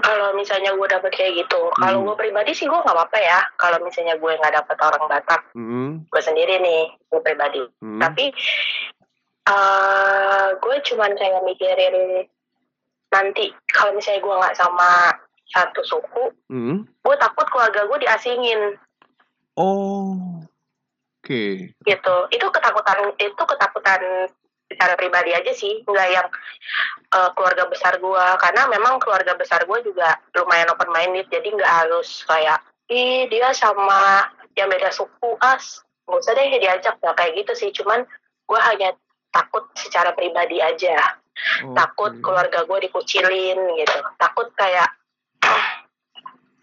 Kalau 0.01 0.33
misalnya 0.33 0.73
gue 0.73 0.87
dapet 0.87 1.11
kayak 1.11 1.33
gitu, 1.37 1.61
kalau 1.75 2.01
Hmm. 2.01 2.07
gue 2.09 2.15
pribadi 2.17 2.51
sih 2.51 2.65
gue 2.65 2.73
nggak 2.73 2.91
apa-apa 2.91 3.17
ya. 3.17 3.39
Kalau 3.55 3.77
misalnya 3.79 4.17
gue 4.17 4.31
nggak 4.33 4.53
dapet 4.53 4.77
orang 4.77 5.03
Batak, 5.05 5.41
Hmm, 5.53 6.03
gue 6.03 6.21
sendiri 6.21 6.57
nih, 6.57 6.83
gue 7.07 7.21
pribadi. 7.21 7.61
hmm. 7.79 7.99
Tapi 7.99 8.25
eh 9.43 10.47
gue 10.55 10.75
cuman 10.83 11.11
kayak 11.13 11.41
mikirin 11.41 12.25
nanti 13.09 13.51
kalau 13.67 13.93
misalnya 13.93 14.21
gue 14.21 14.35
nggak 14.37 14.55
sama 14.55 14.89
satu 15.47 15.81
suku, 15.83 16.23
Hmm. 16.47 16.87
gue 16.87 17.15
takut 17.17 17.45
keluarga 17.45 17.85
gue 17.85 17.97
diasingin 17.99 18.79
Oh, 19.53 20.39
oke. 21.19 21.43
gitu. 21.75 22.15
Itu 22.31 22.45
ketakutan, 22.49 23.11
itu 23.17 23.35
ketakutan 23.37 24.31
secara 24.71 24.95
pribadi 24.95 25.35
aja 25.35 25.51
sih, 25.51 25.83
nggak 25.83 26.09
yang 26.11 26.27
eh, 27.11 27.29
keluarga 27.35 27.67
besar 27.67 27.99
gue. 27.99 28.25
Karena 28.39 28.71
memang 28.71 28.97
keluarga 29.03 29.35
besar 29.35 29.67
gue 29.67 29.79
juga 29.83 30.17
lumayan 30.33 30.71
open 30.71 30.89
minded, 30.95 31.27
jadi 31.27 31.47
nggak 31.51 31.73
harus 31.85 32.23
kayak, 32.25 32.63
ih 32.87 33.27
dia 33.27 33.51
sama 33.51 34.31
yang 34.55 34.71
beda 34.71 34.91
suku 34.91 35.35
as, 35.43 35.83
nggak 36.07 36.19
usah 36.19 36.33
deh 36.35 36.47
diajak 36.59 36.95
nggak 36.99 37.15
kayak 37.19 37.33
gitu 37.43 37.53
sih. 37.55 37.69
Cuman 37.75 38.03
gue 38.47 38.59
hanya 38.71 38.95
takut 39.31 39.67
secara 39.75 40.15
pribadi 40.15 40.59
aja. 40.59 41.19
takut 41.73 42.11
Oke. 42.11 42.21
keluarga 42.21 42.67
gue 42.67 42.79
dikucilin 42.85 43.59
gitu 43.79 43.97
takut 44.19 44.51
kayak 44.53 44.91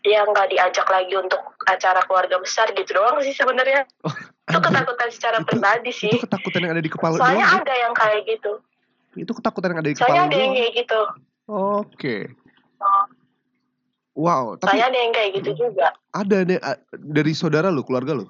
dia 0.02 0.22
nggak 0.22 0.48
diajak 0.54 0.86
lagi 0.86 1.14
untuk 1.18 1.40
acara 1.66 2.00
keluarga 2.06 2.38
besar 2.38 2.70
gitu 2.72 2.94
doang 2.94 3.18
sih 3.20 3.34
sebenarnya. 3.34 3.84
Oh, 4.06 4.14
itu 4.48 4.58
ketakutan 4.62 5.08
secara 5.10 5.38
Itu- 5.42 5.46
pribadi 5.50 5.90
sih. 5.92 6.14
Itu 6.14 6.24
ketakutan 6.24 6.60
yang 6.64 6.72
ada 6.78 6.82
di 6.84 6.90
kepala 6.92 7.14
soalnya 7.18 7.46
doang, 7.46 7.60
ada 7.66 7.74
yang 7.74 7.94
kayak 7.94 8.20
gitu. 8.24 8.52
Itu 9.18 9.32
ketakutan 9.34 9.74
yang 9.74 9.80
ada 9.82 9.90
di 9.90 9.96
soalnya 9.98 10.22
kepala 10.24 10.30
ada 10.30 10.36
yang 10.38 10.52
kayak 10.54 10.72
gitu. 10.78 11.00
Oke. 11.48 12.16
Wow, 14.18 14.58
tapi 14.58 14.74
soalnya 14.74 14.86
ada 14.90 14.98
yang 14.98 15.12
kayak 15.14 15.30
gitu 15.42 15.50
juga. 15.54 15.86
Ada 16.10 16.36
ada 16.42 16.56
dari 16.94 17.32
saudara 17.34 17.70
lu, 17.70 17.86
keluarga 17.86 18.18
lu. 18.18 18.26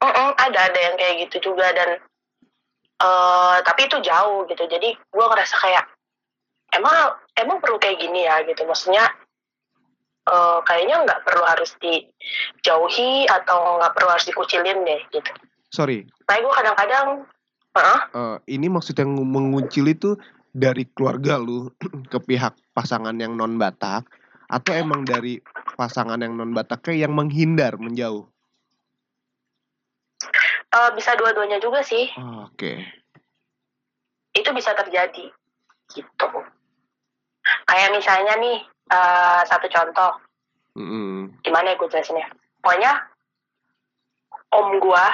Mm-mm, 0.00 0.30
ada 0.38 0.58
ada 0.72 0.78
yang 0.80 0.96
kayak 0.96 1.28
gitu 1.28 1.52
juga 1.52 1.68
dan 1.76 2.00
eh 3.00 3.56
tapi 3.66 3.80
itu 3.90 3.98
jauh 4.00 4.46
gitu. 4.48 4.64
Jadi 4.64 4.94
gue 4.96 5.24
ngerasa 5.26 5.54
kayak 5.60 5.84
emang 6.78 7.18
emang 7.36 7.58
perlu 7.60 7.76
kayak 7.82 7.98
gini 8.00 8.24
ya? 8.24 8.40
gitu. 8.46 8.62
Maksudnya 8.64 9.10
eh 10.28 10.58
kayaknya 10.68 11.06
nggak 11.08 11.22
perlu 11.24 11.44
harus 11.48 11.72
dijauhi 11.80 13.24
atau 13.30 13.80
nggak 13.80 13.92
perlu 13.96 14.08
harus 14.12 14.26
dikucilin 14.28 14.84
deh 14.84 15.00
gitu. 15.14 15.32
Sorry, 15.70 16.02
Makanya 16.26 16.40
gue 16.42 16.54
kadang-kadang 16.54 17.06
eh, 18.10 18.36
ini 18.50 18.66
maksud 18.66 18.98
yang 18.98 19.14
menguncil 19.14 19.86
itu 19.86 20.18
dari 20.50 20.82
keluarga 20.92 21.38
lu 21.38 21.70
ke 22.12 22.18
pihak 22.20 22.58
pasangan 22.74 23.14
yang 23.16 23.38
non 23.38 23.54
Batak 23.56 24.06
atau 24.50 24.72
emang 24.74 25.06
dari 25.06 25.38
pasangan 25.78 26.18
yang 26.18 26.34
non 26.34 26.50
Bataknya 26.50 27.06
yang 27.06 27.14
menghindar, 27.14 27.78
menjauh. 27.78 28.26
Eh, 30.70 30.90
bisa 30.94 31.14
dua-duanya 31.18 31.58
juga 31.58 31.82
sih. 31.82 32.10
Oke. 32.46 33.00
itu 34.30 34.46
bisa 34.54 34.70
terjadi 34.78 35.26
gitu 35.90 36.26
kayak 37.66 37.90
misalnya 37.92 38.34
nih 38.38 38.58
eh, 38.90 39.40
satu 39.44 39.66
contoh 39.66 40.12
Mm-mm. 40.78 41.34
gimana 41.42 41.72
ya 41.72 41.76
gue 41.76 41.88
jelasinnya 41.88 42.26
pokoknya 42.60 42.92
om 44.50 44.78
gue 44.78 45.04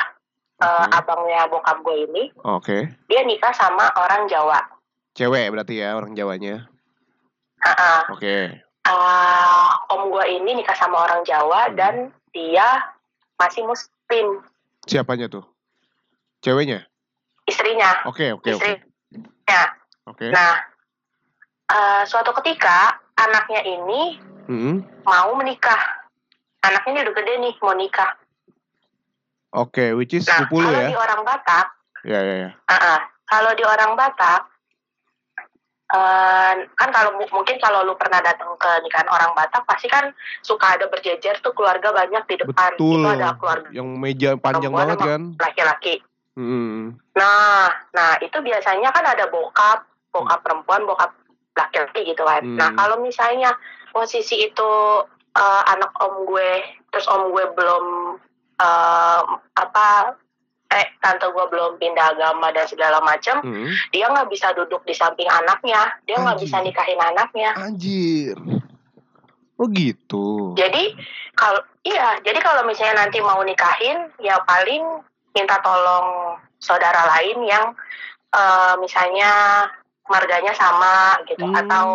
Oke. 0.57 0.89
abangnya 0.93 1.45
bokap 1.49 1.85
gue 1.85 1.97
ini 2.09 2.23
Oke. 2.43 2.89
dia 3.07 3.21
nikah 3.23 3.53
sama 3.53 3.89
orang 3.95 4.25
Jawa 4.27 4.61
Cewek 5.17 5.49
berarti 5.49 5.81
ya 5.81 5.97
orang 5.97 6.13
Jawanya. 6.13 6.69
Ah, 7.65 8.05
Oke. 8.13 8.53
ah, 8.85 9.73
om 9.89 10.13
gue 10.13 10.25
ini 10.29 10.61
nikah 10.61 10.77
sama 10.77 11.09
orang 11.09 11.25
Jawa 11.25 11.73
Hmm. 11.73 11.77
dan 11.77 11.95
dia 12.37 12.69
masih 13.37 13.65
muslim 13.65 14.45
Siapanya 14.85 15.27
tuh? 15.27 15.41
Ceweknya? 16.45 16.85
istrinya 17.49 18.05
Oke, 18.05 18.29
oke, 18.37 18.45
oke. 18.55 18.61
istrinya 18.61 19.61
Oke. 20.05 20.29
nah 20.29 20.61
eh, 21.67 22.03
suatu 22.05 22.31
ketika 22.43 22.95
anaknya 23.17 23.63
ini 23.63 24.19
Mm-mm. 24.47 24.77
mau 25.03 25.35
menikah 25.35 25.79
anaknya 26.63 26.91
ini 26.93 27.01
udah 27.07 27.15
gede 27.15 27.33
nih 27.41 27.55
mau 27.61 27.75
nikah 27.75 28.13
Oke, 29.57 29.97
which 29.97 30.13
is 30.13 30.29
nah 30.29 30.45
kalau 30.45 30.69
ya? 30.75 30.87
di 30.87 30.97
orang 30.97 31.23
Batak 31.25 31.67
Ya, 32.07 32.23
ya, 32.23 32.35
ya. 32.39 32.51
kalau 33.27 33.51
di 33.57 33.65
orang 33.67 33.99
Batak 33.99 34.47
eh, 35.89 36.53
kan 36.77 36.89
kalau 36.93 37.19
mu- 37.19 37.33
mungkin 37.33 37.57
kalau 37.59 37.83
lu 37.83 37.99
pernah 37.99 38.21
datang 38.21 38.53
ke 38.55 38.71
nikahan 38.85 39.09
orang 39.09 39.33
Batak 39.33 39.65
pasti 39.65 39.89
kan 39.89 40.13
suka 40.41 40.79
ada 40.79 40.87
berjejer 40.87 41.41
tuh 41.41 41.51
keluarga 41.51 41.91
banyak 41.91 42.23
di 42.27 42.37
depan 42.39 42.71
Betul. 42.75 43.01
itu 43.01 43.09
ada 43.11 43.35
keluarga 43.35 43.69
Yang 43.73 43.89
meja 43.97 44.31
panjang 44.37 44.71
banget 44.71 44.99
kan? 44.99 45.23
laki-laki 45.41 46.03
Mm. 46.37 46.93
Nah, 47.17 47.73
nah 47.97 48.21
itu 48.21 48.37
biasanya 48.45 48.93
kan 48.93 49.01
ada 49.01 49.25
bokap, 49.33 49.89
bokap 50.13 50.45
perempuan, 50.45 50.85
bokap 50.85 51.17
laki-laki 51.57 52.13
gitu 52.13 52.23
kan. 52.23 52.45
Hmm. 52.45 52.57
Nah, 52.61 52.71
kalau 52.77 53.01
misalnya 53.01 53.57
posisi 53.91 54.45
itu 54.45 54.71
eh, 55.37 55.63
anak 55.73 55.91
om 56.05 56.29
gue, 56.29 56.53
terus 56.93 57.09
om 57.09 57.33
gue 57.33 57.45
belum 57.57 57.85
eh, 58.61 59.23
apa, 59.57 60.17
eh 60.73 60.87
tante 61.01 61.27
gue 61.33 61.47
belum 61.49 61.81
pindah 61.81 62.17
agama 62.17 62.53
dan 62.53 62.67
segala 62.69 63.01
macam, 63.01 63.41
Mm. 63.41 63.71
dia 63.95 64.11
nggak 64.11 64.29
bisa 64.29 64.51
duduk 64.53 64.83
di 64.83 64.93
samping 64.93 65.29
anaknya, 65.31 65.95
dia 66.05 66.19
nggak 66.19 66.43
bisa 66.43 66.59
nikahin 66.61 66.99
anaknya. 67.01 67.55
Anjir. 67.57 68.37
Oh 69.57 69.71
gitu. 69.73 70.53
Jadi 70.59 70.93
kalau 71.33 71.65
iya, 71.81 72.21
jadi 72.21 72.37
kalau 72.45 72.69
misalnya 72.69 73.09
nanti 73.09 73.25
mau 73.25 73.41
nikahin, 73.41 74.13
ya 74.21 74.37
paling 74.45 74.85
minta 75.33 75.57
tolong 75.65 76.37
saudara 76.61 77.09
lain 77.17 77.41
yang 77.47 77.73
eh, 78.37 78.75
misalnya 78.83 79.33
marganya 80.07 80.53
sama 80.55 81.21
gitu 81.27 81.45
Hmm. 81.45 81.61
atau 81.61 81.87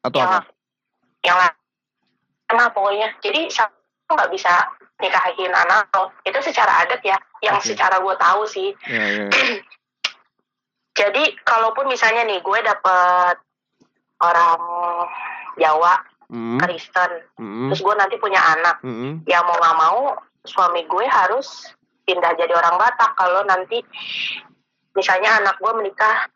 atau 0.00 0.18
yang 0.18 0.30
apa? 0.32 0.40
yang 1.20 1.36
lain 1.36 1.54
nah 2.50 2.66
pokoknya. 2.74 3.14
Jadi 3.22 3.46
siapa 3.46 3.70
nggak 4.10 4.32
bisa 4.34 4.50
nikahin 4.98 5.54
anak. 5.54 5.86
Itu 6.26 6.42
secara 6.42 6.82
adat 6.82 6.98
ya, 7.06 7.14
yang 7.46 7.62
Oke. 7.62 7.70
secara 7.72 8.02
gue 8.02 8.14
tahu 8.18 8.42
sih. 8.50 8.74
Ya, 8.90 9.04
ya. 9.06 9.26
Jadi 11.00 11.22
kalaupun 11.46 11.86
misalnya 11.86 12.26
nih 12.26 12.42
gue 12.42 12.58
dapet 12.60 13.36
orang 14.20 14.60
Jawa, 15.56 15.94
Mm. 16.30 16.62
Kristen, 16.62 17.26
Mm. 17.42 17.74
terus 17.74 17.82
gue 17.82 17.94
nanti 17.98 18.14
punya 18.18 18.38
anak. 18.38 18.78
Mm. 18.86 19.26
ya 19.26 19.42
mau 19.42 19.58
nggak 19.58 19.78
mau 19.82 20.00
suami 20.46 20.86
gue 20.86 21.02
harus 21.02 21.74
pindah 22.06 22.38
jadi 22.38 22.54
orang 22.54 22.78
Batak 22.78 23.18
kalau 23.18 23.42
nanti 23.46 23.82
misalnya 24.92 25.38
anak 25.38 25.56
gue 25.56 25.72
menikah 25.74 26.26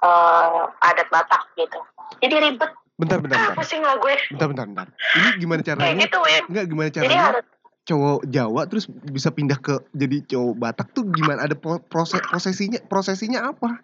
eh, 0.00 0.60
adat 0.82 1.08
Batak 1.08 1.42
gitu 1.54 1.80
jadi 2.18 2.36
ribet 2.40 2.70
Bentar, 2.94 3.16
bentar, 3.16 3.32
ah, 3.34 3.42
bentar. 3.46 3.56
pusing 3.56 3.80
lah 3.80 3.96
gue 3.96 4.12
Bentar, 4.28 4.46
bentar, 4.46 4.66
bentar. 4.66 4.86
Ini 5.14 5.28
gimana 5.36 5.60
kayak 5.60 5.68
caranya? 5.74 6.04
gitu 6.04 6.18
Win 6.20 6.42
Enggak, 6.46 6.64
gimana 6.66 6.86
jadi 6.86 6.96
caranya 7.00 7.22
harus 7.24 7.44
cowok 7.80 8.20
Jawa 8.24 8.62
terus 8.66 8.84
bisa 8.86 9.28
pindah 9.30 9.56
ke 9.56 9.74
jadi 9.90 10.16
cowok 10.26 10.54
Batak 10.54 10.88
tuh 10.92 11.08
gimana? 11.08 11.42
Ada 11.42 11.56
pro- 11.56 11.80
proses 11.80 12.20
prosesinya 12.22 12.76
prosesinya 12.84 13.48
apa? 13.48 13.80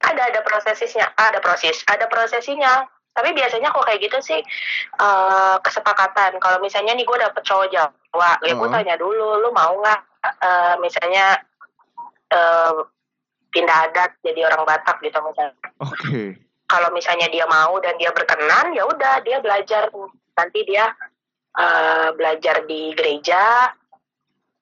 ada 0.00 0.22
ada 0.26 0.40
prosesnya 0.40 1.06
ada 1.14 1.38
proses 1.38 1.84
ada 1.86 2.04
prosesinya 2.06 2.82
tapi 3.10 3.30
biasanya 3.30 3.68
kok 3.68 3.84
kayak 3.84 4.00
gitu 4.00 4.18
sih 4.20 4.40
eh, 4.96 5.56
kesepakatan 5.60 6.36
kalau 6.38 6.58
misalnya 6.58 6.92
nih 6.92 7.04
gue 7.04 7.16
dapet 7.16 7.40
cowok 7.40 7.68
Jawa 7.68 8.30
ya 8.42 8.52
gue 8.52 8.60
Oh. 8.60 8.70
tanya 8.70 8.96
dulu 8.96 9.38
lu 9.38 9.48
mau 9.50 9.76
nggak 9.76 10.00
eh, 10.40 10.74
misalnya 10.78 11.40
eh, 12.30 12.74
pindah 13.50 13.78
adat 13.86 14.14
jadi 14.20 14.46
orang 14.46 14.62
Batak 14.62 15.02
gitu 15.02 15.18
misalnya 15.20 15.58
Oke. 15.78 16.38
kalau 16.64 16.88
misalnya 16.90 17.26
dia 17.26 17.44
mau 17.44 17.74
dan 17.78 17.98
dia 17.98 18.10
berkenan 18.10 18.70
ya 18.72 18.86
udah 18.86 19.18
dia 19.20 19.38
belajar 19.38 19.90
nanti 20.32 20.60
dia 20.62 20.94
eh, 21.52 22.08
belajar 22.14 22.62
di 22.64 22.94
gereja 22.94 23.74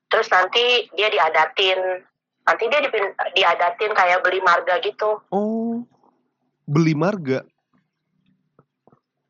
terus 0.08 0.26
nanti 0.28 0.88
dia 0.90 1.08
diadatin 1.08 2.00
nanti 2.42 2.64
dia 2.66 2.80
dipin- 2.80 3.12
diadatin 3.34 3.92
kayak 3.92 4.24
beli 4.24 4.40
marga 4.40 4.80
gitu 4.80 5.20
Oh. 5.28 5.84
beli 6.64 6.92
marga. 6.92 7.44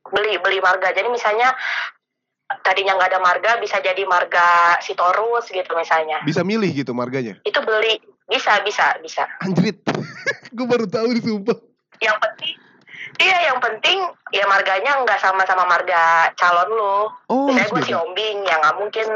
beli 0.09 0.39
beli 0.39 0.59
marga 0.59 0.89
jadi 0.89 1.05
misalnya 1.07 1.53
tadinya 2.63 2.97
nggak 2.97 3.11
ada 3.13 3.21
marga 3.21 3.51
bisa 3.59 3.77
jadi 3.79 4.09
marga 4.09 4.79
Sitorus 4.81 5.53
gitu 5.53 5.69
misalnya 5.77 6.25
Bisa 6.25 6.41
milih 6.41 6.73
gitu 6.73 6.97
marganya. 6.97 7.37
itu 7.43 7.61
beli 7.61 8.01
bisa 8.29 8.61
bisa 8.61 8.85
bisa 9.01 9.25
Anjrit. 9.41 9.81
gue 10.57 10.67
baru 10.67 10.85
tahu 10.85 11.11
nih 11.11 11.23
sumpah. 11.23 11.59
yang 11.99 12.17
penting 12.19 12.55
iya 13.19 13.49
yang 13.49 13.59
penting 13.59 13.99
ya 14.31 14.45
marganya 14.45 15.01
nggak 15.01 15.19
sama 15.19 15.43
sama 15.43 15.65
marga 15.65 16.29
calon 16.35 16.71
lo 16.71 16.99
Oh, 17.27 17.49
misalnya 17.49 17.73
gue 17.73 17.83
si. 17.83 17.93
Ombing 17.93 18.37
ya 18.45 18.55
nggak 18.57 18.77
mungkin 18.77 19.07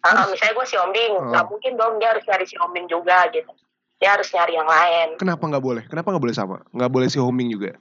ah, 0.00 0.12
Harus- 0.14 0.30
misalnya 0.30 0.54
gue 0.54 0.66
si 0.66 0.76
Ombing 0.76 1.12
Oh. 1.14 1.28
nggak 1.28 1.44
mungkin 1.46 1.72
dong 1.74 1.96
dia 1.96 2.12
harus 2.12 2.24
nyari 2.24 2.44
si 2.44 2.54
Ombing 2.56 2.86
juga 2.86 3.26
gitu 3.28 3.50
dia 3.98 4.14
harus 4.14 4.28
nyari 4.28 4.54
yang 4.54 4.68
lain 4.68 5.08
Kenapa 5.16 5.42
nggak 5.42 5.58
boleh? 5.60 5.82
Kenapa 5.84 6.08
nggak 6.08 6.22
boleh 6.22 6.36
sama? 6.36 6.56
Nggak 6.70 6.92
boleh 6.92 7.08
si 7.08 7.18
homing 7.18 7.50
juga. 7.50 7.74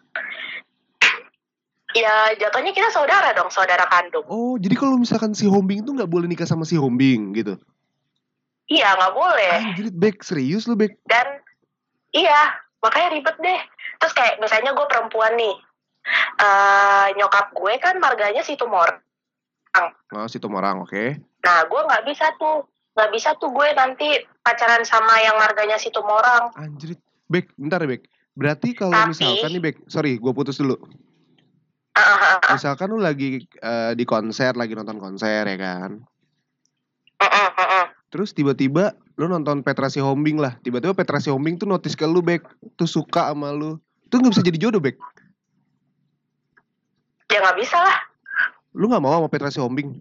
ya 1.93 2.13
jatuhnya 2.35 2.71
kita 2.71 2.89
saudara 2.89 3.33
dong 3.33 3.49
saudara 3.49 3.85
kandung 3.85 4.25
Oh, 4.25 4.53
jadi 4.55 4.73
kalau 4.73 4.97
misalkan 4.97 5.33
si 5.33 5.45
homing 5.45 5.81
tuh 5.81 5.93
nggak 5.93 6.07
boleh 6.07 6.25
nikah 6.25 6.45
sama 6.45 6.61
si 6.61 6.73
homing 6.73 7.33
gitu. 7.33 7.57
Iya 8.68 8.93
nggak 8.93 9.13
boleh 9.13 9.51
Anjrit, 9.74 9.95
Bek. 9.95 10.18
Serius 10.22 10.65
lu, 10.65 10.76
Bek? 10.76 10.95
dan 11.05 11.39
iya 12.11 12.55
makanya 12.78 13.09
ribet 13.11 13.36
deh 13.38 13.59
terus 13.97 14.13
kayak 14.13 14.38
misalnya 14.38 14.72
gue 14.72 14.86
perempuan 14.86 15.34
nih 15.34 15.55
eh 16.38 17.07
nyokap 17.15 17.51
gue 17.51 17.74
kan 17.78 17.97
marganya 17.97 18.41
si 18.41 18.55
tumor 18.55 19.03
Oh, 20.09 20.26
si 20.26 20.41
Tomorang, 20.41 20.82
oke. 20.82 21.22
nah 21.43 21.61
gue 21.61 21.82
nggak 21.84 22.01
bisa 22.01 22.34
tuh 22.36 22.65
nggak 22.97 23.13
bisa 23.13 23.38
tuh 23.38 23.53
gue 23.53 23.68
nanti 23.78 24.09
pacaran 24.41 24.82
sama 24.82 25.22
yang 25.22 25.38
marganya 25.38 25.78
si 25.78 25.93
tumorang 25.93 26.49
Anjrit. 26.55 26.97
Bek, 27.28 27.53
bentar 27.53 27.78
ya, 27.78 27.91
Bek. 27.91 28.09
Berarti 28.34 28.74
kalau 28.74 28.95
Tapi- 28.95 29.11
misalkan 29.11 29.51
nih, 29.51 29.61
Bek. 29.61 29.78
Sorry, 29.86 30.15
gue 30.15 30.32
putus 30.32 30.57
dulu. 30.57 30.80
Ah. 31.93 32.39
Misalkan 32.49 32.88
lu 32.88 32.97
lagi 32.97 33.43
eh, 33.43 33.91
di 33.93 34.01
konser, 34.01 34.55
lagi 34.55 34.74
nonton 34.74 34.97
konser 34.97 35.43
ya 35.43 35.57
kan. 35.59 36.01
Mm, 37.18 37.28
mm, 37.28 37.49
mm, 37.51 37.68
mm. 37.68 37.86
Terus 38.08 38.32
tiba-tiba 38.32 38.95
lu 39.20 39.28
nonton 39.28 39.60
Petra 39.66 39.91
Sihombing 39.91 40.39
lah. 40.39 40.55
Tiba-tiba 40.64 40.95
Petra 40.95 41.20
Sihombing 41.20 41.60
tuh 41.60 41.68
notice 41.68 41.95
ke 41.97 42.08
lu, 42.08 42.24
Bek. 42.24 42.43
Tuh 42.80 42.88
suka 42.88 43.32
sama 43.32 43.51
lu. 43.51 43.76
Tuh 44.08 44.24
nggak 44.24 44.32
bisa 44.32 44.45
jadi 44.45 44.58
jodoh, 44.58 44.80
Bek. 44.80 44.95
ya 47.28 47.43
nggak 47.43 47.60
bisa 47.60 47.76
lah 47.76 47.97
Lu 48.72 48.88
nggak 48.88 49.03
mau 49.03 49.12
sama 49.20 49.28
Petra 49.28 49.51
Sihombing? 49.51 49.99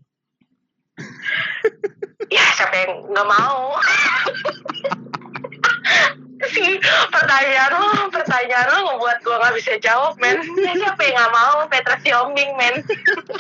ya 2.37 2.45
siapa 2.55 2.75
yang 2.87 2.93
nggak 3.11 3.29
mau 3.29 3.77
si 6.45 6.77
pertanyaan 7.15 7.73
lo 7.73 8.13
pertanyaan 8.13 8.69
lo 8.69 8.79
ngebuat 8.93 9.19
gue 9.25 9.37
nggak 9.41 9.55
bisa 9.57 9.73
jawab 9.81 10.15
men 10.21 10.41
siapa 10.57 11.01
yang 11.01 11.17
nggak 11.17 11.33
mau 11.33 11.57
Petra 11.73 11.97
Siombing 12.05 12.53
men 12.61 12.85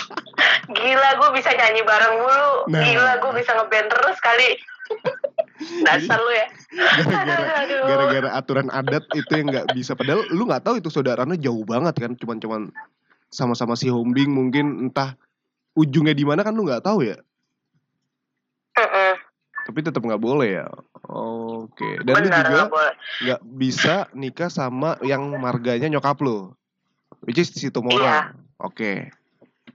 gila 0.76 1.11
gue 1.20 1.30
bisa 1.36 1.51
nyanyi 1.53 1.82
bareng 1.84 2.14
mulu 2.16 2.53
Nah. 2.66 2.82
gila 2.82 3.12
gue 3.22 3.32
bisa 3.38 3.55
ngeband 3.55 3.88
terus 3.92 4.18
kali 4.18 4.49
dasar 5.86 6.18
lu 6.18 6.32
ya 6.34 6.47
Gara-gara 7.86 8.28
aturan 8.36 8.68
adat 8.68 9.07
itu 9.16 9.32
yang 9.32 9.49
nggak 9.49 9.72
bisa. 9.72 9.97
Padahal 9.97 10.26
lu 10.28 10.44
nggak 10.44 10.66
tahu 10.66 10.76
itu 10.82 10.92
saudaranya 10.92 11.38
jauh 11.38 11.64
banget 11.64 11.94
kan. 11.97 12.12
Cuman-cuman 12.18 12.68
sama-sama 13.32 13.78
si 13.78 13.88
Hombing 13.88 14.28
mungkin 14.28 14.90
entah 14.90 15.16
ujungnya 15.72 16.12
di 16.12 16.26
mana 16.26 16.44
kan 16.44 16.53
lu 16.53 16.66
nggak 16.68 16.84
tahu 16.84 17.07
ya. 17.07 17.16
Mm-mm, 18.76 19.12
Tapi 19.67 19.83
tetap 19.83 19.99
nggak 19.99 20.23
boleh 20.23 20.62
ya. 20.62 20.71
Oke. 21.11 21.99
Dan 22.07 22.14
lu 22.14 22.23
benar 22.23 22.47
juga 22.47 22.62
nggak 23.21 23.41
bisa 23.59 24.07
nikah 24.12 24.47
sama 24.47 24.95
yang 25.03 25.27
marganya 25.37 25.91
nyokap 25.91 26.23
lu. 26.23 26.55
Which 27.27 27.37
is 27.37 27.51
si 27.51 27.67
Tomorang. 27.69 28.39
Oke. 28.57 29.11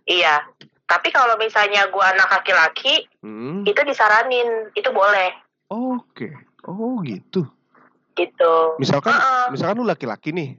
iya 0.02 0.42
tapi 0.84 1.08
kalau 1.08 1.38
misalnya 1.38 1.86
gue 1.88 2.04
anak 2.04 2.26
laki-laki 2.28 3.06
Hmm. 3.22 3.62
itu 3.64 3.78
disaranin 3.86 4.74
itu 4.74 4.90
boleh 4.90 5.30
Oke. 5.70 6.34
Oh 6.66 7.00
gitu. 7.06 7.46
gitu 8.12 8.54
Misalkan 8.76 9.14
Heeh. 9.14 9.46
misalkan 9.54 9.78
lu 9.78 9.86
laki-laki 9.86 10.34
nih. 10.34 10.58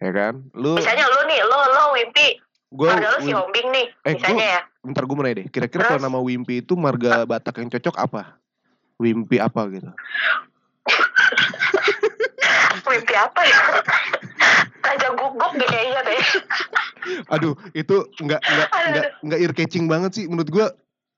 Ya 0.00 0.10
kan? 0.10 0.40
Lu 0.56 0.74
misalnya 0.74 1.04
lu 1.04 1.20
nih 1.28 1.40
lo 1.44 1.58
lo 1.68 1.82
Wimpi 1.92 2.28
gua 2.70 2.96
marga 2.96 3.08
lu 3.12 3.18
si 3.22 3.30
Hombing 3.30 3.68
nih 3.70 3.86
Eh, 4.02 4.12
misalnya 4.16 4.46
ya 4.56 4.60
bentar 4.80 5.02
gue 5.04 5.16
mulai 5.16 5.32
deh. 5.36 5.46
Kira-kira 5.48 5.84
kalau 5.84 6.00
nama 6.00 6.18
Wimpy 6.18 6.64
itu 6.64 6.72
marga 6.74 7.28
Batak 7.28 7.60
yang 7.60 7.68
cocok 7.68 7.94
apa? 8.00 8.40
Wimpy 8.98 9.38
apa 9.38 9.70
gitu? 9.70 9.90
mimpi 12.88 13.12
apa 13.12 13.40
ya 13.44 13.58
Raja 14.80 15.08
guguk 15.12 15.52
deh 15.54 15.68
kayaknya 15.68 16.00
deh 16.02 16.20
Aduh, 17.28 17.52
itu 17.72 17.96
nggak 18.16 18.40
nggak 18.40 18.68
nggak 18.72 19.04
nggak 19.22 19.38
ear 19.40 19.52
catching 19.52 19.84
banget 19.88 20.12
sih. 20.12 20.24
Menurut 20.24 20.48
gue 20.48 20.66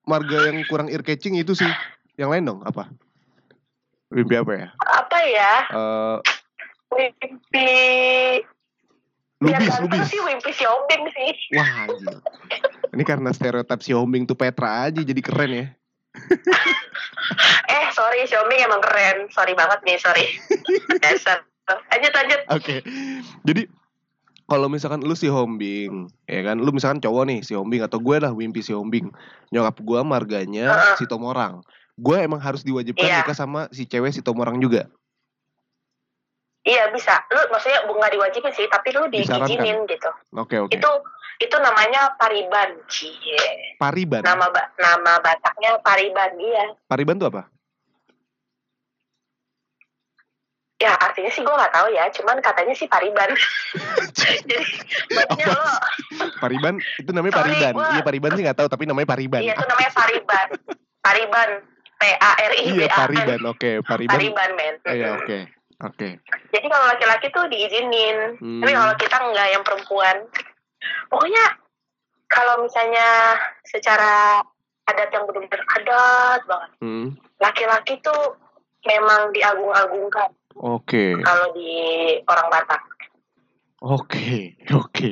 marga 0.02 0.50
yang 0.50 0.62
kurang 0.66 0.90
ear 0.90 1.02
catching 1.02 1.34
itu 1.34 1.54
sih. 1.54 1.70
Yang 2.14 2.28
lain 2.30 2.44
dong 2.46 2.60
apa? 2.62 2.90
Wimpy 4.10 4.34
apa 4.34 4.52
ya? 4.54 4.68
apa 4.82 5.18
ya 5.22 5.52
Eh, 5.70 6.16
mimpi 6.90 7.70
biar 9.40 9.56
lubis, 9.62 9.70
ganteng 9.70 9.82
lubis. 9.86 10.06
sih 10.10 10.20
mimpi 10.20 10.50
si 10.50 10.64
Hombing 10.66 11.02
sih 11.14 11.30
Wah, 11.54 11.70
anjir. 11.86 12.16
Ini 12.90 13.02
karena 13.06 13.30
stereotip 13.30 13.80
si 13.80 13.94
Hombing 13.94 14.26
tuh 14.26 14.34
Petra 14.34 14.90
aja 14.90 15.00
jadi 15.00 15.22
keren 15.22 15.50
ya. 15.54 15.66
eh 17.74 17.84
sorry 17.94 18.26
Hombing 18.26 18.60
emang 18.66 18.82
keren 18.82 19.30
sorry 19.30 19.54
banget 19.54 19.78
nih 19.86 19.96
sorry 20.00 20.26
dasar 21.04 21.46
lanjut 21.70 22.12
lanjut 22.12 22.40
Oke. 22.50 22.82
Jadi 23.46 23.62
kalau 24.50 24.66
misalkan 24.66 25.06
lu 25.06 25.14
si 25.14 25.30
Hombing, 25.30 26.10
ya 26.26 26.42
kan, 26.42 26.58
lu 26.58 26.74
misalkan 26.74 26.98
cowok 26.98 27.22
nih 27.30 27.38
si 27.46 27.54
Hombing 27.54 27.86
atau 27.86 28.02
gue 28.02 28.18
lah 28.18 28.34
Wimpy 28.34 28.66
si 28.66 28.74
Hombing. 28.74 29.14
Nyokap 29.54 29.78
gue 29.78 30.00
marganya 30.02 30.66
Heeh. 30.74 30.94
si 30.98 31.06
Tomorang. 31.06 31.62
Gue 31.94 32.18
emang 32.18 32.42
harus 32.42 32.66
diwajibkan 32.66 33.06
Iya. 33.06 33.22
nikah 33.22 33.38
sama 33.38 33.70
si 33.70 33.86
cewek 33.86 34.10
si 34.10 34.26
Tomorang 34.26 34.58
juga. 34.58 34.90
Iya 36.62 36.88
bisa 36.90 37.24
lu 37.28 37.40
maksudnya 37.48 37.80
nggak 37.82 38.12
diwajibin 38.12 38.52
sih 38.52 38.66
tapi 38.66 38.92
lu 38.92 39.08
diizinin 39.08 39.84
gitu 39.84 40.10
Oke 40.34 40.56
oke. 40.58 40.70
itu 40.70 40.90
itu 41.40 41.56
namanya 41.56 42.12
pariban 42.14 42.76
cie 42.86 43.40
Pariban. 43.76 44.20
nama 44.20 44.44
ba- 44.46 44.68
nama 44.76 45.12
Bataknya 45.18 45.80
pariban 45.80 46.36
iya 46.36 46.76
Pariban 46.84 47.16
tuh 47.16 47.28
apa? 47.28 47.48
ya 50.76 50.96
artinya 50.96 51.28
sih 51.28 51.40
gue 51.40 51.52
nggak 51.52 51.72
tahu 51.72 51.88
ya 51.90 52.08
cuman 52.10 52.40
katanya 52.40 52.72
sih 52.72 52.88
pariban 52.88 53.28
jadi 54.18 54.56
maksudnya 55.12 55.46
lo 55.50 55.64
Pariban 56.40 56.74
itu 56.96 57.10
namanya 57.12 57.34
Sorry, 57.34 57.52
Pariban. 57.52 57.72
gua- 57.74 57.88
Iya 57.90 58.02
Pariban 58.02 58.30
sih 58.32 58.42
nggak 58.44 58.58
tahu 58.58 58.68
tapi 58.68 58.84
namanya 58.84 59.08
Pariban. 59.08 59.40
iya 59.40 59.52
itu 59.52 59.64
namanya 59.64 59.92
pariban 59.92 60.46
pariban 61.00 61.48
P 62.00 62.02
A 62.16 62.32
R 62.34 62.52
I 62.54 62.64
B 62.66 62.72
Iya 62.74 62.86
A 62.86 62.88
N 62.88 63.00
Pariban. 63.02 63.40
Oke 63.46 63.70
Pariban. 63.82 64.12
pariban 64.16 64.50
men 64.54 64.74
Iya 64.86 65.08
oke 65.14 65.38
oke. 65.82 66.08
jadi 66.50 66.66
kalau 66.66 66.86
laki-laki 66.88 67.26
tuh 67.28 67.44
diizinin 67.46 68.36
Hmm. 68.36 68.60
tapi 68.60 68.72
kalau 68.72 68.94
kita 68.96 69.16
nggak 69.18 69.48
yang 69.50 69.62
perempuan 69.62 70.16
pokoknya 71.06 71.44
kalau 72.26 72.62
misalnya 72.62 73.36
secara 73.64 74.40
adat 74.86 75.10
yang 75.10 75.24
benar-benar 75.24 75.62
adat 75.74 76.40
banget 76.44 76.70
Hmm. 76.78 77.08
laki-laki 77.36 77.94
tuh 78.00 78.36
memang 78.82 79.30
diagung-agungkan 79.30 80.32
Oke 80.56 81.14
kalau 81.20 81.52
di 81.52 81.72
orang 82.24 82.48
Batak 82.48 82.82
oke 83.80 84.28
oke. 84.80 85.08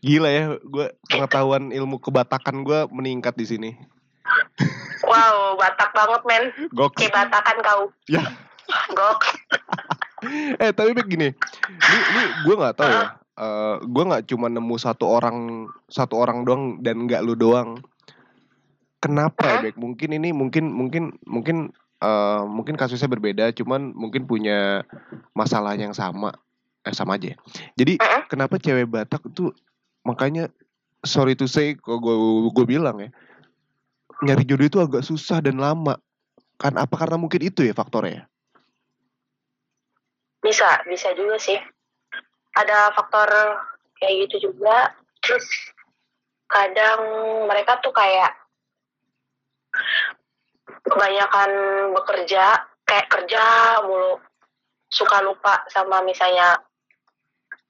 Gila 0.00 0.26
ya, 0.28 0.44
gue 0.58 0.86
pengetahuan 1.06 1.70
ilmu 1.70 1.96
kebatakan 1.98 2.60
gue 2.60 2.90
meningkat 2.90 3.32
di 3.32 3.46
sini. 3.46 3.70
wow 5.02 5.54
Batak 5.54 5.90
banget 5.92 6.22
men 6.24 6.44
Goks. 6.72 6.98
kayak 6.98 7.14
Batakan 7.14 7.56
kau 7.60 7.82
Ya. 8.06 8.22
gok 8.90 9.22
eh 10.62 10.70
tapi 10.74 10.92
begini. 10.94 11.30
Ini, 11.66 11.98
ini 11.98 12.22
gue 12.46 12.54
nggak 12.54 12.76
tahu 12.78 12.90
ya. 12.90 13.04
Eh 13.38 13.76
gue 13.86 14.04
nggak 14.08 14.24
cuma 14.30 14.46
nemu 14.50 14.76
satu 14.78 15.04
orang 15.06 15.68
satu 15.86 16.18
orang 16.18 16.42
doang 16.42 16.82
dan 16.82 17.06
nggak 17.06 17.22
lu 17.22 17.38
doang. 17.38 17.78
Kenapa 18.98 19.62
ya? 19.62 19.70
Bek? 19.70 19.78
Mungkin 19.78 20.10
ini 20.18 20.34
mungkin 20.34 20.74
mungkin 20.74 21.14
mungkin 21.22 21.70
eh 21.98 22.42
mungkin 22.46 22.74
kasusnya 22.78 23.10
berbeda 23.10 23.50
cuman 23.54 23.94
mungkin 23.94 24.26
punya 24.26 24.82
masalah 25.34 25.78
yang 25.78 25.94
sama. 25.94 26.34
Eh 26.82 26.94
sama 26.94 27.18
aja. 27.18 27.38
Jadi 27.78 28.02
kenapa 28.26 28.58
cewek 28.58 28.90
Batak 28.90 29.22
tuh 29.34 29.54
makanya 30.02 30.50
sorry 31.06 31.38
to 31.38 31.46
say 31.46 31.78
kok 31.78 32.02
gue 32.02 32.14
gue 32.50 32.66
bilang 32.66 32.98
ya 32.98 33.10
nyari 34.18 34.42
jodoh 34.42 34.66
itu 34.66 34.78
agak 34.82 35.06
susah 35.06 35.38
dan 35.38 35.62
lama. 35.62 35.94
Kan 36.58 36.74
apa 36.74 36.98
karena 36.98 37.14
mungkin 37.14 37.38
itu 37.38 37.62
ya 37.62 37.70
faktornya 37.70 38.26
bisa 40.38 40.82
bisa 40.86 41.12
juga 41.18 41.36
sih 41.40 41.58
ada 42.54 42.94
faktor 42.94 43.28
kayak 43.98 44.28
gitu 44.28 44.50
juga 44.50 44.94
terus 45.22 45.46
kadang 46.48 47.00
mereka 47.50 47.76
tuh 47.82 47.92
kayak 47.92 48.32
kebanyakan 50.88 51.50
bekerja 51.92 52.64
kayak 52.88 53.06
kerja 53.12 53.42
mulu 53.84 54.16
suka 54.88 55.20
lupa 55.20 55.68
sama 55.68 56.00
misalnya 56.00 56.56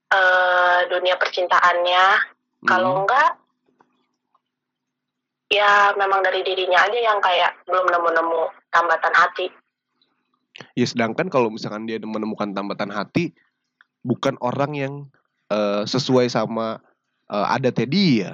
eh, 0.09 0.81
dunia 0.89 1.21
percintaannya. 1.21 2.05
Kalau 2.64 2.91
Hmm. 2.91 3.01
enggak, 3.07 3.31
ya 5.53 5.95
memang 5.95 6.27
dari 6.27 6.43
dirinya 6.43 6.83
aja 6.83 6.99
yang 6.99 7.23
kayak 7.23 7.55
belum 7.69 7.87
nemu-nemu 7.87 8.51
tambatan 8.73 9.14
hati. 9.14 9.47
Ya 10.74 10.86
sedangkan 10.86 11.30
kalau 11.30 11.50
misalkan 11.50 11.86
dia 11.86 11.98
menemukan 12.02 12.50
tambatan 12.54 12.90
hati 12.90 13.34
bukan 14.02 14.38
orang 14.42 14.72
yang 14.74 14.94
eh, 15.50 15.82
sesuai 15.86 16.30
sama 16.30 16.82
eh, 17.30 17.46
adatnya 17.54 17.86
dia. 17.88 18.30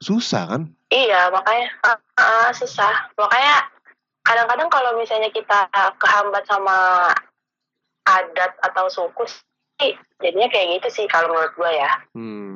Susah 0.00 0.44
kan? 0.44 0.62
Iya, 0.92 1.32
makanya 1.32 1.66
eh, 1.88 1.98
eh, 2.20 2.50
susah. 2.56 3.10
Makanya 3.16 3.56
kadang-kadang 4.22 4.68
kalau 4.68 4.90
misalnya 4.98 5.30
kita 5.32 5.70
kehambat 5.96 6.44
sama 6.48 7.10
adat 8.06 8.52
atau 8.62 8.86
suku 8.86 9.24
sih, 9.26 9.92
jadinya 10.22 10.46
kayak 10.46 10.80
gitu 10.80 10.88
sih 11.02 11.06
kalau 11.10 11.34
menurut 11.34 11.52
gue 11.58 11.70
ya. 11.74 11.92
Hmm. 12.14 12.52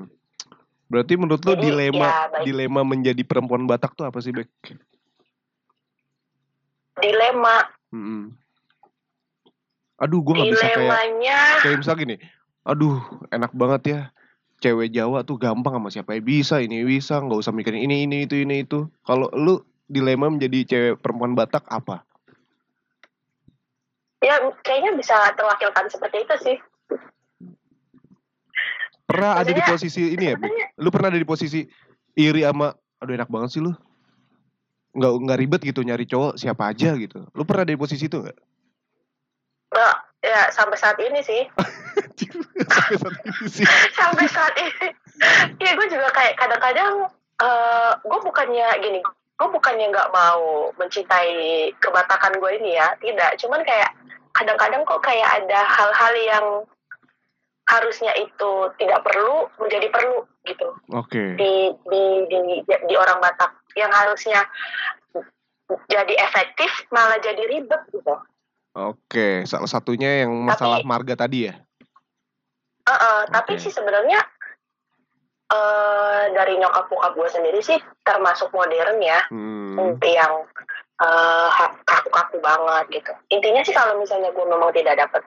Berarti 0.91 1.15
menurut 1.15 1.43
Jadi, 1.43 1.71
dilema 1.71 2.03
ya, 2.03 2.19
baik. 2.35 2.45
dilema 2.51 2.83
menjadi 2.83 3.23
perempuan 3.23 3.63
Batak 3.71 3.95
tuh 3.95 4.11
apa 4.11 4.19
sih, 4.19 4.35
Bek? 4.35 4.51
Dilema, 6.99 7.63
Mm-mm. 7.95 8.35
Aduh, 10.01 10.25
gue 10.25 10.33
nggak 10.33 10.51
bisa 10.57 10.67
kayak 10.73 11.01
kayak 11.61 11.77
misal 11.85 11.95
gini. 11.95 12.17
Aduh, 12.65 12.97
enak 13.29 13.53
banget 13.53 13.83
ya. 13.85 14.01
Cewek 14.61 14.93
Jawa 14.93 15.25
tuh 15.25 15.41
gampang 15.41 15.77
sama 15.77 15.89
siapa 15.89 16.17
yang 16.17 16.25
bisa, 16.25 16.61
ini 16.61 16.85
bisa, 16.85 17.17
nggak 17.21 17.41
usah 17.41 17.53
mikirin 17.53 17.81
ini, 17.81 18.05
ini, 18.05 18.29
itu, 18.29 18.37
ini, 18.37 18.65
itu. 18.65 18.89
Kalau 19.05 19.33
lu 19.33 19.61
dilema 19.89 20.29
menjadi 20.29 20.59
cewek 20.69 20.95
perempuan 21.01 21.33
Batak 21.33 21.65
apa? 21.69 22.05
Ya 24.21 24.37
kayaknya 24.61 25.01
bisa 25.01 25.17
terwakilkan 25.33 25.89
seperti 25.89 26.29
itu 26.29 26.37
sih. 26.45 26.57
Pernah 29.09 29.41
ada 29.41 29.49
di 29.49 29.57
Maksudnya, 29.57 29.73
posisi 29.73 30.03
ini 30.13 30.25
ya, 30.29 30.37
sebenarnya- 30.37 30.71
Lu 30.77 30.89
pernah 30.93 31.09
ada 31.09 31.21
di 31.21 31.29
posisi 31.29 31.61
iri 32.15 32.45
sama, 32.45 32.77
aduh 33.01 33.17
enak 33.17 33.33
banget 33.33 33.49
sih 33.57 33.61
lu. 33.65 33.73
Nggak 34.93 35.13
nggak 35.25 35.39
ribet 35.41 35.61
gitu 35.65 35.81
nyari 35.81 36.05
cowok 36.05 36.37
siapa 36.37 36.69
aja 36.69 36.93
gitu. 37.01 37.25
Lu 37.33 37.43
pernah 37.49 37.65
ada 37.65 37.73
di 37.73 37.81
posisi 37.81 38.07
itu 38.13 38.21
nggak? 38.21 38.39
Nah, 39.75 39.95
ya 40.21 40.49
sampai 40.57 40.77
saat 40.79 40.99
ini 40.99 41.21
sih. 41.23 41.43
Sampai 42.69 42.97
saat 42.99 43.19
ini 43.25 43.47
sih. 43.49 43.65
sampai 43.95 44.27
saat 44.29 44.55
ini. 44.59 44.87
Ya 45.61 45.77
gue 45.77 45.87
juga 45.89 46.09
kayak 46.13 46.35
kadang-kadang 46.39 47.09
eh 47.41 47.93
gue 48.05 48.19
bukannya 48.21 48.69
gini, 48.85 49.01
gue 49.11 49.49
bukannya 49.49 49.87
nggak 49.89 50.13
mau 50.13 50.69
mencintai 50.77 51.73
kebatakan 51.81 52.37
gue 52.37 52.51
ini 52.61 52.77
ya, 52.77 52.93
tidak. 53.01 53.41
Cuman 53.41 53.65
kayak 53.65 53.97
kadang-kadang 54.37 54.85
kok 54.85 55.03
kayak 55.03 55.29
ada 55.43 55.61
hal-hal 55.67 56.15
yang 56.21 56.47
harusnya 57.71 58.13
itu 58.19 58.53
tidak 58.83 59.01
perlu 59.07 59.47
menjadi 59.63 59.87
perlu 59.95 60.27
gitu 60.43 60.69
Oke. 60.91 61.39
di 61.39 61.71
di 61.87 62.05
di 62.27 62.39
di 62.67 62.95
orang 62.99 63.23
Batak 63.23 63.55
yang 63.79 63.95
harusnya 63.95 64.43
jadi 65.87 66.15
efektif 66.27 66.67
malah 66.91 67.23
jadi 67.23 67.47
ribet 67.47 67.79
gitu. 67.95 68.15
Oke, 68.71 69.43
salah 69.45 69.67
satunya 69.67 70.23
yang 70.23 70.31
masalah 70.47 70.79
Tapi- 70.79 70.89
marga 70.89 71.15
tadi 71.19 71.51
ya. 71.51 71.55
Heeh, 72.87 73.21
tapi 73.29 73.59
Oke. 73.59 73.63
sih 73.63 73.71
sebenarnya 73.71 74.19
eh 75.51 76.31
dari 76.31 76.55
nyokap 76.57 76.87
bokap 76.87 77.13
gue 77.19 77.27
sendiri 77.29 77.59
sih 77.59 77.75
termasuk 78.07 78.55
modern 78.55 79.03
ya, 79.03 79.19
Hmm. 79.27 79.99
yang 80.01 80.47
ha- 81.51 81.75
kaku-kaku 81.83 82.39
banget 82.39 83.03
gitu. 83.03 83.13
Intinya 83.31 83.63
sih 83.65 83.75
kalau 83.75 83.99
misalnya 83.99 84.31
gue 84.31 84.47
memang 84.47 84.71
tidak 84.71 84.95
dapat 85.01 85.27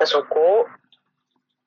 sesuku, 0.00 0.64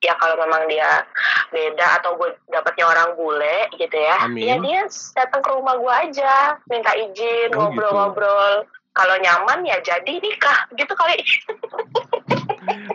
ya 0.02 0.18
kalau 0.18 0.34
memang 0.34 0.66
dia 0.66 1.06
beda 1.52 2.02
atau 2.02 2.18
gue 2.18 2.34
dapatnya 2.50 2.90
orang 2.90 3.14
bule 3.14 3.70
gitu 3.78 3.94
ya, 3.94 4.26
Amin. 4.26 4.50
ya 4.50 4.56
dia 4.58 4.80
datang 5.14 5.38
ke 5.38 5.50
rumah 5.52 5.78
gue 5.78 5.94
aja, 6.10 6.58
minta 6.66 6.90
izin, 6.98 7.54
Oh, 7.54 7.70
ngobrol-ngobrol. 7.70 8.66
Kalau 8.92 9.16
nyaman 9.16 9.64
ya 9.64 9.80
jadi 9.80 10.20
nikah 10.20 10.68
gitu 10.76 10.92
kali. 10.92 11.16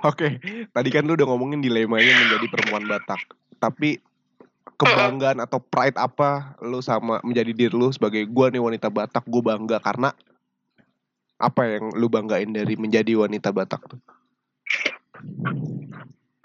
Oke, 0.06 0.38
tadi 0.70 0.90
kan 0.94 1.10
lu 1.10 1.18
udah 1.18 1.26
ngomongin 1.26 1.60
dilemanya 1.60 2.14
menjadi 2.22 2.46
perempuan 2.54 2.86
Batak. 2.86 3.22
Tapi 3.58 3.98
kebanggaan 4.78 5.42
atau 5.42 5.58
pride 5.58 5.98
apa 5.98 6.54
lu 6.62 6.86
sama 6.86 7.18
menjadi 7.26 7.50
diri 7.50 7.74
lu 7.74 7.90
sebagai 7.90 8.30
gua 8.30 8.54
nih 8.54 8.62
wanita 8.62 8.94
Batak, 8.94 9.26
gue 9.26 9.42
bangga 9.42 9.82
karena 9.82 10.14
apa 11.42 11.62
yang 11.66 11.90
lu 11.98 12.10
banggain 12.10 12.54
dari 12.54 12.78
menjadi 12.78 13.18
wanita 13.18 13.50
Batak 13.50 13.90
tuh? 13.90 14.00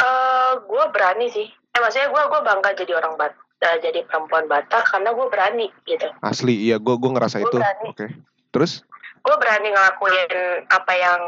Eh, 0.00 0.52
gue 0.64 0.84
berani 0.92 1.28
sih. 1.28 1.48
Eh, 1.48 1.80
maksudnya 1.80 2.08
gue 2.08 2.22
gue 2.24 2.40
bangga 2.40 2.70
jadi 2.72 2.92
orang 2.96 3.20
Bat, 3.20 3.32
eh, 3.68 3.76
jadi 3.84 4.00
perempuan 4.08 4.48
Batak 4.48 4.88
karena 4.88 5.12
gue 5.12 5.26
berani 5.28 5.66
gitu. 5.84 6.08
Asli, 6.24 6.56
iya 6.56 6.80
gua 6.80 6.96
gua 6.96 7.20
ngerasa 7.20 7.44
Gua 7.44 7.48
itu. 7.48 7.58
Oke. 7.92 8.06
Terus? 8.52 8.84
Gue 9.22 9.34
berani 9.38 9.70
ngelakuin 9.70 10.30
apa 10.66 10.92
yang 10.98 11.20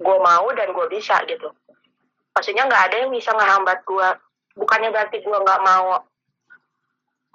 gue 0.00 0.16
mau 0.20 0.46
dan 0.52 0.72
gue 0.72 0.86
bisa 0.92 1.20
gitu. 1.24 1.48
Maksudnya 2.36 2.68
nggak 2.68 2.84
ada 2.90 2.96
yang 3.04 3.10
bisa 3.12 3.32
ngehambat 3.32 3.84
gue. 3.84 4.08
Bukannya 4.56 4.92
berarti 4.92 5.24
gue 5.24 5.38
nggak 5.40 5.62
mau 5.64 6.04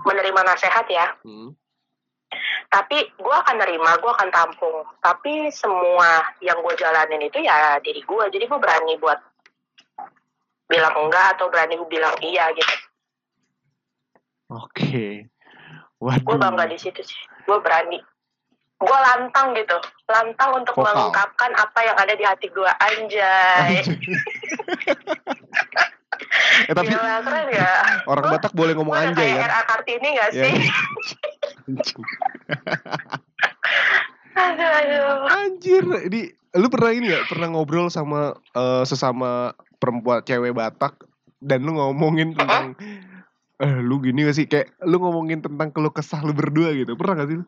menerima 0.05 0.41
nasihat 0.45 0.85
ya. 0.89 1.07
Hmm. 1.25 1.57
Tapi 2.69 2.97
gue 3.15 3.35
akan 3.35 3.55
nerima, 3.61 3.97
gue 4.01 4.11
akan 4.11 4.29
tampung. 4.33 4.85
Tapi 5.01 5.49
semua 5.53 6.25
yang 6.41 6.61
gue 6.61 6.73
jalanin 6.77 7.25
itu 7.25 7.41
ya 7.41 7.81
diri 7.81 8.01
gue. 8.01 8.23
Jadi 8.29 8.45
gue 8.45 8.59
berani 8.59 8.93
buat 9.01 9.19
bilang 10.65 10.95
enggak 10.97 11.37
atau 11.37 11.49
berani 11.49 11.77
bilang 11.89 12.13
iya 12.21 12.49
gitu. 12.53 12.75
Oke. 14.49 15.29
gue 16.05 16.13
Waduh. 16.21 16.37
bangga 16.37 16.69
di 16.69 16.77
situ 16.77 17.01
sih 17.01 17.21
gue 17.45 17.57
berani 17.61 17.97
gue 18.75 18.97
lantang 19.01 19.55
gitu 19.55 19.77
lantang 20.05 20.51
untuk 20.59 20.75
Vokal. 20.75 20.91
mengungkapkan 20.91 21.51
apa 21.55 21.79
yang 21.81 21.95
ada 21.95 22.13
di 22.13 22.23
hati 22.23 22.47
gue 22.49 22.71
anjay 22.83 23.73
eh 26.65 26.73
tapi 26.73 26.87
Gila, 26.89 27.19
keren 27.21 27.47
ya 27.51 27.71
orang 28.05 28.25
Batak 28.29 28.51
boleh 28.51 28.73
ngomong 28.75 28.95
anjay 28.95 29.35
kan? 29.35 29.47
RA 29.47 29.61
Kartini 29.65 30.09
gak 30.13 30.29
Ya. 30.31 30.41
sih 30.43 30.53
aduh 34.35 34.69
aduh 34.79 35.27
Anjir, 35.31 35.83
ini 36.05 36.21
lu 36.55 36.67
pernah 36.67 36.91
ini 36.91 37.11
gak? 37.11 37.31
Pernah 37.31 37.47
ngobrol 37.51 37.87
sama 37.87 38.35
eh, 38.53 38.83
sesama 38.83 39.51
perempuan 39.79 40.23
cewek 40.23 40.55
Batak 40.55 41.03
dan 41.39 41.63
lu 41.63 41.75
ngomongin 41.75 42.35
tentang 42.35 42.75
eh 43.55 43.75
lu 43.79 44.03
gini 44.03 44.27
gak 44.27 44.35
sih 44.35 44.45
kayak 44.47 44.75
lu 44.83 44.99
ngomongin 44.99 45.39
tentang 45.39 45.71
keluh 45.71 45.91
kesah 45.91 46.19
lu 46.23 46.35
berdua 46.35 46.75
gitu. 46.75 46.95
Pernah 46.95 47.23
gak 47.23 47.29
sih? 47.31 47.39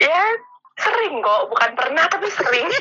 Ya 0.00 0.22
sering 0.80 1.20
kok. 1.20 1.42
Bukan 1.52 1.70
pernah 1.76 2.04
tapi 2.08 2.28
sering. 2.32 2.68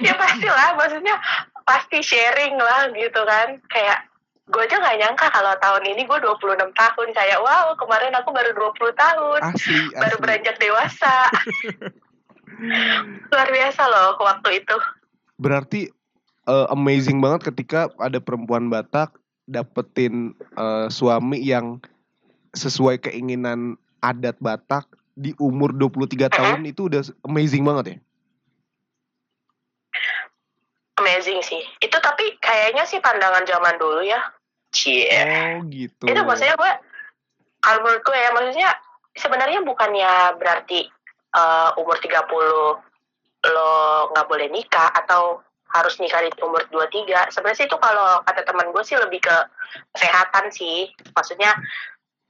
Ya 0.00 0.16
pasti 0.16 0.48
lah 0.48 0.80
maksudnya 0.80 1.20
pasti 1.68 2.00
sharing 2.00 2.56
lah 2.56 2.88
gitu 2.96 3.20
kan. 3.20 3.60
Kayak 3.68 4.08
gue 4.48 4.64
aja 4.64 4.80
gak 4.80 4.96
nyangka 4.96 5.26
kalau 5.28 5.52
tahun 5.60 5.84
ini 5.92 6.08
gue 6.08 6.18
26 6.24 6.72
tahun. 6.72 7.08
Kayak 7.12 7.40
wow 7.44 7.76
kemarin 7.76 8.16
aku 8.16 8.32
baru 8.32 8.50
20 8.56 8.96
tahun. 8.96 9.40
Asli, 9.44 9.92
baru 9.92 10.16
asli. 10.16 10.22
beranjak 10.24 10.56
dewasa. 10.56 11.16
Luar 13.32 13.48
biasa 13.52 13.82
loh 13.92 14.16
waktu 14.20 14.64
itu. 14.64 14.76
Berarti 15.36 15.80
eh, 16.48 16.66
amazing 16.72 17.20
banget 17.20 17.52
ketika 17.52 17.92
ada 18.00 18.20
perempuan 18.24 18.72
Batak 18.72 19.20
dapetin 19.48 20.32
eh, 20.56 20.88
suami 20.88 21.44
yang 21.44 21.76
sesuai 22.56 23.04
keinginan 23.04 23.76
adat 24.00 24.36
Batak 24.40 24.88
di 25.14 25.36
umur 25.36 25.76
23 25.76 26.32
tahun 26.32 26.60
itu 26.64 26.88
udah 26.88 27.02
amazing 27.28 27.64
banget 27.64 27.96
ya. 27.96 27.98
amazing 31.00 31.40
sih. 31.40 31.64
Itu 31.80 31.96
tapi 32.04 32.36
kayaknya 32.44 32.84
sih 32.84 33.00
pandangan 33.00 33.48
zaman 33.48 33.80
dulu 33.80 34.04
ya. 34.04 34.20
Cie. 34.70 35.10
Oh 35.10 35.66
gitu. 35.66 36.06
itu 36.06 36.20
maksudnya 36.22 36.54
gue 36.54 36.72
kalau 37.58 37.78
menurut 37.82 38.02
gue 38.06 38.14
ya 38.14 38.30
maksudnya 38.30 38.70
sebenarnya 39.18 39.60
bukannya 39.66 40.38
berarti 40.38 40.86
eh, 41.34 41.70
umur 41.80 41.98
30 41.98 42.30
lo 43.50 43.72
nggak 44.14 44.28
boleh 44.30 44.46
nikah 44.52 44.94
atau 44.94 45.42
harus 45.74 45.98
nikah 45.98 46.22
di 46.22 46.30
umur 46.42 46.62
23 46.70 47.34
sebenarnya 47.34 47.58
sih 47.58 47.66
itu 47.66 47.78
kalau 47.78 48.22
kata 48.26 48.42
teman 48.42 48.70
gue 48.70 48.82
sih 48.86 48.94
lebih 48.94 49.18
ke 49.18 49.36
kesehatan 49.98 50.54
sih. 50.54 50.94
Maksudnya 51.18 51.50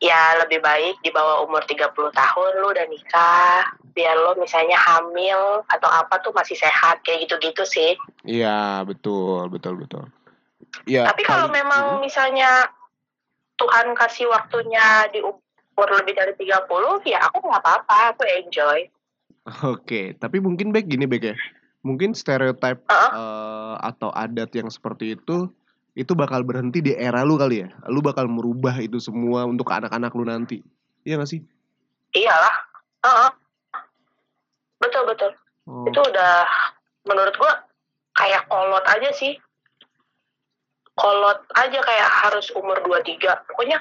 ya 0.01 0.41
lebih 0.41 0.59
baik 0.59 0.97
di 1.01 1.13
bawah 1.13 1.45
umur 1.45 1.61
30 1.63 1.93
tahun 2.11 2.51
lu 2.57 2.73
udah 2.73 2.89
nikah 2.89 3.63
biar 3.93 4.17
lo 4.17 4.33
misalnya 4.35 4.75
hamil 4.75 5.61
atau 5.69 5.87
apa 5.87 6.19
tuh 6.19 6.33
masih 6.33 6.57
sehat 6.57 7.05
kayak 7.05 7.29
gitu-gitu 7.29 7.63
sih 7.63 7.93
Iya 8.23 8.81
betul 8.83 9.49
betul 9.49 9.77
betul. 9.77 10.05
Iya. 10.85 11.05
Tapi 11.05 11.23
kalau 11.23 11.49
paling- 11.49 11.57
memang 11.57 11.85
Hmm. 11.97 12.01
misalnya 12.01 12.69
Tuhan 13.57 13.93
kasih 13.93 14.29
waktunya 14.29 15.05
di 15.09 15.21
umur 15.21 15.89
lebih 15.95 16.13
dari 16.15 16.33
30, 16.35 17.01
ya 17.03 17.21
aku 17.23 17.41
nggak 17.41 17.61
apa-apa, 17.61 18.13
aku 18.13 18.25
enjoy. 18.25 18.89
Oke, 19.67 20.15
tapi 20.15 20.37
mungkin 20.39 20.71
baik 20.71 20.89
gini 20.89 21.05
baik 21.05 21.25
ya. 21.27 21.37
mungkin 21.81 22.13
stereotip 22.13 22.85
Heeh. 22.85 23.11
eh, 23.11 23.75
atau 23.81 24.13
adat 24.13 24.53
yang 24.53 24.69
seperti 24.69 25.17
itu 25.17 25.49
itu 25.99 26.13
bakal 26.15 26.47
berhenti 26.47 26.79
di 26.81 26.93
era 26.95 27.27
lu 27.27 27.35
kali 27.35 27.67
ya. 27.67 27.69
Lu 27.91 27.99
bakal 27.99 28.31
merubah 28.31 28.79
itu 28.79 29.03
semua 29.03 29.47
untuk 29.47 29.67
anak-anak 29.71 30.13
lu 30.15 30.25
nanti. 30.27 30.63
Iya 31.03 31.19
gak 31.19 31.31
sih? 31.31 31.41
Iyalah. 32.15 32.55
Heeh. 33.03 33.31
Betul 34.81 35.03
betul. 35.11 35.31
Oh, 35.67 35.87
Itu 35.87 36.01
udah 36.01 36.47
menurut 37.07 37.35
gua 37.37 37.53
kayak 38.17 38.47
kolot 38.47 38.85
aja 38.87 39.11
sih. 39.13 39.35
Kolot 40.95 41.41
aja 41.57 41.79
kayak 41.81 42.09
harus 42.29 42.53
umur 42.53 42.79
23. 42.85 43.49
Pokoknya 43.51 43.81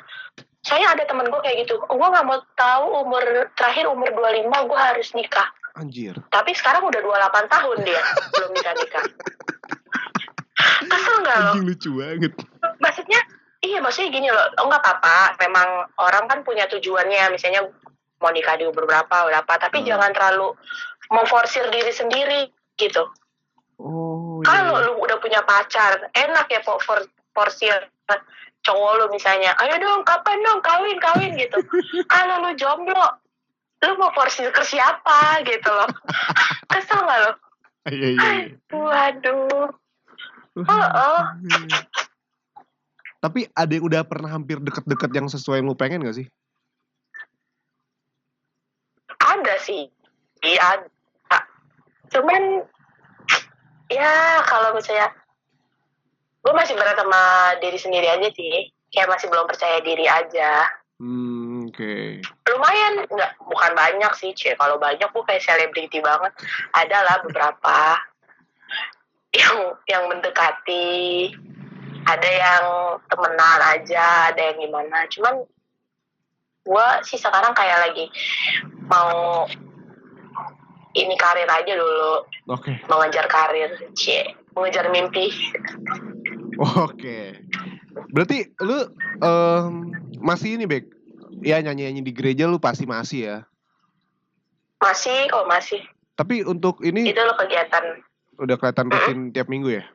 saya 0.63 0.91
ada 0.91 1.03
temen 1.07 1.27
gue 1.27 1.41
kayak 1.43 1.67
gitu. 1.67 1.79
Gue 1.79 2.07
nggak 2.07 2.27
mau 2.27 2.39
tahu 2.55 2.85
umur 3.07 3.23
terakhir 3.55 3.87
umur 3.87 4.11
25 4.11 4.69
gue 4.69 4.79
harus 4.79 5.09
nikah. 5.15 5.47
anjir. 5.79 6.11
Tapi 6.27 6.51
sekarang 6.51 6.83
udah 6.83 6.99
28 6.99 7.47
tahun 7.55 7.77
dia 7.87 8.01
belum 8.35 8.51
bisa 8.51 8.71
nikah. 8.75 9.05
Kesel 10.89 11.15
nggak 11.23 11.37
lo? 11.39 11.51
Lucu 11.61 11.89
banget. 12.01 12.33
maksudnya 12.81 13.19
iya 13.61 13.79
maksudnya 13.79 14.09
gini 14.09 14.27
loh. 14.33 14.47
Oh 14.59 14.67
nggak 14.67 14.81
apa-apa. 14.83 15.37
Memang 15.45 15.87
orang 16.01 16.25
kan 16.25 16.39
punya 16.41 16.65
tujuannya. 16.67 17.31
Misalnya 17.31 17.69
mau 18.19 18.31
nikah 18.33 18.59
di 18.59 18.67
umur 18.67 18.83
berapa 18.83 19.31
berapa 19.31 19.53
tapi 19.55 19.79
Hmm. 19.81 19.95
jangan 19.95 20.11
terlalu 20.11 20.51
memforsir 21.09 21.65
diri 21.71 21.93
sendiri 21.95 22.41
gitu. 22.75 23.07
Oh, 23.79 24.43
kalau 24.43 24.75
iya. 24.75 24.85
lu 24.91 24.99
udah 24.99 25.17
punya 25.23 25.39
pacar 25.47 26.11
enak 26.11 26.51
ya 26.51 26.59
for, 26.67 26.83
for, 26.83 26.99
forsir 27.31 27.87
cowok 28.63 28.91
lu 28.99 29.05
misalnya. 29.15 29.55
Ayo 29.55 29.79
dong 29.79 30.03
kapan 30.03 30.43
dong? 30.43 30.59
Kawin 30.59 30.99
kawin 30.99 31.31
gitu. 31.39 31.57
Kalau 32.13 32.43
lu 32.43 32.51
jomblo 32.59 33.07
lu 33.79 33.95
mau 33.95 34.11
forsir 34.11 34.51
ke 34.51 34.63
siapa 34.67 35.39
gitu 35.47 35.71
loh. 35.71 35.87
Kesel 36.71 36.99
nggak 36.99 37.19
lo? 37.23 37.31
Iya, 37.87 38.07
iya, 38.11 38.29
iya. 38.43 38.55
waduh 38.75 39.71
Heeh. 40.57 41.21
Tapi 43.19 43.51
ada 43.51 43.71
yang 43.75 43.85
udah 43.85 44.01
pernah 44.07 44.31
hampir 44.31 44.63
deket-deket 44.63 45.11
yang 45.11 45.27
sesuai 45.27 45.59
yang 45.59 45.67
lu 45.67 45.75
pengen 45.75 46.07
gak 46.07 46.17
sih? 46.23 46.27
ada 49.29 49.55
sih. 49.61 49.83
Iya 50.41 50.61
ada. 50.79 51.39
Cuman 52.09 52.65
ya 53.91 54.41
kalau 54.47 54.73
misalnya 54.73 55.11
gue 56.39 56.53
masih 56.55 56.73
berat 56.79 56.97
sama 56.97 57.55
diri 57.59 57.77
sendiri 57.77 58.07
aja 58.09 58.29
sih. 58.33 58.71
Kayak 58.89 59.11
masih 59.13 59.27
belum 59.29 59.45
percaya 59.45 59.77
diri 59.85 60.09
aja. 60.09 60.65
Hmm, 60.99 61.71
oke. 61.71 62.19
lumayan 62.51 63.07
nggak 63.07 63.31
bukan 63.39 63.71
banyak 63.71 64.11
sih 64.19 64.35
cie. 64.35 64.57
Kalau 64.57 64.75
banyak 64.81 65.07
gue 65.07 65.23
kayak 65.23 65.45
selebriti 65.45 66.01
banget. 66.01 66.33
Ada 66.75 66.97
lah 67.05 67.15
beberapa 67.23 67.95
yang 69.35 69.57
yang 69.91 70.03
mendekati 70.09 71.29
ada 72.07 72.29
yang 72.29 72.65
temenan 73.11 73.59
aja 73.77 74.33
ada 74.33 74.41
yang 74.41 74.57
gimana 74.65 75.05
cuman 75.11 75.45
gue 76.65 76.87
sih 77.05 77.17
sekarang 77.17 77.53
kayak 77.53 77.89
lagi 77.89 78.05
mau 78.89 79.45
ini 80.97 81.13
karir 81.17 81.45
aja 81.45 81.73
dulu 81.77 82.25
Oke. 82.49 82.81
mengejar 82.89 83.29
karir 83.29 83.69
cie 83.93 84.33
mengejar 84.57 84.89
mimpi 84.89 85.29
Oke. 86.59 87.39
Berarti 88.11 88.51
lu 88.59 88.91
em, 89.23 89.95
masih 90.19 90.59
ini, 90.59 90.67
Bek? 90.67 90.91
Ya 91.39 91.63
nyanyi-nyanyi 91.63 92.03
di 92.03 92.11
gereja 92.11 92.43
lu 92.51 92.59
pasti 92.59 92.83
masih 92.83 93.21
ya. 93.23 93.37
masih 94.79 95.27
kok 95.27 95.43
masih 95.43 95.83
Tapi 96.15 96.39
untuk 96.47 96.79
ini 96.87 97.11
itu 97.11 97.19
lo 97.19 97.35
kegiatan 97.35 97.99
udah 98.39 98.55
kelihatan 98.55 98.87
rutin 98.87 99.19
tiap 99.35 99.51
minggu 99.51 99.79
ya. 99.79 99.85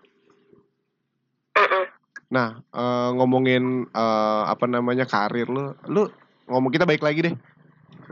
Nah, 2.28 2.60
eh, 2.60 3.10
ngomongin 3.16 3.88
eh, 3.88 4.42
apa 4.46 4.68
namanya 4.68 5.08
karir 5.08 5.48
lu, 5.48 5.72
lu 5.88 6.12
ngomong 6.46 6.70
kita 6.70 6.84
baik 6.84 7.00
lagi 7.00 7.32
deh. 7.32 7.34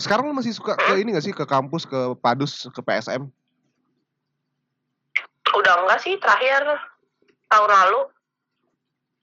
Sekarang 0.00 0.30
lu 0.30 0.34
masih 0.34 0.56
suka 0.56 0.72
ke 0.74 1.04
ini 1.04 1.12
gak 1.12 1.26
sih 1.26 1.36
ke 1.36 1.44
kampus, 1.44 1.84
ke 1.84 2.16
Padus, 2.16 2.66
ke 2.72 2.80
PSM? 2.80 3.28
udah 5.52 5.84
enggak 5.84 6.00
sih 6.00 6.16
terakhir 6.16 6.64
tahun 7.52 7.70
lalu 7.70 8.00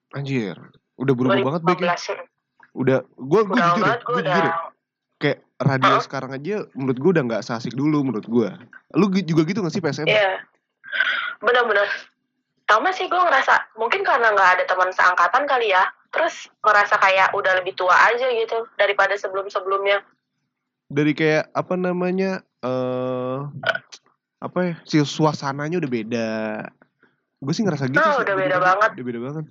Anjir, 0.09 0.57
udah 0.97 1.13
berubah 1.13 1.37
banget 1.37 1.61
Bek 1.65 1.79
ya. 1.85 1.93
2015 1.93 2.25
Udah, 2.69 3.01
gue 3.05 3.41
gue 3.45 3.57
jujur 3.57 3.85
ya, 3.85 3.97
gue 4.01 4.21
jujur 4.25 4.45
ya. 4.45 4.53
Kayak 5.19 5.37
radio 5.61 5.93
Hah? 5.97 6.01
sekarang 6.01 6.31
aja 6.33 6.65
menurut 6.73 6.97
gue 6.97 7.11
udah 7.13 7.23
nggak 7.29 7.43
seasik 7.45 7.73
dulu 7.77 8.01
menurut 8.01 8.25
gue. 8.25 8.49
Lu 8.97 9.05
juga 9.13 9.41
gitu 9.45 9.61
gak 9.61 9.73
sih 9.73 9.81
PSM? 9.81 10.09
Iya, 10.09 10.41
bener-bener. 11.39 11.87
Sama 12.65 12.93
sih 12.93 13.09
gue 13.09 13.17
ngerasa 13.17 13.73
mungkin 13.75 14.05
karena 14.05 14.29
nggak 14.29 14.49
ada 14.59 14.63
teman 14.65 14.93
seangkatan 14.93 15.45
kali 15.45 15.73
ya. 15.73 15.89
Terus 16.09 16.49
ngerasa 16.61 16.97
kayak 16.97 17.33
udah 17.33 17.57
lebih 17.57 17.73
tua 17.73 17.93
aja 17.93 18.29
gitu 18.29 18.65
daripada 18.75 19.13
sebelum-sebelumnya. 19.13 20.01
Dari 20.89 21.13
kayak 21.13 21.53
apa 21.53 21.73
namanya 21.73 22.41
eh 22.61 23.37
apa 24.39 24.59
ya? 24.61 24.73
Si 24.85 24.97
suasananya 24.99 25.77
udah 25.81 25.91
beda. 25.91 26.29
Gue 27.39 27.53
sih 27.53 27.63
ngerasa 27.63 27.87
gitu 27.87 28.01
Ah, 28.01 28.17
sih. 28.17 28.25
udah 28.25 28.35
beda 28.35 28.55
juga 28.55 28.65
banget. 28.65 28.89
Udah 28.97 29.05
beda 29.05 29.19
banget. 29.21 29.45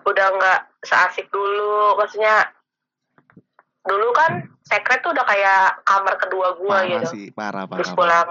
Udah 0.00 0.26
nggak 0.34 0.60
seasik 0.82 1.26
dulu. 1.30 1.98
Maksudnya 1.98 2.50
dulu 3.80 4.08
kan 4.12 4.32
secret 4.62 5.00
tuh 5.02 5.10
udah 5.10 5.24
kayak 5.24 5.82
kamar 5.82 6.14
kedua 6.18 6.54
gue 6.54 6.68
Parah 6.70 6.86
gitu. 6.86 7.06
sih, 7.10 7.26
parah 7.32 7.64
parah. 7.66 7.78
Habis 7.82 7.92
parah. 7.96 8.22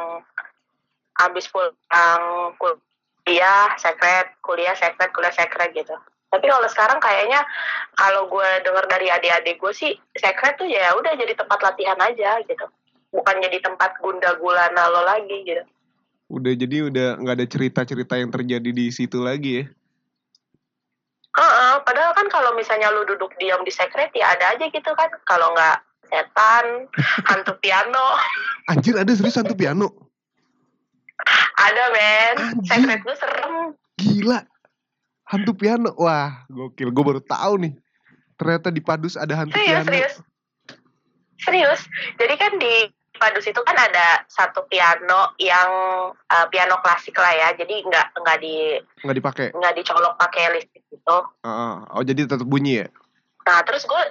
Habis 1.20 1.46
pulang 1.52 2.56
kuliah 2.56 3.76
secret, 3.76 4.40
kuliah 4.40 4.74
secret, 4.74 5.12
kuliah 5.12 5.36
secret 5.36 5.70
gitu. 5.76 5.94
Tapi 6.30 6.46
kalau 6.46 6.70
sekarang 6.70 7.02
kayaknya 7.02 7.42
kalau 7.98 8.30
gue 8.30 8.50
denger 8.62 8.86
dari 8.86 9.10
adik-adik 9.10 9.58
gue 9.58 9.74
sih 9.74 9.94
secret 10.16 10.56
tuh 10.62 10.70
ya 10.70 10.94
udah 10.96 11.14
jadi 11.18 11.34
tempat 11.36 11.60
latihan 11.60 12.00
aja 12.00 12.40
gitu. 12.46 12.66
Bukan 13.10 13.36
jadi 13.42 13.58
tempat 13.60 13.98
gunda 14.00 14.38
gulana 14.38 14.88
lo 14.94 15.02
lagi 15.04 15.42
gitu. 15.44 15.66
Udah 16.30 16.54
jadi 16.54 16.86
udah 16.94 17.08
nggak 17.18 17.36
ada 17.42 17.48
cerita-cerita 17.50 18.14
yang 18.22 18.30
terjadi 18.30 18.70
di 18.70 18.94
situ 18.94 19.18
lagi 19.18 19.52
ya. 19.62 19.66
Heeh, 21.30 21.74
padahal 21.86 22.14
kan 22.14 22.30
kalau 22.30 22.54
misalnya 22.54 22.94
lu 22.94 23.06
duduk 23.06 23.34
diam 23.42 23.62
di 23.66 23.74
secret 23.74 24.14
ya 24.14 24.38
ada 24.38 24.54
aja 24.54 24.66
gitu 24.70 24.92
kan. 24.94 25.10
Kalau 25.26 25.54
nggak 25.58 25.78
setan, 26.10 26.86
hantu 27.30 27.54
piano, 27.58 28.18
Anjir 28.70 28.98
ada 28.98 29.10
serius 29.14 29.38
hantu 29.38 29.58
piano. 29.58 30.09
Ada 31.60 31.84
men. 31.90 32.36
Secret 32.64 33.00
gue 33.00 33.16
serem. 33.16 33.56
Gila. 33.96 34.40
Hantu 35.26 35.52
piano. 35.54 35.94
Wah, 35.96 36.46
gokil. 36.48 36.90
Gue 36.90 37.04
baru 37.04 37.22
tahu 37.22 37.54
nih. 37.60 37.74
Ternyata 38.34 38.70
di 38.70 38.80
Padus 38.80 39.14
ada 39.14 39.36
hantu 39.36 39.54
Serius, 39.54 39.68
piano. 39.70 39.86
serius. 39.86 40.14
Serius. 41.40 41.82
Jadi 42.16 42.34
kan 42.36 42.54
di 42.56 42.74
Padus 43.14 43.44
itu 43.44 43.60
kan 43.60 43.76
ada 43.76 44.24
satu 44.26 44.64
piano 44.66 45.36
yang 45.36 45.70
eh, 46.16 46.46
piano 46.48 46.80
klasik 46.80 47.14
lah 47.14 47.32
ya. 47.32 47.48
Jadi 47.52 47.84
nggak 47.84 48.16
nggak 48.16 48.38
di 48.40 48.56
Nggak 49.04 49.18
dipakai. 49.20 49.48
nggak 49.52 49.74
dicolok 49.76 50.16
pakai 50.16 50.56
listrik 50.56 50.84
gitu. 50.88 51.18
Heeh. 51.44 51.74
Oh, 51.92 52.02
jadi 52.02 52.26
tetap 52.26 52.48
bunyi 52.48 52.84
ya? 52.84 52.88
Nah 53.44 53.60
terus 53.66 53.84
gue, 53.84 54.02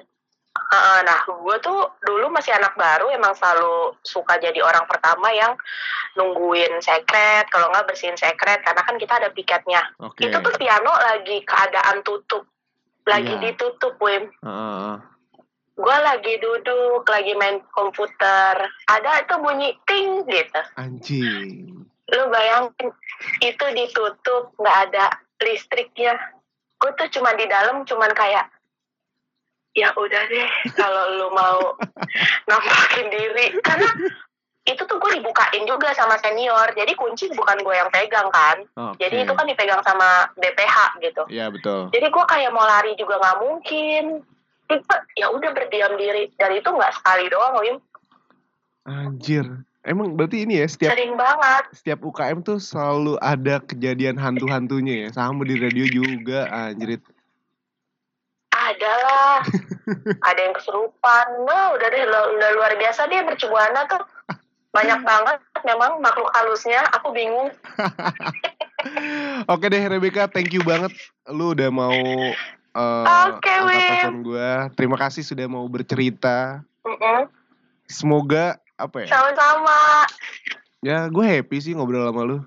eh, 0.69 1.01
nah 1.07 1.21
gue 1.25 1.57
tuh 1.61 1.95
dulu 2.03 2.29
masih 2.29 2.53
anak 2.55 2.75
baru 2.75 3.09
emang 3.11 3.33
selalu 3.35 3.95
suka 4.03 4.37
jadi 4.39 4.59
orang 4.61 4.85
pertama 4.91 5.31
yang 5.31 5.55
nungguin 6.15 6.81
sekret. 6.81 7.47
Kalau 7.49 7.71
nggak 7.71 7.87
bersihin 7.87 8.19
sekret 8.19 8.61
karena 8.63 8.83
kan 8.83 8.97
kita 8.99 9.15
ada 9.19 9.29
piketnya. 9.31 9.83
Oke. 10.03 10.27
Itu 10.27 10.39
tuh 10.39 10.55
piano 10.57 10.91
lagi 10.91 11.43
keadaan 11.47 12.03
tutup, 12.03 12.45
lagi 13.07 13.39
Iya. 13.39 13.43
ditutup, 13.53 13.95
Wim. 14.03 14.29
Heeh. 14.43 14.95
gue 15.79 15.97
lagi 16.03 16.35
duduk 16.43 17.07
lagi 17.07 17.39
main 17.39 17.63
komputer 17.71 18.67
ada 18.91 19.11
itu 19.23 19.35
bunyi 19.39 19.79
ting 19.87 20.27
gitu 20.27 20.63
Anjing. 20.75 21.87
lu 22.11 22.23
bayangin 22.35 22.91
itu 23.39 23.65
ditutup 23.79 24.51
nggak 24.59 24.79
ada 24.91 25.07
listriknya 25.39 26.19
gue 26.83 26.91
tuh 26.99 27.07
cuma 27.15 27.31
di 27.39 27.47
dalam 27.47 27.87
cuman 27.87 28.11
kayak 28.11 28.51
ya 29.77 29.93
udah 29.95 30.23
deh 30.29 30.49
kalau 30.77 31.05
lu 31.19 31.29
mau 31.33 31.59
nampakin 32.49 33.07
diri 33.13 33.47
karena 33.61 33.89
itu 34.69 34.85
tuh 34.85 35.01
gue 35.01 35.11
dibukain 35.17 35.65
juga 35.65 35.97
sama 35.97 36.21
senior 36.21 36.69
jadi 36.77 36.93
kunci 36.93 37.33
bukan 37.33 37.65
gue 37.65 37.75
yang 37.75 37.89
pegang 37.89 38.29
kan 38.29 38.57
Oke. 38.77 39.01
jadi 39.01 39.25
itu 39.25 39.33
kan 39.33 39.49
dipegang 39.49 39.81
sama 39.81 40.29
BPH 40.37 40.77
gitu 41.01 41.23
Iya 41.33 41.49
betul. 41.49 41.89
jadi 41.89 42.07
gue 42.13 42.25
kayak 42.29 42.53
mau 42.53 42.69
lari 42.69 42.93
juga 43.01 43.17
nggak 43.17 43.39
mungkin 43.41 44.05
gua, 44.69 44.97
ya 45.17 45.33
udah 45.33 45.51
berdiam 45.57 45.97
diri 45.97 46.29
dan 46.37 46.53
itu 46.53 46.69
nggak 46.69 46.93
sekali 47.01 47.33
doang 47.33 47.57
Wim 47.65 47.79
Anjir. 48.89 49.45
Emang 49.85 50.17
berarti 50.17 50.45
ini 50.45 50.61
ya 50.61 50.67
setiap 50.69 50.97
sering 50.97 51.17
banget 51.17 51.65
setiap 51.77 52.01
UKM 52.05 52.45
tuh 52.45 52.61
selalu 52.61 53.21
ada 53.21 53.61
kejadian 53.65 54.17
hantu-hantunya 54.17 55.07
ya. 55.07 55.09
Sama 55.13 55.45
di 55.45 55.57
radio 55.61 55.85
juga 55.89 56.49
anjrit. 56.53 57.01
Ada 58.69 58.93
lah 59.05 59.35
ada 60.29 60.41
yang 60.41 60.55
kesurupan 60.57 61.27
nah 61.49 61.73
udah 61.73 61.89
deh 61.89 62.03
udah 62.09 62.51
luar 62.57 62.73
biasa 62.77 63.09
deh 63.09 63.21
mercubuana 63.25 63.89
tuh 63.89 64.03
banyak 64.77 65.01
banget 65.11 65.39
memang 65.65 65.99
makhluk 66.05 66.29
halusnya 66.37 66.85
aku 66.93 67.13
bingung 67.13 67.49
Oke 69.51 69.67
deh 69.67 69.83
Rebecca, 69.91 70.31
thank 70.31 70.55
you 70.55 70.63
banget 70.63 70.95
lu 71.27 71.51
udah 71.51 71.67
mau 71.67 71.99
uh, 72.79 73.05
angkat 73.27 73.67
Wim. 73.67 73.75
telepon 73.75 74.17
gue. 74.23 74.51
Terima 74.79 74.95
kasih 74.95 75.27
sudah 75.27 75.51
mau 75.51 75.67
bercerita. 75.67 76.63
Mm-mm. 76.87 77.27
Semoga 77.91 78.63
apa 78.79 79.03
ya? 79.03 79.07
sama-sama 79.11 80.07
Ya 80.79 81.11
gue 81.11 81.25
happy 81.27 81.59
sih 81.59 81.75
ngobrol 81.75 82.07
sama 82.07 82.23
lu. 82.23 82.39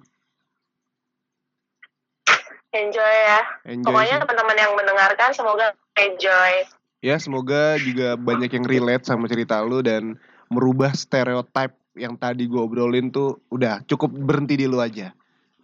enjoy 2.71 3.03
ya 3.03 3.43
Enjoy 3.67 3.83
pokoknya 3.83 4.23
teman-teman 4.23 4.55
yang 4.55 4.71
mendengarkan 4.79 5.35
semoga 5.35 5.75
enjoy 5.95 6.53
Ya 7.01 7.17
semoga 7.17 7.81
juga 7.81 8.13
banyak 8.13 8.53
yang 8.53 8.61
relate 8.61 9.09
sama 9.09 9.25
cerita 9.25 9.57
lu 9.65 9.81
dan 9.81 10.21
merubah 10.47 10.93
stereotip 10.93 11.73
yang 11.97 12.13
tadi 12.13 12.45
gue 12.45 12.61
obrolin 12.61 13.09
tuh 13.09 13.41
udah 13.49 13.81
cukup 13.83 14.13
berhenti 14.13 14.53
di 14.53 14.69
lu 14.69 14.77
aja. 14.77 15.09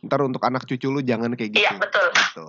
Ntar 0.01 0.25
untuk 0.25 0.41
anak 0.41 0.65
cucu 0.65 0.89
lu 0.89 0.97
jangan 0.99 1.38
kayak 1.38 1.53
gitu. 1.53 1.61
iya 1.61 1.78
betul 1.78 2.09
Gitu. 2.09 2.47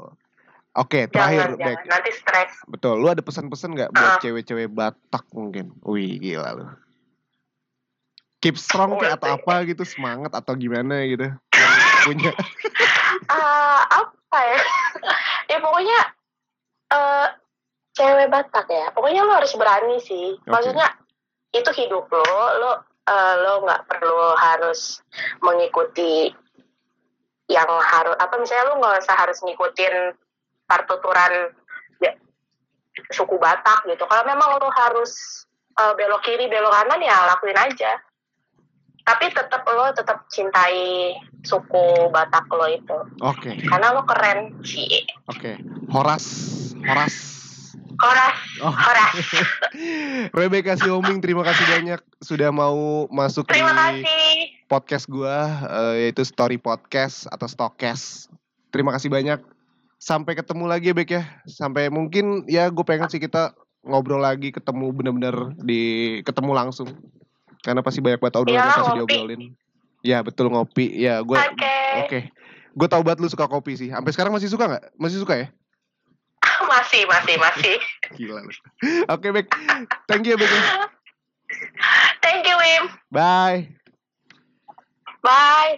Oke, 0.73 1.05
terakhir 1.05 1.53
jangan 1.53 1.61
Bek. 1.61 1.77
jangan 1.77 1.89
nanti 1.91 2.11
stres 2.17 2.53
Betul, 2.65 2.95
lu 2.97 3.09
ada 3.09 3.21
pesan-pesan 3.21 3.77
nggak 3.77 3.91
buat 3.93 4.09
Ah. 4.09 4.21
cewek-cewek 4.21 4.73
Batak 4.73 5.25
mungkin? 5.33 5.77
Wih, 5.85 6.17
gila 6.17 6.57
lu. 6.57 6.65
Keep 8.39 8.57
strong 8.57 8.97
kayak 8.97 9.19
atau 9.19 9.37
apa 9.37 9.67
gitu, 9.67 9.83
semangat 9.83 10.33
atau 10.33 10.57
gimana 10.57 11.05
gitu. 11.05 11.29
Punya. 12.09 12.33
Ah, 13.27 13.85
apa 13.85 14.39
ya 14.41 14.59
ya 15.51 15.59
pokoknya 15.59 15.99
eh 16.89 17.27
cewek 17.99 18.31
Batak 18.31 18.71
ya. 18.71 18.95
Pokoknya 18.95 19.27
lo 19.27 19.35
harus 19.35 19.53
berani 19.59 19.99
sih. 19.99 20.39
Oke. 20.39 20.47
maksudnya 20.47 20.87
itu 21.51 21.71
hidup 21.75 22.07
lo 22.13 22.43
lo 22.63 22.73
eh, 23.09 23.35
lo 23.43 23.67
nggak 23.67 23.85
perlu 23.91 24.39
harus 24.39 25.03
mengikuti 25.43 26.31
yang 27.49 27.69
harus 27.81 28.15
apa 28.21 28.35
misalnya 28.37 28.69
lo 28.71 28.75
nggak 28.79 29.01
usah 29.03 29.17
harus 29.17 29.41
ngikutin 29.41 30.13
partuturan 30.69 31.57
ya, 31.99 32.13
suku 33.11 33.41
Batak 33.41 33.89
gitu. 33.89 34.05
Kalau 34.07 34.25
memang 34.29 34.61
lo 34.61 34.69
harus 34.71 35.43
eh, 35.75 35.93
belok 35.97 36.23
kiri 36.23 36.47
belok 36.47 36.71
kanan 36.71 37.03
ya 37.03 37.17
lakuin 37.35 37.59
aja. 37.59 37.99
Tapi 39.09 39.33
tetap 39.33 39.65
lo 39.65 39.89
tetap 39.97 40.29
cintai 40.29 41.17
suku 41.41 42.13
Batak 42.13 42.45
lo 42.53 42.69
itu. 42.69 42.99
Oke, 43.25 43.57
karena 43.65 43.97
lo 43.97 44.05
keren 44.05 44.61
sih. 44.61 45.09
Oke. 45.33 45.57
Horas, 45.89 46.29
Horas. 46.85 47.38
Horas 47.99 48.37
Oh. 48.63 48.75
Horas 48.75 49.15
Rebecca 50.39 50.75
Sioming, 50.79 51.23
terima 51.23 51.47
kasih 51.47 51.65
banyak 51.67 52.01
sudah 52.23 52.51
mau 52.51 53.07
masuk 53.11 53.47
terima 53.47 53.71
di 53.71 54.03
kasih 54.03 54.59
podcast 54.69 55.09
gua 55.09 55.65
eh, 55.67 56.07
yaitu 56.07 56.23
Story 56.23 56.61
Podcast 56.61 57.25
atau 57.33 57.49
Stokes. 57.49 58.29
Terima 58.69 58.93
kasih 58.93 59.09
banyak. 59.09 59.41
Sampai 59.99 60.37
ketemu 60.39 60.69
lagi 60.69 60.93
ya 60.93 60.95
Bek 60.95 61.11
ya. 61.11 61.23
Sampai 61.49 61.89
mungkin 61.91 62.47
ya 62.47 62.69
gue 62.71 62.85
pengen 62.87 63.09
sih 63.11 63.19
kita 63.19 63.57
ngobrol 63.83 64.21
lagi 64.23 64.53
ketemu 64.53 64.93
bener-bener 64.95 65.57
di 65.59 65.83
ketemu 66.23 66.53
langsung. 66.55 66.93
Karena 67.65 67.83
pasti 67.83 67.99
banyak 67.99 68.23
banget 68.23 68.37
obrolan 68.39 68.55
Iya, 68.55 68.63
yang 68.63 68.79
pasti 68.79 68.93
diobrolin. 68.95 69.43
Ya 70.07 70.19
betul 70.23 70.47
ngopi. 70.53 70.87
Ya 70.95 71.19
gue 71.25 71.35
oke 71.35 71.75
oke. 72.07 72.21
Gue 72.79 72.87
tau 72.87 73.03
banget 73.03 73.25
lu 73.25 73.29
suka 73.33 73.51
kopi 73.51 73.75
sih. 73.75 73.89
Sampai 73.91 74.15
sekarang 74.15 74.31
masih 74.31 74.47
suka 74.53 74.71
nggak? 74.71 74.85
Masih 75.01 75.19
suka 75.19 75.35
ya? 75.35 75.47
Masih 76.89 77.05
masih 77.05 77.37
masih 77.37 77.77
Gila. 78.17 78.41
Oke 79.13 79.29
Bek. 79.29 79.53
Thank 80.09 80.25
you 80.25 80.41
ya. 80.41 80.49
thank 82.25 82.49
you 82.49 82.57
Wim 82.57 82.89
Bye. 83.13 83.77
bye 85.21 85.77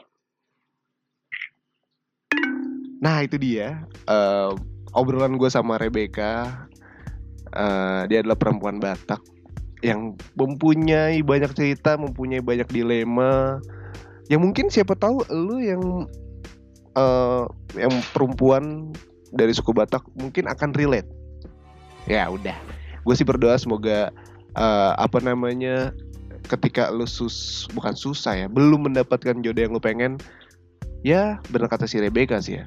Nah 3.03 3.27
itu 3.27 3.43
dia 3.43 3.83
eh, 4.07 4.51
obrolan 4.95 5.35
gue 5.35 5.51
sama 5.51 5.83
Rebecca. 5.83 6.47
Eh, 7.51 8.03
dia 8.07 8.23
adalah 8.23 8.39
perempuan 8.39 8.79
Batak 8.79 9.19
yang 9.83 10.15
mempunyai 10.39 11.25
banyak 11.27 11.51
cerita, 11.59 11.99
mempunyai 11.99 12.39
banyak 12.39 12.71
dilema. 12.71 13.59
Yang 14.31 14.41
mungkin 14.47 14.67
siapa 14.71 14.95
tahu 14.95 15.27
lu 15.33 15.59
yang 15.59 15.83
eh, 16.95 17.45
yang 17.75 17.95
perempuan 18.15 18.95
dari 19.35 19.53
suku 19.55 19.71
Batak 19.75 20.05
mungkin 20.19 20.51
akan 20.51 20.75
relate. 20.75 21.09
Ya 22.09 22.27
udah, 22.27 22.57
gue 23.05 23.15
sih 23.15 23.27
berdoa 23.27 23.55
semoga 23.61 24.11
eh, 24.57 24.93
apa 24.99 25.19
namanya 25.23 25.95
ketika 26.49 26.91
lu 26.91 27.07
sus 27.07 27.69
bukan 27.77 27.95
susah 27.95 28.35
ya, 28.35 28.47
belum 28.51 28.91
mendapatkan 28.91 29.39
jodoh 29.45 29.63
yang 29.63 29.73
lu 29.77 29.83
pengen, 29.83 30.19
ya 31.07 31.39
benar 31.53 31.71
kata 31.71 31.87
si 31.87 32.01
Rebecca 32.01 32.41
sih 32.43 32.63
ya. 32.63 32.65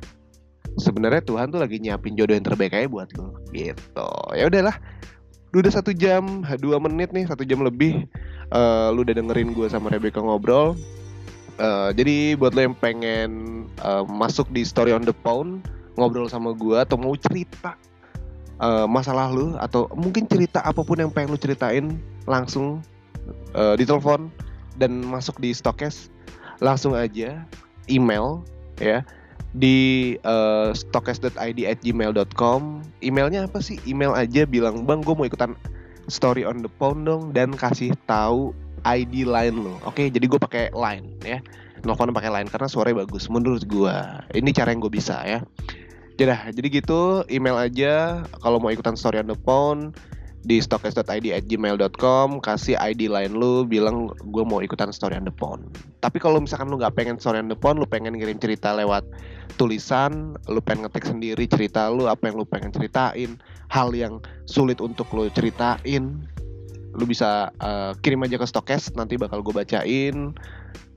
Sebenarnya 0.80 1.22
Tuhan 1.22 1.54
tuh 1.54 1.62
lagi 1.62 1.78
nyiapin 1.78 2.18
jodoh 2.18 2.34
yang 2.34 2.46
terbaik 2.46 2.74
aja 2.74 2.90
buat 2.90 3.10
lo 3.14 3.38
gitu. 3.54 4.10
Ya 4.34 4.50
udahlah. 4.50 4.74
Udah 5.54 5.70
satu 5.70 5.94
jam 5.94 6.42
dua 6.58 6.82
menit 6.82 7.14
nih 7.14 7.30
satu 7.30 7.46
jam 7.46 7.62
lebih 7.62 8.10
Eh, 8.54 8.88
lu 8.94 9.02
udah 9.02 9.18
dengerin 9.18 9.50
gue 9.58 9.66
sama 9.66 9.90
Rebecca 9.90 10.22
ngobrol. 10.22 10.78
Eh, 11.58 11.90
jadi 11.98 12.38
buat 12.38 12.54
lo 12.54 12.62
yang 12.70 12.78
pengen 12.78 13.32
eh, 13.82 14.04
masuk 14.06 14.46
di 14.54 14.62
story 14.62 14.94
on 14.94 15.02
the 15.02 15.16
phone 15.26 15.66
ngobrol 16.00 16.30
sama 16.30 16.54
gue 16.58 16.78
atau 16.80 16.98
mau 16.98 17.14
cerita 17.18 17.78
eh, 18.62 18.88
masalah 18.90 19.30
lu 19.30 19.56
atau 19.58 19.90
mungkin 19.94 20.26
cerita 20.26 20.62
apa 20.64 20.82
pun 20.82 20.98
yang 21.00 21.12
pengen 21.14 21.34
lu 21.34 21.40
ceritain 21.40 21.98
langsung 22.26 22.82
eh, 23.54 23.76
ditelepon 23.78 24.30
dan 24.78 25.06
masuk 25.06 25.38
di 25.38 25.54
Stokes 25.54 26.10
langsung 26.62 26.96
aja 26.98 27.46
email 27.92 28.42
ya 28.80 29.06
di 29.54 30.18
uh, 30.26 30.74
stokes.id 30.74 31.60
at 31.70 31.78
gmail.com 31.86 32.82
emailnya 33.06 33.46
apa 33.46 33.62
sih? 33.62 33.78
Email 33.86 34.18
aja 34.18 34.50
bilang 34.50 34.82
bang 34.90 35.06
gue 35.06 35.14
mau 35.14 35.30
ikutan 35.30 35.54
story 36.10 36.42
on 36.42 36.66
the 36.66 36.72
phone 36.82 37.06
dong 37.06 37.32
dan 37.32 37.54
kasih 37.54 37.94
tahu 38.10 38.52
ID 38.84 39.24
line 39.24 39.56
lo 39.56 39.80
oke 39.88 40.12
jadi 40.12 40.26
gue 40.26 40.40
pakai 40.40 40.74
line 40.76 41.08
ya 41.24 41.40
nelfon 41.84 42.12
pakai 42.12 42.32
line 42.32 42.48
karena 42.52 42.68
suaranya 42.68 43.04
bagus 43.08 43.32
menurut 43.32 43.64
gue 43.64 43.96
ini 44.36 44.52
cara 44.52 44.72
yang 44.76 44.84
gue 44.84 44.92
bisa 44.92 45.24
ya 45.24 45.40
Yaudah, 46.22 46.54
jadi 46.54 46.68
gitu 46.82 47.26
email 47.26 47.58
aja. 47.58 48.22
Kalau 48.46 48.62
mau 48.62 48.70
ikutan 48.70 48.94
story 48.94 49.18
on 49.18 49.26
the 49.26 49.38
phone 49.42 49.98
di 50.44 50.60
stokes.id 50.60 51.08
at 51.08 51.48
gmail.com 51.48 52.44
kasih 52.44 52.76
ID 52.76 53.08
line 53.08 53.32
lu 53.32 53.64
bilang 53.64 54.12
gue 54.28 54.44
mau 54.44 54.60
ikutan 54.60 54.94
story 54.94 55.18
on 55.18 55.26
the 55.26 55.34
phone. 55.42 55.66
Tapi 56.06 56.22
kalau 56.22 56.38
misalkan 56.38 56.70
lu 56.70 56.78
nggak 56.78 56.94
pengen 56.94 57.18
story 57.18 57.42
on 57.42 57.50
the 57.50 57.58
phone 57.58 57.82
lu 57.82 57.88
pengen 57.90 58.14
ngirim 58.14 58.38
cerita 58.38 58.76
lewat 58.78 59.02
tulisan 59.58 60.38
lu 60.46 60.62
pengen 60.62 60.86
ngetik 60.86 61.10
sendiri 61.10 61.50
cerita 61.50 61.90
lu 61.90 62.06
apa 62.06 62.30
yang 62.30 62.38
lu 62.38 62.46
pengen 62.46 62.70
ceritain 62.70 63.40
hal 63.74 63.90
yang 63.96 64.22
sulit 64.46 64.78
untuk 64.84 65.10
lu 65.16 65.32
ceritain 65.34 66.22
lu 66.94 67.04
bisa 67.10 67.50
eh, 67.58 67.98
kirim 68.06 68.22
aja 68.22 68.38
ke 68.38 68.46
stokes 68.46 68.94
nanti 68.94 69.18
bakal 69.18 69.42
gue 69.42 69.56
bacain 69.56 70.38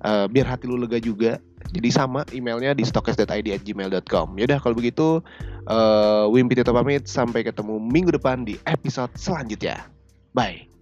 Eh, 0.07 0.27
biar 0.29 0.47
hati 0.47 0.69
lu 0.69 0.77
lega 0.77 1.01
juga 1.01 1.41
jadi 1.73 1.89
sama 1.91 2.23
emailnya 2.31 2.75
di 2.77 2.87
stokes.id 2.87 3.27
at 3.27 3.62
gmail.com 3.62 4.37
yaudah 4.39 4.59
kalau 4.62 4.75
begitu 4.77 5.23
eh 5.67 6.25
Wimpi 6.31 6.55
Tito 6.55 6.71
pamit. 6.71 7.05
Sampai 7.11 7.43
ketemu 7.43 7.83
minggu 7.83 8.14
depan 8.14 8.47
di 8.47 8.55
episode 8.67 9.11
selanjutnya. 9.19 9.87
Bye 10.33 10.76